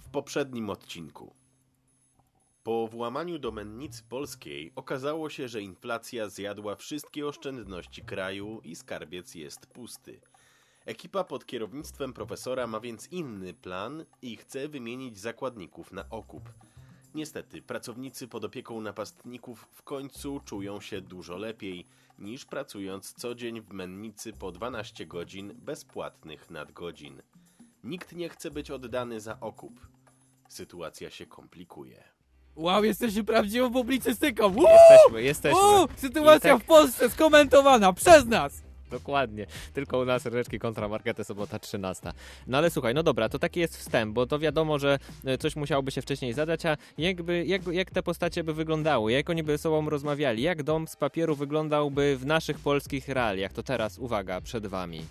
W 0.08 0.10
poprzednim 0.10 0.70
odcinku. 0.70 1.34
Po 2.62 2.88
włamaniu 2.88 3.38
do 3.38 3.52
mennicy 3.52 4.02
polskiej 4.08 4.72
okazało 4.76 5.30
się, 5.30 5.48
że 5.48 5.62
inflacja 5.62 6.28
zjadła 6.28 6.76
wszystkie 6.76 7.26
oszczędności 7.26 8.02
kraju 8.02 8.60
i 8.64 8.76
skarbiec 8.76 9.34
jest 9.34 9.66
pusty. 9.66 10.20
Ekipa 10.86 11.24
pod 11.24 11.46
kierownictwem 11.46 12.12
profesora 12.12 12.66
ma 12.66 12.80
więc 12.80 13.08
inny 13.08 13.54
plan 13.54 14.04
i 14.22 14.36
chce 14.36 14.68
wymienić 14.68 15.18
zakładników 15.18 15.92
na 15.92 16.10
okup. 16.10 16.52
Niestety, 17.14 17.62
pracownicy 17.62 18.28
pod 18.28 18.44
opieką 18.44 18.80
napastników 18.80 19.68
w 19.72 19.82
końcu 19.82 20.40
czują 20.44 20.80
się 20.80 21.00
dużo 21.00 21.36
lepiej 21.36 21.86
niż 22.18 22.44
pracując 22.44 23.12
co 23.12 23.34
dzień 23.34 23.60
w 23.60 23.72
mennicy 23.72 24.32
po 24.32 24.52
12 24.52 25.06
godzin 25.06 25.54
bezpłatnych 25.54 26.50
nadgodzin. 26.50 27.22
Nikt 27.84 28.12
nie 28.12 28.28
chce 28.28 28.50
być 28.50 28.70
oddany 28.70 29.20
za 29.20 29.40
okup. 29.40 29.97
Sytuacja 30.48 31.10
się 31.10 31.26
komplikuje. 31.26 32.04
Wow, 32.56 32.84
jesteśmy 32.84 33.24
prawdziwą 33.24 33.72
publicystyką! 33.72 34.50
Woo! 34.50 34.62
Jesteśmy, 34.68 35.22
jesteśmy. 35.22 35.60
Woo! 35.60 35.88
Sytuacja 35.96 36.54
tak- 36.54 36.62
w 36.62 36.66
Polsce 36.66 37.10
skomentowana 37.10 37.92
przez 37.92 38.26
nas! 38.26 38.62
Dokładnie. 38.90 39.46
Tylko 39.74 39.98
u 39.98 40.04
nas 40.04 40.26
ryczki 40.26 40.58
kontra 40.58 40.88
markety 40.88 41.24
sobota 41.24 41.58
13. 41.58 42.12
No 42.46 42.58
ale 42.58 42.70
słuchaj, 42.70 42.94
no 42.94 43.02
dobra, 43.02 43.28
to 43.28 43.38
taki 43.38 43.60
jest 43.60 43.76
wstęp, 43.76 44.14
bo 44.14 44.26
to 44.26 44.38
wiadomo, 44.38 44.78
że 44.78 44.98
e, 45.24 45.38
coś 45.38 45.56
musiałoby 45.56 45.90
się 45.90 46.02
wcześniej 46.02 46.32
zadać, 46.32 46.66
a 46.66 46.76
jakby, 46.98 47.44
jak, 47.46 47.66
jak 47.66 47.90
te 47.90 48.02
postacie 48.02 48.44
by 48.44 48.54
wyglądały, 48.54 49.12
jak 49.12 49.30
oni 49.30 49.42
by 49.42 49.52
ze 49.52 49.58
sobą 49.58 49.90
rozmawiali, 49.90 50.42
jak 50.42 50.62
dom 50.62 50.88
z 50.88 50.96
papieru 50.96 51.36
wyglądałby 51.36 52.16
w 52.16 52.26
naszych 52.26 52.58
polskich 52.58 53.08
realiach, 53.08 53.52
to 53.52 53.62
teraz, 53.62 53.98
uwaga, 53.98 54.40
przed 54.40 54.66
wami 54.66 55.04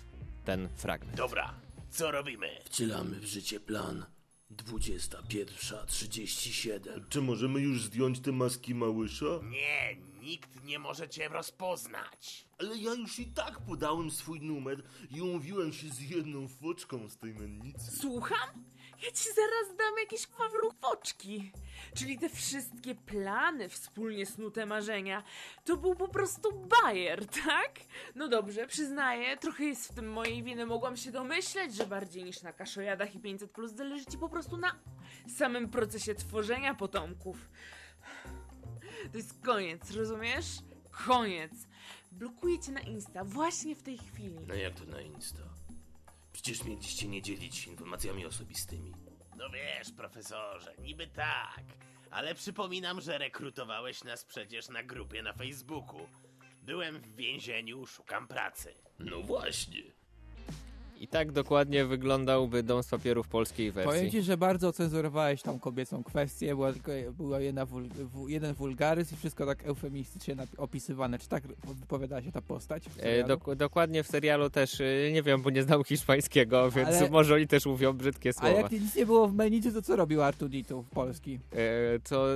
ten 0.44 0.68
fragment. 0.76 1.16
Dobra, 1.16 1.54
co 1.90 2.10
robimy? 2.10 2.48
Wcielamy 2.64 3.20
w 3.20 3.24
życie 3.24 3.60
plan. 3.60 4.04
21.37. 4.50 7.08
Czy 7.08 7.22
możemy 7.22 7.60
już 7.60 7.82
zdjąć 7.82 8.20
te 8.20 8.32
maski 8.32 8.74
małysza? 8.74 9.40
Nie, 9.50 9.96
nikt 10.22 10.64
nie 10.64 10.78
może 10.78 11.08
cię 11.08 11.28
rozpoznać. 11.28 12.48
Ale 12.58 12.78
ja 12.78 12.94
już 12.94 13.18
i 13.18 13.26
tak 13.26 13.60
podałem 13.60 14.10
swój 14.10 14.40
numer 14.40 14.82
i 15.10 15.22
umówiłem 15.22 15.72
się 15.72 15.88
z 15.88 16.00
jedną 16.00 16.48
foczką 16.48 17.08
z 17.08 17.16
tej 17.16 17.34
mennicy. 17.34 17.96
Słucham? 17.96 18.64
Ja 19.02 19.10
ci 19.10 19.28
zaraz 19.34 19.76
dam 19.78 19.98
jakieś 20.00 20.26
kwawrufoczki. 20.26 21.52
Czyli 21.94 22.18
te 22.18 22.28
wszystkie 22.28 22.94
plany, 22.94 23.68
wspólnie 23.68 24.26
snute 24.26 24.66
marzenia, 24.66 25.22
to 25.64 25.76
był 25.76 25.94
po 25.94 26.08
prostu 26.08 26.66
bajer, 26.82 27.26
tak? 27.26 27.80
No 28.14 28.28
dobrze, 28.28 28.66
przyznaję, 28.66 29.36
trochę 29.36 29.64
jest 29.64 29.92
w 29.92 29.94
tym 29.94 30.12
mojej 30.12 30.42
winy. 30.42 30.66
Mogłam 30.66 30.96
się 30.96 31.10
domyśleć, 31.10 31.74
że 31.74 31.86
bardziej 31.86 32.24
niż 32.24 32.42
na 32.42 32.52
kaszojadach 32.52 33.14
i 33.14 33.20
500 33.20 33.50
plus 33.50 33.72
zależy 33.72 34.04
ci 34.04 34.18
po 34.18 34.28
prostu 34.28 34.56
na 34.56 34.80
samym 35.36 35.68
procesie 35.68 36.14
tworzenia 36.14 36.74
potomków. 36.74 37.50
To 39.12 39.16
jest 39.18 39.42
koniec, 39.44 39.90
rozumiesz? 39.90 40.46
Koniec. 41.06 41.52
Blokuję 42.12 42.58
cię 42.58 42.72
na 42.72 42.80
Insta 42.80 43.24
właśnie 43.24 43.74
w 43.76 43.82
tej 43.82 43.98
chwili. 43.98 44.38
No 44.46 44.54
jak 44.54 44.74
to 44.74 44.84
na 44.84 45.00
Insta? 45.00 45.57
Przecież 46.42 46.64
mieliście 46.64 47.08
nie 47.08 47.22
dzielić 47.22 47.56
się 47.56 47.70
informacjami 47.70 48.26
osobistymi. 48.26 48.92
No 49.36 49.50
wiesz, 49.50 49.92
profesorze, 49.92 50.74
niby 50.78 51.06
tak. 51.06 51.62
Ale 52.10 52.34
przypominam, 52.34 53.00
że 53.00 53.18
rekrutowałeś 53.18 54.04
nas 54.04 54.24
przecież 54.24 54.68
na 54.68 54.82
grupie 54.82 55.22
na 55.22 55.32
Facebooku. 55.32 56.08
Byłem 56.62 56.98
w 57.00 57.16
więzieniu, 57.16 57.86
szukam 57.86 58.28
pracy. 58.28 58.74
No 58.98 59.22
właśnie. 59.22 59.82
I 61.00 61.08
tak 61.08 61.32
dokładnie 61.32 61.84
wyglądałby 61.84 62.62
dom 62.62 62.82
z 62.82 62.88
papieru 62.88 63.22
w 63.22 63.28
polskiej 63.28 63.72
wersji. 63.72 63.92
Powiem 63.92 64.10
ci, 64.10 64.22
że 64.22 64.36
bardzo 64.36 64.72
cenzurowałeś 64.72 65.42
tą 65.42 65.58
kobiecą 65.58 66.04
kwestię, 66.04 66.54
była 66.54 66.72
tylko, 66.72 66.92
była 67.18 67.40
jedna 67.40 67.66
wul, 67.66 67.88
jeden 68.28 68.54
wulgaryzm 68.54 69.14
i 69.14 69.18
wszystko 69.18 69.46
tak 69.46 69.66
eufemistycznie 69.66 70.36
opisywane. 70.56 71.18
Czy 71.18 71.28
tak 71.28 71.42
wypowiadała 71.64 72.22
się 72.22 72.32
ta 72.32 72.42
postać? 72.42 72.82
E, 72.98 73.24
dok- 73.24 73.54
dokładnie 73.56 74.02
w 74.02 74.06
serialu 74.06 74.50
też, 74.50 74.80
e, 74.80 75.12
nie 75.12 75.22
wiem, 75.22 75.42
bo 75.42 75.50
nie 75.50 75.62
znam 75.62 75.84
hiszpańskiego, 75.84 76.70
więc 76.70 76.88
Ale- 76.88 77.10
może 77.10 77.34
oni 77.34 77.46
też 77.46 77.66
mówią 77.66 77.92
brzydkie 77.92 78.30
A 78.30 78.32
słowa. 78.32 78.48
jak 78.50 78.70
nic 78.72 78.96
nie 78.96 79.06
było 79.06 79.28
w 79.28 79.34
menu, 79.34 79.62
to 79.72 79.82
co 79.82 79.96
robił 79.96 80.22
Artuditu 80.22 80.82
w 80.82 80.90
Polski? 80.90 81.38
E, 81.52 81.98
to 82.08 82.26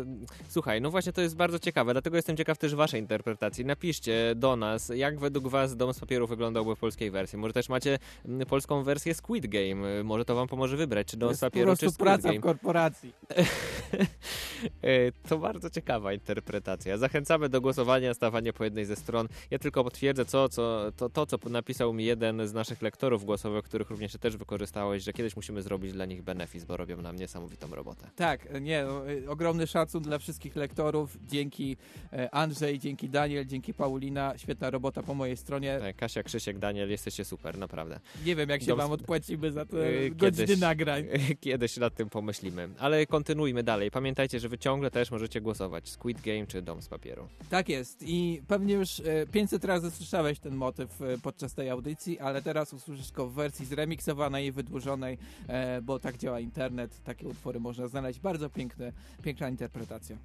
słuchaj, 0.48 0.80
no 0.80 0.90
właśnie 0.90 1.12
to 1.12 1.20
jest 1.20 1.36
bardzo 1.36 1.58
ciekawe, 1.58 1.92
dlatego 1.92 2.16
jestem 2.16 2.36
ciekaw 2.36 2.58
też 2.58 2.74
waszej 2.74 3.00
interpretacji. 3.00 3.64
Napiszcie 3.64 4.34
do 4.36 4.56
nas, 4.56 4.92
jak 4.94 5.18
według 5.20 5.48
was 5.48 5.76
Dom 5.76 5.94
z 5.94 6.00
papieru 6.00 6.26
wyglądałby 6.26 6.76
w 6.76 6.78
polskiej 6.78 7.10
wersji. 7.10 7.38
Może 7.38 7.52
też 7.54 7.68
macie 7.68 7.98
polską 8.52 8.82
wersję 8.82 9.14
Squid 9.14 9.46
Game, 9.46 9.88
E, 10.00 10.04
może 10.04 10.24
to 10.24 10.34
wam 10.34 10.48
pomoże 10.48 10.76
wybrać, 10.76 11.06
czy 11.06 11.16
papieru, 11.40 11.66
prostu 11.66 11.86
czy 11.86 11.92
Squid 11.92 12.06
praca 12.06 12.28
Game. 12.28 12.40
w 12.40 12.42
korporacji. 12.42 13.12
E, 14.82 15.12
To 15.28 15.38
bardzo 15.38 15.70
ciekawa 15.70 16.12
interpretacja. 16.12 16.98
Zachęcamy 16.98 17.48
do 17.48 17.60
głosowania, 17.60 18.14
stawania 18.14 18.52
po 18.52 18.64
jednej 18.64 18.84
ze 18.84 18.96
stron. 18.96 19.28
Ja 19.50 19.58
tylko 19.58 19.84
potwierdzę 19.84 20.24
co, 20.24 20.48
co, 20.48 20.92
to, 20.96 21.10
to, 21.10 21.26
co 21.26 21.38
napisał 21.50 21.92
mi 21.92 22.04
jeden 22.04 22.48
z 22.48 22.52
naszych 22.52 22.82
lektorów 22.82 23.24
głosowych, 23.24 23.64
których 23.64 23.90
również 23.90 24.12
też 24.12 24.36
wykorzystałeś, 24.36 25.02
że 25.02 25.12
kiedyś 25.12 25.36
musimy 25.36 25.62
zrobić 25.62 25.92
dla 25.92 26.04
nich 26.04 26.22
benefis, 26.22 26.64
bo 26.64 26.76
robią 26.76 27.02
nam 27.02 27.16
niesamowitą 27.16 27.74
robotę. 27.74 28.10
Tak, 28.16 28.60
nie, 28.60 28.84
no, 28.84 29.10
y, 29.10 29.30
ogromny 29.30 29.66
szacun 29.66 30.02
dla 30.02 30.18
wszystkich 30.18 30.56
lektorów. 30.56 31.18
Dzięki 31.28 31.76
Andrzej, 32.32 32.78
dzięki 32.78 33.08
Daniel, 33.08 33.46
dzięki 33.46 33.74
Paulina. 33.74 34.38
Świetna 34.38 34.70
robota 34.70 35.02
po 35.02 35.14
mojej 35.14 35.36
stronie. 35.36 35.78
Tak, 35.80 35.96
Kasia, 35.96 36.22
Krzysiek, 36.22 36.58
Daniel, 36.58 36.90
jesteście 36.90 37.24
super, 37.24 37.58
naprawdę. 37.58 38.00
Nie 38.26 38.36
wiem, 38.36 38.41
wiem, 38.42 38.50
jak 38.50 38.62
się 38.62 38.74
wam 38.74 38.92
odpłacimy 38.92 39.52
za 39.52 39.64
te 39.66 39.76
Yy, 39.76 40.10
godziny 40.10 40.56
nagrań. 40.56 41.04
Kiedyś 41.40 41.76
nad 41.76 41.94
tym 41.94 42.08
pomyślimy. 42.08 42.68
Ale 42.78 43.06
kontynuujmy 43.06 43.62
dalej. 43.62 43.90
Pamiętajcie, 43.90 44.40
że 44.40 44.48
wy 44.48 44.58
ciągle 44.58 44.90
też 44.90 45.10
możecie 45.10 45.40
głosować. 45.40 45.88
Squid 45.88 46.20
Game 46.20 46.46
czy 46.46 46.62
Dom 46.62 46.82
z 46.82 46.88
papieru. 46.88 47.28
Tak 47.50 47.68
jest 47.68 48.02
i 48.02 48.42
pewnie 48.48 48.74
już 48.74 49.00
e, 49.00 49.26
500 49.32 49.64
razy 49.64 49.90
słyszałeś 49.90 50.38
ten 50.38 50.54
motyw 50.54 51.02
e, 51.02 51.18
podczas 51.18 51.54
tej 51.54 51.70
audycji, 51.70 52.18
ale 52.18 52.42
teraz 52.42 52.72
usłyszysz 52.72 53.12
go 53.12 53.26
w 53.26 53.34
wersji 53.34 53.66
zremiksowanej 53.66 54.46
i 54.46 54.52
wydłużonej, 54.52 55.18
e, 55.48 55.82
bo 55.82 55.98
tak 55.98 56.18
działa 56.18 56.40
internet, 56.40 57.02
takie 57.04 57.28
utwory 57.28 57.60
można 57.60 57.88
znaleźć. 57.88 58.20
Bardzo 58.20 58.50
piękne, 58.50 58.92
piękna 59.22 59.48
interpretacja. 59.48 60.16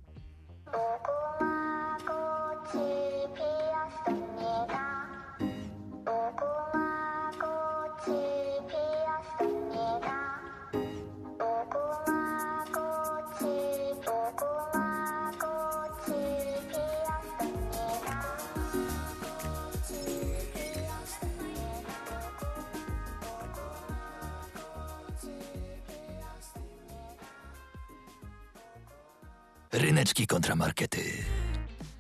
Ryneczki 29.74 30.28
kontramarkety. 30.28 31.26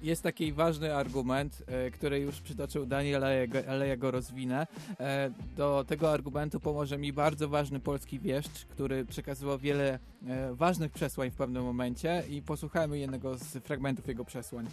Jest 0.07 0.23
taki 0.23 0.53
ważny 0.53 0.95
argument, 0.95 1.63
e, 1.67 1.91
który 1.91 2.19
już 2.19 2.41
przytoczył 2.41 2.85
Daniel, 2.85 3.23
ale 3.67 3.87
ja 3.87 3.97
go, 3.97 4.11
rozwinę. 4.11 4.67
E, 4.99 5.31
do 5.55 5.85
tego 5.87 6.11
argumentu 6.11 6.59
pomoże 6.59 6.97
mi 6.97 7.13
bardzo 7.13 7.49
ważny 7.49 7.79
polski 7.79 8.19
wieszcz, 8.19 8.65
który 8.65 9.05
przekazywał 9.05 9.57
wiele 9.57 9.99
e, 10.27 10.53
ważnych 10.53 10.91
przesłań 10.91 11.31
w 11.31 11.35
pewnym 11.35 11.63
momencie 11.63 12.23
i 12.29 12.41
posłuchajmy 12.41 12.99
jednego 12.99 13.37
z 13.37 13.43
fragmentów 13.43 14.07
jego 14.07 14.25
przesłań. 14.25 14.67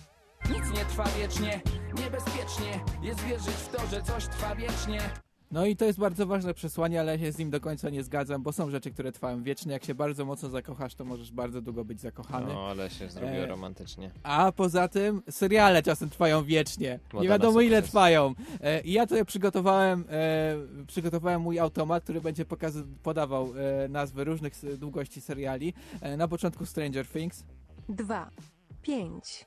Nic 0.48 0.78
nie 0.78 0.84
trwa 0.84 1.04
wiecznie, 1.18 1.60
niebezpiecznie 1.98 2.80
jest 3.02 3.20
wierzyć 3.20 3.54
w 3.54 3.76
to, 3.76 3.86
że 3.86 4.02
coś 4.02 4.26
trwa 4.26 4.54
wiecznie. 4.54 5.00
No 5.54 5.66
i 5.66 5.76
to 5.76 5.84
jest 5.84 5.98
bardzo 5.98 6.26
ważne 6.26 6.54
przesłanie, 6.54 7.00
ale 7.00 7.12
ja 7.12 7.18
się 7.18 7.32
z 7.32 7.38
nim 7.38 7.50
do 7.50 7.60
końca 7.60 7.90
nie 7.90 8.02
zgadzam, 8.02 8.42
bo 8.42 8.52
są 8.52 8.70
rzeczy, 8.70 8.90
które 8.90 9.12
trwają 9.12 9.42
wiecznie. 9.42 9.72
Jak 9.72 9.84
się 9.84 9.94
bardzo 9.94 10.24
mocno 10.24 10.48
zakochasz, 10.50 10.94
to 10.94 11.04
możesz 11.04 11.32
bardzo 11.32 11.60
długo 11.62 11.84
być 11.84 12.00
zakochany. 12.00 12.46
No, 12.54 12.66
ale 12.68 12.90
się 12.90 13.10
zrobiło 13.10 13.42
E, 13.42 13.46
romantycznie. 13.46 14.10
A 14.22 14.52
poza 14.52 14.88
tym 14.88 15.22
seriale 15.30 15.82
czasem 15.82 16.10
trwają 16.10 16.44
wiecznie. 16.44 17.00
Madonna 17.04 17.22
Nie 17.22 17.28
wiadomo 17.28 17.60
ile 17.60 17.76
sukces. 17.76 17.90
trwają. 17.90 18.34
E, 18.60 18.80
I 18.80 18.92
ja 18.92 19.06
tutaj 19.06 19.24
przygotowałem, 19.24 20.04
e, 20.10 20.54
przygotowałem 20.86 21.42
mój 21.42 21.58
automat, 21.58 22.02
który 22.04 22.20
będzie 22.20 22.44
pokazy- 22.44 22.84
podawał 23.02 23.48
e, 23.84 23.88
nazwy 23.88 24.24
różnych 24.24 24.52
długości 24.78 25.20
seriali. 25.20 25.74
E, 26.00 26.16
na 26.16 26.28
początku 26.28 26.66
Stranger 26.66 27.06
Things. 27.06 27.44
2, 27.88 28.30
5, 28.82 29.46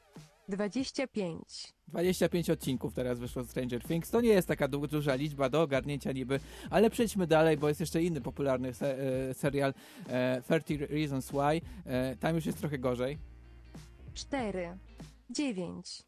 25. 0.50 1.74
25 1.88 2.50
odcinków 2.50 2.94
teraz 2.94 3.20
wyszło 3.20 3.44
Stranger 3.44 3.84
Things. 3.84 4.10
To 4.12 4.22
nie 4.22 4.30
jest 4.30 4.48
taka 4.48 4.68
du- 4.68 4.88
duża 4.88 5.16
liczba 5.16 5.50
do 5.50 5.62
ogarnięcia 5.62 6.12
niby, 6.12 6.40
ale 6.70 6.90
przejdźmy 6.90 7.28
dalej, 7.28 7.58
bo 7.58 7.68
jest 7.68 7.80
jeszcze 7.80 8.04
inny 8.04 8.22
popularny 8.22 8.74
se 8.74 8.98
e, 9.30 9.34
serial 9.34 9.74
e, 10.10 10.42
30 10.64 10.86
Reasons 10.86 11.30
Why. 11.32 11.62
E, 11.86 12.16
tam 12.16 12.36
już 12.36 12.46
jest 12.46 12.58
trochę 12.58 12.78
gorzej. 12.80 13.18
4, 14.14 14.78
9, 15.30 16.04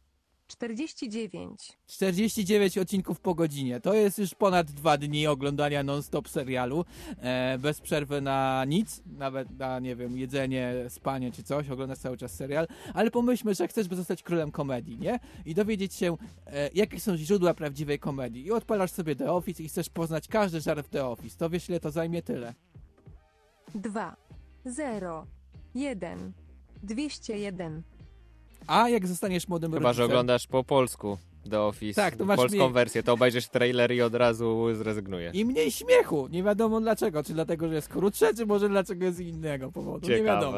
49. 0.50 1.78
49 1.88 2.78
odcinków 2.78 3.20
po 3.20 3.36
godzinie. 3.36 3.82
To 3.82 3.94
jest 3.94 4.20
już 4.20 4.36
ponad 4.36 4.72
dwa 4.72 4.98
dni 4.98 5.28
oglądania 5.28 5.84
non-stop 5.84 6.30
serialu. 6.30 6.86
E, 7.18 7.58
bez 7.58 7.82
przerwy 7.82 8.22
na 8.22 8.66
nic, 8.66 9.02
nawet 9.06 9.60
na, 9.60 9.80
nie 9.80 9.96
wiem, 9.96 10.18
jedzenie, 10.18 10.74
spanie 10.90 11.32
czy 11.32 11.44
coś. 11.44 11.70
Oglądasz 11.70 11.98
cały 11.98 12.18
czas 12.18 12.34
serial. 12.34 12.68
Ale 12.94 13.12
pomyślmy, 13.12 13.56
że 13.56 13.68
chcesz 13.68 13.88
zostać 13.88 14.24
królem 14.24 14.52
komedii, 14.52 15.00
nie? 15.00 15.20
I 15.46 15.56
dowiedzieć 15.56 15.94
się, 15.94 16.18
e, 16.48 16.70
jakie 16.74 17.00
są 17.00 17.18
źródła 17.18 17.54
prawdziwej 17.54 18.00
komedii. 18.00 18.46
I 18.46 18.52
odpalasz 18.52 18.92
sobie 18.92 19.16
The 19.16 19.32
Office 19.32 19.64
i 19.64 19.68
chcesz 19.70 19.90
poznać 19.90 20.28
każdy 20.28 20.62
żart 20.62 20.86
w 20.86 20.90
The 20.90 21.06
Office. 21.06 21.38
To 21.38 21.50
wiesz, 21.50 21.70
ile 21.70 21.80
to 21.80 21.92
zajmie? 21.92 22.22
Tyle. 22.22 22.54
2, 23.76 24.16
0, 24.66 25.28
1, 25.76 26.34
201. 26.84 27.84
A 28.70 28.90
jak 28.90 29.08
zostaniesz 29.08 29.48
młodym 29.48 29.72
Chyba, 29.74 29.94
że 29.94 30.02
rodzicem... 30.02 30.06
oglądasz 30.06 30.48
po 30.48 30.64
polsku 30.64 31.18
The 31.50 31.62
Office, 31.62 32.02
Tak, 32.02 32.16
to 32.16 32.26
masz 32.26 32.38
polską 32.38 32.58
mniej- 32.58 32.74
wersję, 32.74 33.04
to 33.04 33.14
obejrzysz 33.14 33.48
trailer 33.48 33.92
i 33.92 34.02
od 34.02 34.16
razu 34.16 34.68
zrezygnujesz. 34.76 35.36
I 35.36 35.46
mniej 35.46 35.72
śmiechu. 35.72 36.28
Nie 36.32 36.44
wiadomo 36.44 36.82
dlaczego. 36.82 37.24
Czy 37.24 37.34
dlatego, 37.34 37.68
że 37.68 37.76
jest 37.76 37.88
krótsze, 37.88 38.34
czy 38.34 38.46
może 38.46 38.70
dlaczego 38.70 39.06
jest 39.06 39.18
z 39.18 39.20
innego 39.20 39.72
powodu. 39.72 40.08
Nie 40.10 40.18
Ciekawe. 40.18 40.40
wiadomo. 40.46 40.58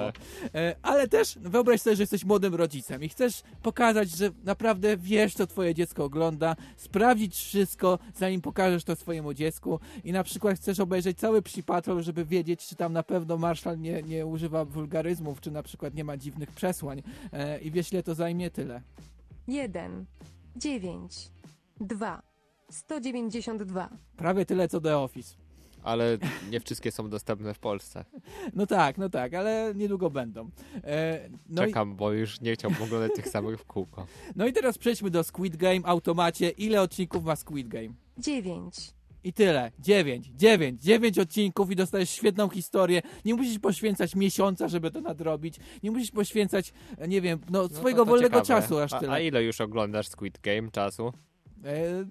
E, 0.55 0.75
ale 0.81 1.07
też 1.07 1.37
wyobraź 1.41 1.81
sobie, 1.81 1.95
że 1.95 2.03
jesteś 2.03 2.25
młodym 2.25 2.55
rodzicem 2.55 3.03
i 3.03 3.09
chcesz 3.09 3.41
pokazać, 3.61 4.09
że 4.09 4.29
naprawdę 4.43 4.97
wiesz, 4.97 5.33
co 5.33 5.47
twoje 5.47 5.75
dziecko 5.75 6.03
ogląda, 6.03 6.55
sprawdzić 6.77 7.35
wszystko, 7.35 7.99
zanim 8.15 8.41
pokażesz 8.41 8.83
to 8.83 8.95
swojemu 8.95 9.33
dziecku 9.33 9.79
i 10.03 10.11
na 10.11 10.23
przykład 10.23 10.55
chcesz 10.55 10.79
obejrzeć 10.79 11.17
cały 11.19 11.41
Psi 11.41 11.63
Patrol, 11.63 12.03
żeby 12.03 12.25
wiedzieć, 12.25 12.67
czy 12.67 12.75
tam 12.75 12.93
na 12.93 13.03
pewno 13.03 13.37
Marszal 13.37 13.79
nie, 13.79 14.03
nie 14.03 14.25
używa 14.25 14.65
wulgaryzmów, 14.65 15.41
czy 15.41 15.51
na 15.51 15.63
przykład 15.63 15.93
nie 15.93 16.03
ma 16.03 16.17
dziwnych 16.17 16.51
przesłań. 16.51 17.01
E, 17.33 17.59
I 17.59 17.71
wiesz, 17.71 17.91
ile 17.93 18.03
to 18.03 18.15
zajmie? 18.15 18.51
Tyle. 18.51 18.81
1, 19.47 20.05
9, 20.55 21.31
2, 21.79 22.21
192. 22.69 23.89
Prawie 24.17 24.45
tyle, 24.45 24.67
co 24.67 24.81
The 24.81 24.97
Office. 24.97 25.35
Ale 25.83 26.17
nie 26.51 26.59
wszystkie 26.59 26.91
są 26.91 27.09
dostępne 27.09 27.53
w 27.53 27.59
Polsce. 27.59 28.05
No 28.53 28.65
tak, 28.67 28.97
no 28.97 29.09
tak, 29.09 29.33
ale 29.33 29.73
niedługo 29.75 30.09
będą. 30.09 30.49
E, 30.83 31.29
no 31.49 31.63
i- 31.63 31.67
Czekam, 31.67 31.95
bo 31.95 32.11
już 32.11 32.41
nie 32.41 32.53
chciałbym 32.53 32.83
oglądać 32.83 33.11
tych 33.15 33.27
samych 33.29 33.59
w 33.59 33.65
kółko. 33.65 34.07
No 34.35 34.47
i 34.47 34.53
teraz 34.53 34.77
przejdźmy 34.77 35.09
do 35.09 35.23
Squid 35.23 35.55
Game, 35.55 35.79
automacie. 35.83 36.49
Ile 36.49 36.81
odcinków 36.81 37.23
ma 37.23 37.35
Squid 37.35 37.67
Game? 37.67 37.93
9. 38.17 38.93
I 39.23 39.33
tyle. 39.33 39.71
9, 39.79 40.27
9, 40.35 40.81
9 40.83 41.19
odcinków 41.19 41.71
i 41.71 41.75
dostajesz 41.75 42.09
świetną 42.09 42.49
historię. 42.49 43.01
Nie 43.25 43.35
musisz 43.35 43.59
poświęcać 43.59 44.15
miesiąca, 44.15 44.67
żeby 44.67 44.91
to 44.91 45.01
nadrobić. 45.01 45.55
Nie 45.83 45.91
musisz 45.91 46.11
poświęcać, 46.11 46.73
e, 46.97 47.07
nie 47.07 47.21
wiem, 47.21 47.39
no, 47.49 47.61
No 47.61 47.69
swojego 47.69 48.01
to- 48.01 48.05
to 48.05 48.09
wolnego 48.11 48.41
ciekawe. 48.41 48.61
czasu 48.61 48.79
aż 48.79 48.93
a, 48.93 48.99
tyle. 48.99 49.11
A 49.11 49.19
ile 49.19 49.43
już 49.43 49.61
oglądasz 49.61 50.07
Squid 50.07 50.39
Game 50.41 50.71
czasu? 50.71 51.13
E, 51.65 52.05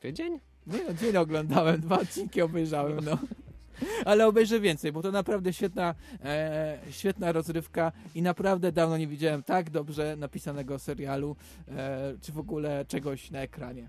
Tydzień? 0.00 0.32
nie 0.66 0.84
no, 0.88 0.94
dzień 0.94 1.16
oglądałem, 1.16 1.80
dwa 1.80 2.00
odcinki 2.00 2.42
obejrzałem, 2.42 3.04
no. 3.04 3.18
Ale 4.04 4.26
obejrzę 4.26 4.60
więcej, 4.60 4.92
bo 4.92 5.02
to 5.02 5.12
naprawdę 5.12 5.52
świetna, 5.52 5.94
e, 6.24 6.78
świetna 6.90 7.32
rozrywka 7.32 7.92
i 8.14 8.22
naprawdę 8.22 8.72
dawno 8.72 8.98
nie 8.98 9.06
widziałem 9.06 9.42
tak 9.42 9.70
dobrze 9.70 10.16
napisanego 10.16 10.78
serialu, 10.78 11.36
e, 11.68 12.14
czy 12.20 12.32
w 12.32 12.38
ogóle 12.38 12.84
czegoś 12.88 13.30
na 13.30 13.38
ekranie. 13.40 13.88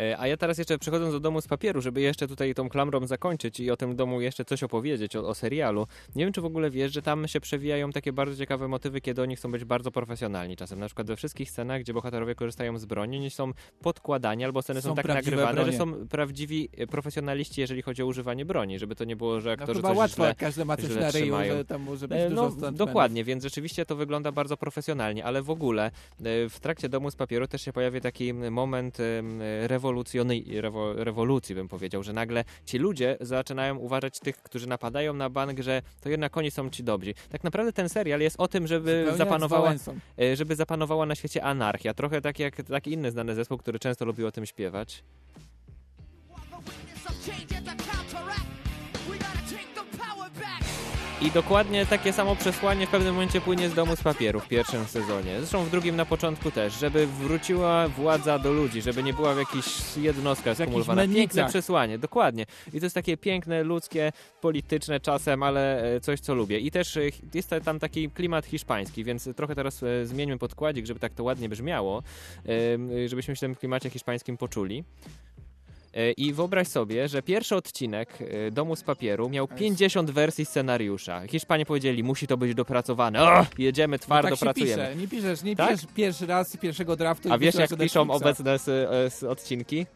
E, 0.00 0.18
A 0.18 0.26
ja 0.26 0.36
teraz 0.36 0.58
jeszcze 0.58 0.78
przechodząc 0.78 1.12
do 1.12 1.20
domu 1.20 1.40
z 1.40 1.46
papieru, 1.48 1.80
żeby 1.80 2.00
jeszcze 2.00 2.28
tutaj 2.28 2.54
tą 2.54 2.68
klamrą 2.68 3.06
zakończyć 3.06 3.60
i 3.60 3.70
o 3.70 3.76
tym 3.76 3.96
domu 3.96 4.20
jeszcze 4.20 4.44
coś 4.44 4.62
opowiedzieć, 4.62 5.16
o, 5.16 5.28
o 5.28 5.34
serialu. 5.34 5.86
Nie 6.16 6.24
wiem, 6.24 6.32
czy 6.32 6.40
w 6.40 6.44
ogóle 6.44 6.70
wiesz, 6.70 6.92
że 6.92 7.02
tam 7.02 7.28
się 7.28 7.40
przewijają 7.40 7.92
takie 7.92 8.12
bardzo 8.12 8.36
ciekawe 8.36 8.68
motywy, 8.68 9.00
kiedy 9.00 9.22
oni 9.22 9.36
chcą 9.36 9.52
być 9.52 9.64
bardzo 9.64 9.90
profesjonalni 9.90 10.56
czasem. 10.56 10.78
Na 10.80 10.86
przykład 10.86 11.06
we 11.06 11.16
wszystkich 11.16 11.50
scenach, 11.50 11.80
gdzie 11.80 11.92
bohaterowie 11.94 12.34
korzystają 12.34 12.78
z 12.78 12.84
broni, 12.84 13.16
oni 13.16 13.30
są 13.30 13.52
podkładani 13.82 14.44
albo 14.44 14.62
sceny 14.62 14.82
są, 14.82 14.88
Są 14.88 14.94
tak 14.94 15.06
nagrywane, 15.08 15.48
że 15.72 15.72
bronie. 15.78 15.78
są 15.78 16.08
prawdziwi 16.08 16.68
e, 16.76 16.86
profesjonaliści, 16.86 17.60
jeżeli 17.60 17.82
chodzi 17.82 18.02
o 18.02 18.06
używanie 18.06 18.44
broni, 18.44 18.78
żeby 18.78 18.94
to 18.94 19.04
nie 19.04 19.16
było, 19.16 19.40
że 19.40 19.48
No 19.48 19.52
aktorzy 19.52 19.78
chyba 19.78 19.88
coś 19.88 19.98
łatwo, 19.98 20.16
źle, 20.16 20.26
jak 20.28 20.36
każdy 20.36 20.64
ma 20.64 20.76
coś 20.76 20.96
na 20.96 21.10
ryju, 21.10 21.34
że 21.48 21.64
tam 21.64 21.82
może 21.82 22.08
być 22.08 22.18
E, 22.18 22.28
dużo 22.30 22.42
No, 22.42 22.48
stuntmenów. 22.48 22.78
dokładnie, 22.78 23.24
więc 23.24 23.42
rzeczywiście 23.44 23.86
to 23.86 23.96
wygląda 23.96 24.32
bardzo 24.32 24.56
profesjonalnie, 24.56 25.24
ale 25.24 25.42
w 25.42 25.50
ogóle 25.50 25.90
w 26.50 26.56
trakcie 26.60 26.88
Domu 26.88 27.10
z 27.10 27.16
Papieru 27.16 27.46
też 27.48 27.62
się 27.62 27.72
pojawia 27.72 28.00
taki 28.00 28.34
moment 28.34 28.98
em, 29.00 29.40
rewolucyjny, 29.90 30.60
rewo, 30.60 30.92
rewolucji, 31.04 31.54
bym 31.54 31.68
powiedział, 31.68 32.02
że 32.02 32.12
nagle 32.12 32.44
ci 32.64 32.78
ludzie 32.78 33.16
zaczynają 33.20 33.76
uważać 33.76 34.20
tych, 34.20 34.36
którzy 34.36 34.66
napadają 34.66 35.14
na 35.14 35.30
bank, 35.30 35.60
że 35.60 35.82
to 36.00 36.08
jednak 36.08 36.36
oni 36.36 36.50
są 36.50 36.70
ci 36.70 36.84
dobrzy. 36.84 37.14
Tak 37.28 37.44
naprawdę 37.44 37.72
ten 37.72 37.88
serial 37.88 38.20
jest 38.20 38.36
o 38.40 38.48
tym, 38.48 38.66
żeby 38.66 39.12
zapanowała, 39.16 39.74
e, 40.18 40.36
żeby 40.36 40.56
zapanowała 40.56 41.06
na 41.06 41.14
świecie 41.14 41.44
anarchia. 41.44 41.94
Trochę 41.94 42.20
tak 42.20 42.38
jak 42.38 42.56
taki 42.62 42.92
inny 42.92 43.10
znany 43.10 43.34
zespół, 43.34 43.58
który 43.58 43.78
często 43.78 44.04
lubił 44.04 44.26
o 44.26 44.32
tym 44.32 44.46
śpiewać. 44.46 45.02
I 51.22 51.30
dokładnie 51.30 51.86
takie 51.86 52.12
samo 52.12 52.36
przesłanie 52.36 52.86
w 52.86 52.90
pewnym 52.90 53.14
momencie 53.14 53.40
płynie 53.40 53.68
z 53.68 53.74
domu 53.74 53.96
z 53.96 54.02
papieru 54.02 54.40
w 54.40 54.48
pierwszym 54.48 54.84
sezonie. 54.84 55.38
Zresztą 55.38 55.64
w 55.64 55.70
drugim 55.70 55.96
na 55.96 56.04
początku 56.04 56.50
też, 56.50 56.74
żeby 56.74 57.06
wróciła 57.06 57.88
władza 57.88 58.38
do 58.38 58.52
ludzi, 58.52 58.82
żeby 58.82 59.02
nie 59.02 59.12
była 59.12 59.34
w 59.34 59.38
jakichś 59.38 59.96
jednostkach 59.96 60.56
skumulowana. 60.56 61.02
Piękne 61.14 61.48
przesłanie, 61.48 61.98
dokładnie. 61.98 62.46
I 62.72 62.80
to 62.80 62.86
jest 62.86 62.94
takie 62.94 63.16
piękne, 63.16 63.62
ludzkie, 63.62 64.12
polityczne 64.40 65.00
czasem, 65.00 65.42
ale 65.42 65.94
e, 65.94 66.00
coś, 66.00 66.20
co 66.20 66.34
lubię. 66.34 66.58
I 66.58 66.70
też 66.70 66.96
e, 66.96 67.00
jest 67.34 67.54
tam 67.64 67.78
taki 67.78 68.10
klimat 68.10 68.46
hiszpański, 68.46 69.04
więc 69.04 69.28
trochę 69.36 69.54
teraz 69.54 69.82
e, 69.82 70.06
zmieńmy 70.06 70.38
podkładzik, 70.38 70.86
żeby 70.86 71.00
tak 71.00 71.14
to 71.14 71.24
ładnie 71.24 71.48
brzmiało, 71.48 72.02
żebyśmy 73.06 73.34
się 73.34 73.38
w 73.38 73.40
tym 73.40 73.54
klimacie 73.54 73.90
hiszpańskim 73.90 74.36
poczuli. 74.36 74.84
E, 75.94 76.12
I 76.12 76.32
wyobraź 76.32 76.68
sobie, 76.68 77.08
że 77.08 77.22
pierwszy 77.22 77.56
odcinek 77.56 78.18
e, 78.20 78.50
Domu 78.50 78.76
z 78.76 78.82
papieru 78.82 79.28
miał 79.28 79.48
50 79.48 80.10
wersji 80.10 80.46
scenariusza. 80.46 81.26
Hiszpanie 81.26 81.66
powiedzieli, 81.66 82.02
musi 82.04 82.26
to 82.26 82.36
być 82.36 82.54
dopracowane. 82.54 83.22
O, 83.22 83.46
jedziemy, 83.58 83.98
twardo 83.98 84.30
tak 84.30 84.38
się 84.38 84.44
pracujemy. 84.46 84.86
Pisze. 84.86 84.96
Nie 84.96 85.08
piszesz, 85.08 85.42
nie 85.42 85.56
Tak? 85.56 85.70
piszesz 85.70 85.86
pierwszy 85.94 86.26
raz 86.26 86.56
pierwszego 86.56 86.96
draftu 86.96 87.28
i 87.28 87.32
A 87.32 87.38
wiesz, 87.38 87.54
jak 87.54 87.76
piszą 87.76 88.10
obecne 88.10 88.52
s, 88.54 88.68
e, 88.68 89.04
s, 89.10 89.22
odcinki? 89.22 89.86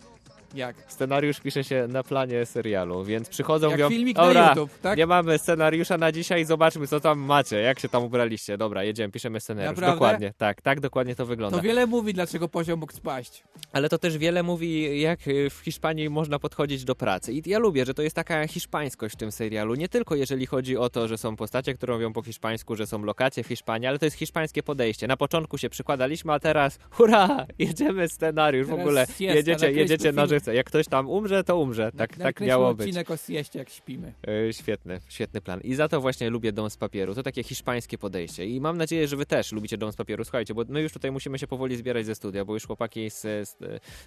Jak? 0.54 0.76
Scenariusz 0.88 1.40
pisze 1.40 1.64
się 1.64 1.86
na 1.88 2.02
planie 2.02 2.46
serialu, 2.46 3.04
więc 3.04 3.28
przychodzą 3.28 3.70
Jak 3.70 3.78
mówią, 3.78 3.88
filmik 3.88 4.16
na 4.16 4.48
YouTube, 4.48 4.70
tak? 4.82 4.98
nie 4.98 5.06
mamy 5.06 5.38
scenariusza 5.38 5.98
na 5.98 6.12
dzisiaj, 6.12 6.44
zobaczmy 6.44 6.86
co 6.86 7.00
tam 7.00 7.18
macie, 7.18 7.56
jak 7.60 7.80
się 7.80 7.88
tam 7.88 8.04
ubraliście. 8.04 8.58
Dobra, 8.58 8.84
jedziemy, 8.84 9.12
piszemy 9.12 9.40
scenariusz. 9.40 9.68
Naprawdę? 9.70 9.92
Dokładnie, 9.94 10.32
tak, 10.38 10.62
tak 10.62 10.80
dokładnie 10.80 11.14
to 11.14 11.26
wygląda. 11.26 11.56
To 11.56 11.62
wiele 11.62 11.86
mówi, 11.86 12.14
dlaczego 12.14 12.48
poziom 12.48 12.80
mógł 12.80 12.92
spaść. 12.92 13.44
Ale 13.72 13.88
to 13.88 13.98
też 13.98 14.18
wiele 14.18 14.42
mówi, 14.42 15.00
jak 15.00 15.28
y, 15.28 15.50
w 15.50 15.54
Hiszpanii 15.58 16.10
można 16.10 16.38
podchodzić 16.38 16.84
do 16.84 16.94
pracy. 16.94 17.32
I 17.32 17.42
ja 17.46 17.58
lubię, 17.58 17.84
że 17.84 17.94
to 17.94 18.02
jest 18.02 18.16
taka 18.16 18.46
hiszpańskość 18.48 19.14
w 19.14 19.18
tym 19.18 19.32
serialu. 19.32 19.74
Nie 19.74 19.88
tylko 19.88 20.14
jeżeli 20.14 20.46
chodzi 20.46 20.76
o 20.76 20.90
to, 20.90 21.08
że 21.08 21.18
są 21.18 21.36
postacie, 21.36 21.74
które 21.74 21.94
mówią 21.94 22.12
po 22.12 22.22
hiszpańsku, 22.22 22.76
że 22.76 22.86
są 22.86 23.02
lokacje 23.02 23.44
w 23.44 23.46
Hiszpanii, 23.46 23.88
ale 23.88 23.98
to 23.98 24.04
jest 24.04 24.16
hiszpańskie 24.16 24.62
podejście. 24.62 25.06
Na 25.06 25.16
początku 25.16 25.58
się 25.58 25.70
przykładaliśmy, 25.70 26.32
a 26.32 26.40
teraz 26.40 26.78
hurra, 26.90 27.46
jedziemy 27.58 28.08
scenariusz 28.08 28.66
w 28.66 28.70
Teraz 28.70 28.80
ogóle. 28.86 29.06
siesta, 29.06 29.24
Jedziecie, 29.24 29.72
jedziecie 29.72 30.12
na 30.12 30.26
film. 30.26 30.40
Jak 30.52 30.66
ktoś 30.66 30.86
tam 30.88 31.08
umrze, 31.08 31.44
to 31.44 31.58
umrze. 31.58 31.92
Tak, 31.96 32.16
tak 32.16 32.40
miało 32.40 32.74
być. 32.74 32.86
odcinek 32.86 33.10
o 33.10 33.16
sieście, 33.16 33.58
jak 33.58 33.70
śpimy. 33.70 34.12
E, 34.48 34.52
Świetny, 34.52 35.00
świetny 35.08 35.40
plan. 35.40 35.60
I 35.60 35.74
za 35.74 35.88
to 35.88 36.00
właśnie 36.00 36.30
lubię 36.30 36.52
Dom 36.52 36.70
z 36.70 36.76
papieru. 36.76 37.14
To 37.14 37.22
takie 37.22 37.42
hiszpańskie 37.42 37.98
podejście. 37.98 38.46
I 38.46 38.60
mam 38.60 38.76
nadzieję, 38.78 39.08
że 39.08 39.16
wy 39.16 39.26
też 39.26 39.52
lubicie 39.52 39.78
Dom 39.78 39.92
z 39.92 39.96
papieru. 39.96 40.24
Słuchajcie, 40.24 40.54
bo 40.54 40.62
my 40.68 40.82
już 40.82 40.92
tutaj 40.92 41.12
musimy 41.12 41.38
się 41.38 41.46
powoli 41.46 41.76
zbierać 41.76 42.06
ze 42.06 42.14
studia, 42.14 42.44
bo 42.44 42.54
już 42.54 42.66
chłopaki 42.66 43.10
z, 43.10 43.20
z, 43.20 43.56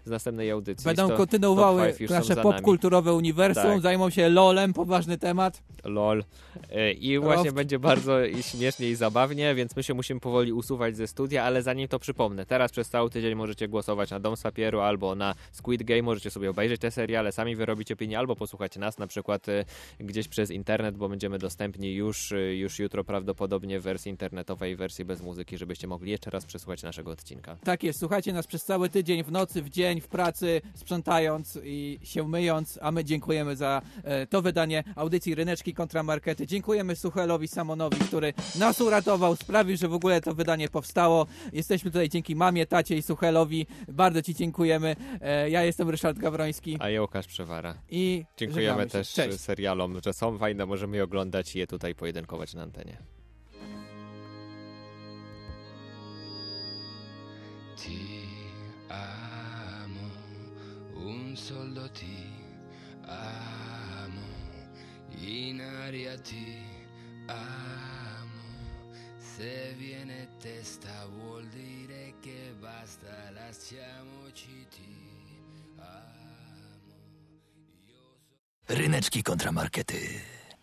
z 0.05 0.09
następnej 0.09 0.51
audycji. 0.51 0.85
Będą 0.85 1.09
to- 1.09 1.17
kontynuowały 1.17 1.93
nasze 2.09 2.35
popkulturowe 2.35 3.13
uniwersum, 3.13 3.63
Tak. 3.63 3.81
zajmą 3.81 4.09
się 4.09 4.29
LOLem, 4.29 4.73
poważny 4.73 5.17
temat. 5.17 5.63
LOL. 5.83 6.23
E, 6.71 6.91
I 6.91 7.19
właśnie 7.19 7.51
będzie 7.51 7.79
bardzo 7.79 8.25
i 8.25 8.43
śmiesznie 8.43 8.89
i 8.89 8.95
zabawnie, 8.95 9.55
więc 9.55 9.75
my 9.75 9.83
się 9.83 9.93
musimy 9.93 10.19
powoli 10.19 10.53
usuwać 10.53 10.95
ze 10.97 11.07
studia, 11.07 11.43
ale 11.43 11.61
zanim 11.61 11.87
to 11.87 11.99
przypomnę, 11.99 12.45
teraz 12.45 12.71
przez 12.71 12.89
cały 12.89 13.09
tydzień 13.09 13.35
możecie 13.35 13.67
głosować 13.67 14.09
na 14.11 14.19
Dom 14.19 14.37
z 14.37 14.41
papieru 14.41 14.79
albo 14.79 15.15
na 15.15 15.35
Squid 15.51 15.83
Game, 15.83 16.01
możecie 16.01 16.26
sobie 16.31 16.49
obejrzeć 16.49 16.81
te 16.81 16.91
seriale, 16.91 17.31
sami 17.31 17.55
wyrobić 17.55 17.91
opinię, 17.91 18.19
albo 18.19 18.35
posłuchać 18.35 18.75
nas 18.75 18.97
na 18.97 19.07
przykład 19.07 19.49
e, 19.49 19.65
gdzieś 19.99 20.27
przez 20.27 20.51
internet, 20.51 20.97
bo 20.97 21.09
będziemy 21.09 21.39
dostępni 21.39 21.93
już, 21.93 22.31
e, 22.31 22.55
już 22.55 22.79
jutro 22.79 23.03
prawdopodobnie 23.03 23.79
w 23.79 23.83
wersji 23.83 24.09
internetowej, 24.09 24.75
wersji 24.75 25.05
bez 25.05 25.21
muzyki, 25.21 25.57
żebyście 25.57 25.87
mogli 25.87 26.11
jeszcze 26.11 26.29
raz 26.29 26.45
przesłuchać 26.45 26.83
naszego 26.83 27.11
odcinka. 27.11 27.57
Tak 27.63 27.83
jest, 27.83 27.99
słuchajcie 27.99 28.33
nas 28.33 28.47
przez 28.47 28.65
cały 28.65 28.89
tydzień, 28.89 29.23
w 29.23 29.31
nocy, 29.31 29.61
w 29.61 29.69
dzień, 29.69 30.01
w 30.01 30.07
pracy, 30.07 30.61
sprzątając 30.75 31.59
i 31.63 31.99
się 32.03 32.27
myjąc, 32.27 32.79
a 32.81 32.91
my 32.91 33.03
dziękujemy 33.03 33.55
za 33.55 33.81
e, 34.03 34.27
to 34.27 34.41
wydanie 34.41 34.83
audycji 34.95 35.35
Ryneczki 35.35 35.73
kontra 35.73 36.03
Markety. 36.03 36.47
Dziękujemy 36.47 36.95
Suchelowi 36.95 37.47
Samonowi, 37.47 37.97
który 37.97 38.33
nas 38.59 38.81
uratował, 38.81 39.35
sprawił, 39.35 39.77
że 39.77 39.87
w 39.87 39.93
ogóle 39.93 40.21
to 40.21 40.33
wydanie 40.33 40.69
powstało. 40.69 41.27
Jesteśmy 41.53 41.91
tutaj 41.91 42.09
dzięki 42.09 42.35
mamie, 42.35 42.65
tacie 42.65 42.97
i 42.97 43.01
Suchelowi. 43.01 43.67
Bardzo 43.87 44.21
Ci 44.21 44.35
dziękujemy. 44.35 44.95
E, 45.21 45.49
ja 45.49 45.63
jestem 45.63 45.89
Ryszard 45.89 46.16
Gawroński. 46.17 46.77
A 46.79 46.89
ja 46.89 47.01
Łukasz 47.01 47.27
Przewara. 47.27 47.75
I 47.89 48.25
Dziękujemy 48.37 48.87
też 48.87 49.13
Cześć. 49.13 49.39
serialom, 49.39 49.99
że 50.05 50.13
są 50.13 50.37
fajne, 50.37 50.65
możemy 50.65 50.97
je 50.97 51.03
oglądać 51.03 51.55
i 51.55 51.59
je 51.59 51.67
tutaj 51.67 51.95
pojedynkować 51.95 52.53
na 52.53 52.63
antenie. 52.63 52.97
Ti 57.75 57.99
amo, 58.89 60.09
un 60.95 61.35
solo 61.37 61.87
ti 61.89 62.17
amo, 63.05 64.27
in 65.21 65.61
aria 65.61 66.17
ti 66.17 66.57
amo. 67.27 68.43
Se 69.19 69.75
viene 69.77 70.27
testa 70.41 71.05
vuol 71.07 71.45
dire 71.49 72.13
che 72.21 72.53
basta, 72.59 73.29
lasciamoci 73.31 74.65
ti 74.71 74.96
Ryneczki 78.69 79.23
kontra 79.23 79.51
markety. 79.51 80.36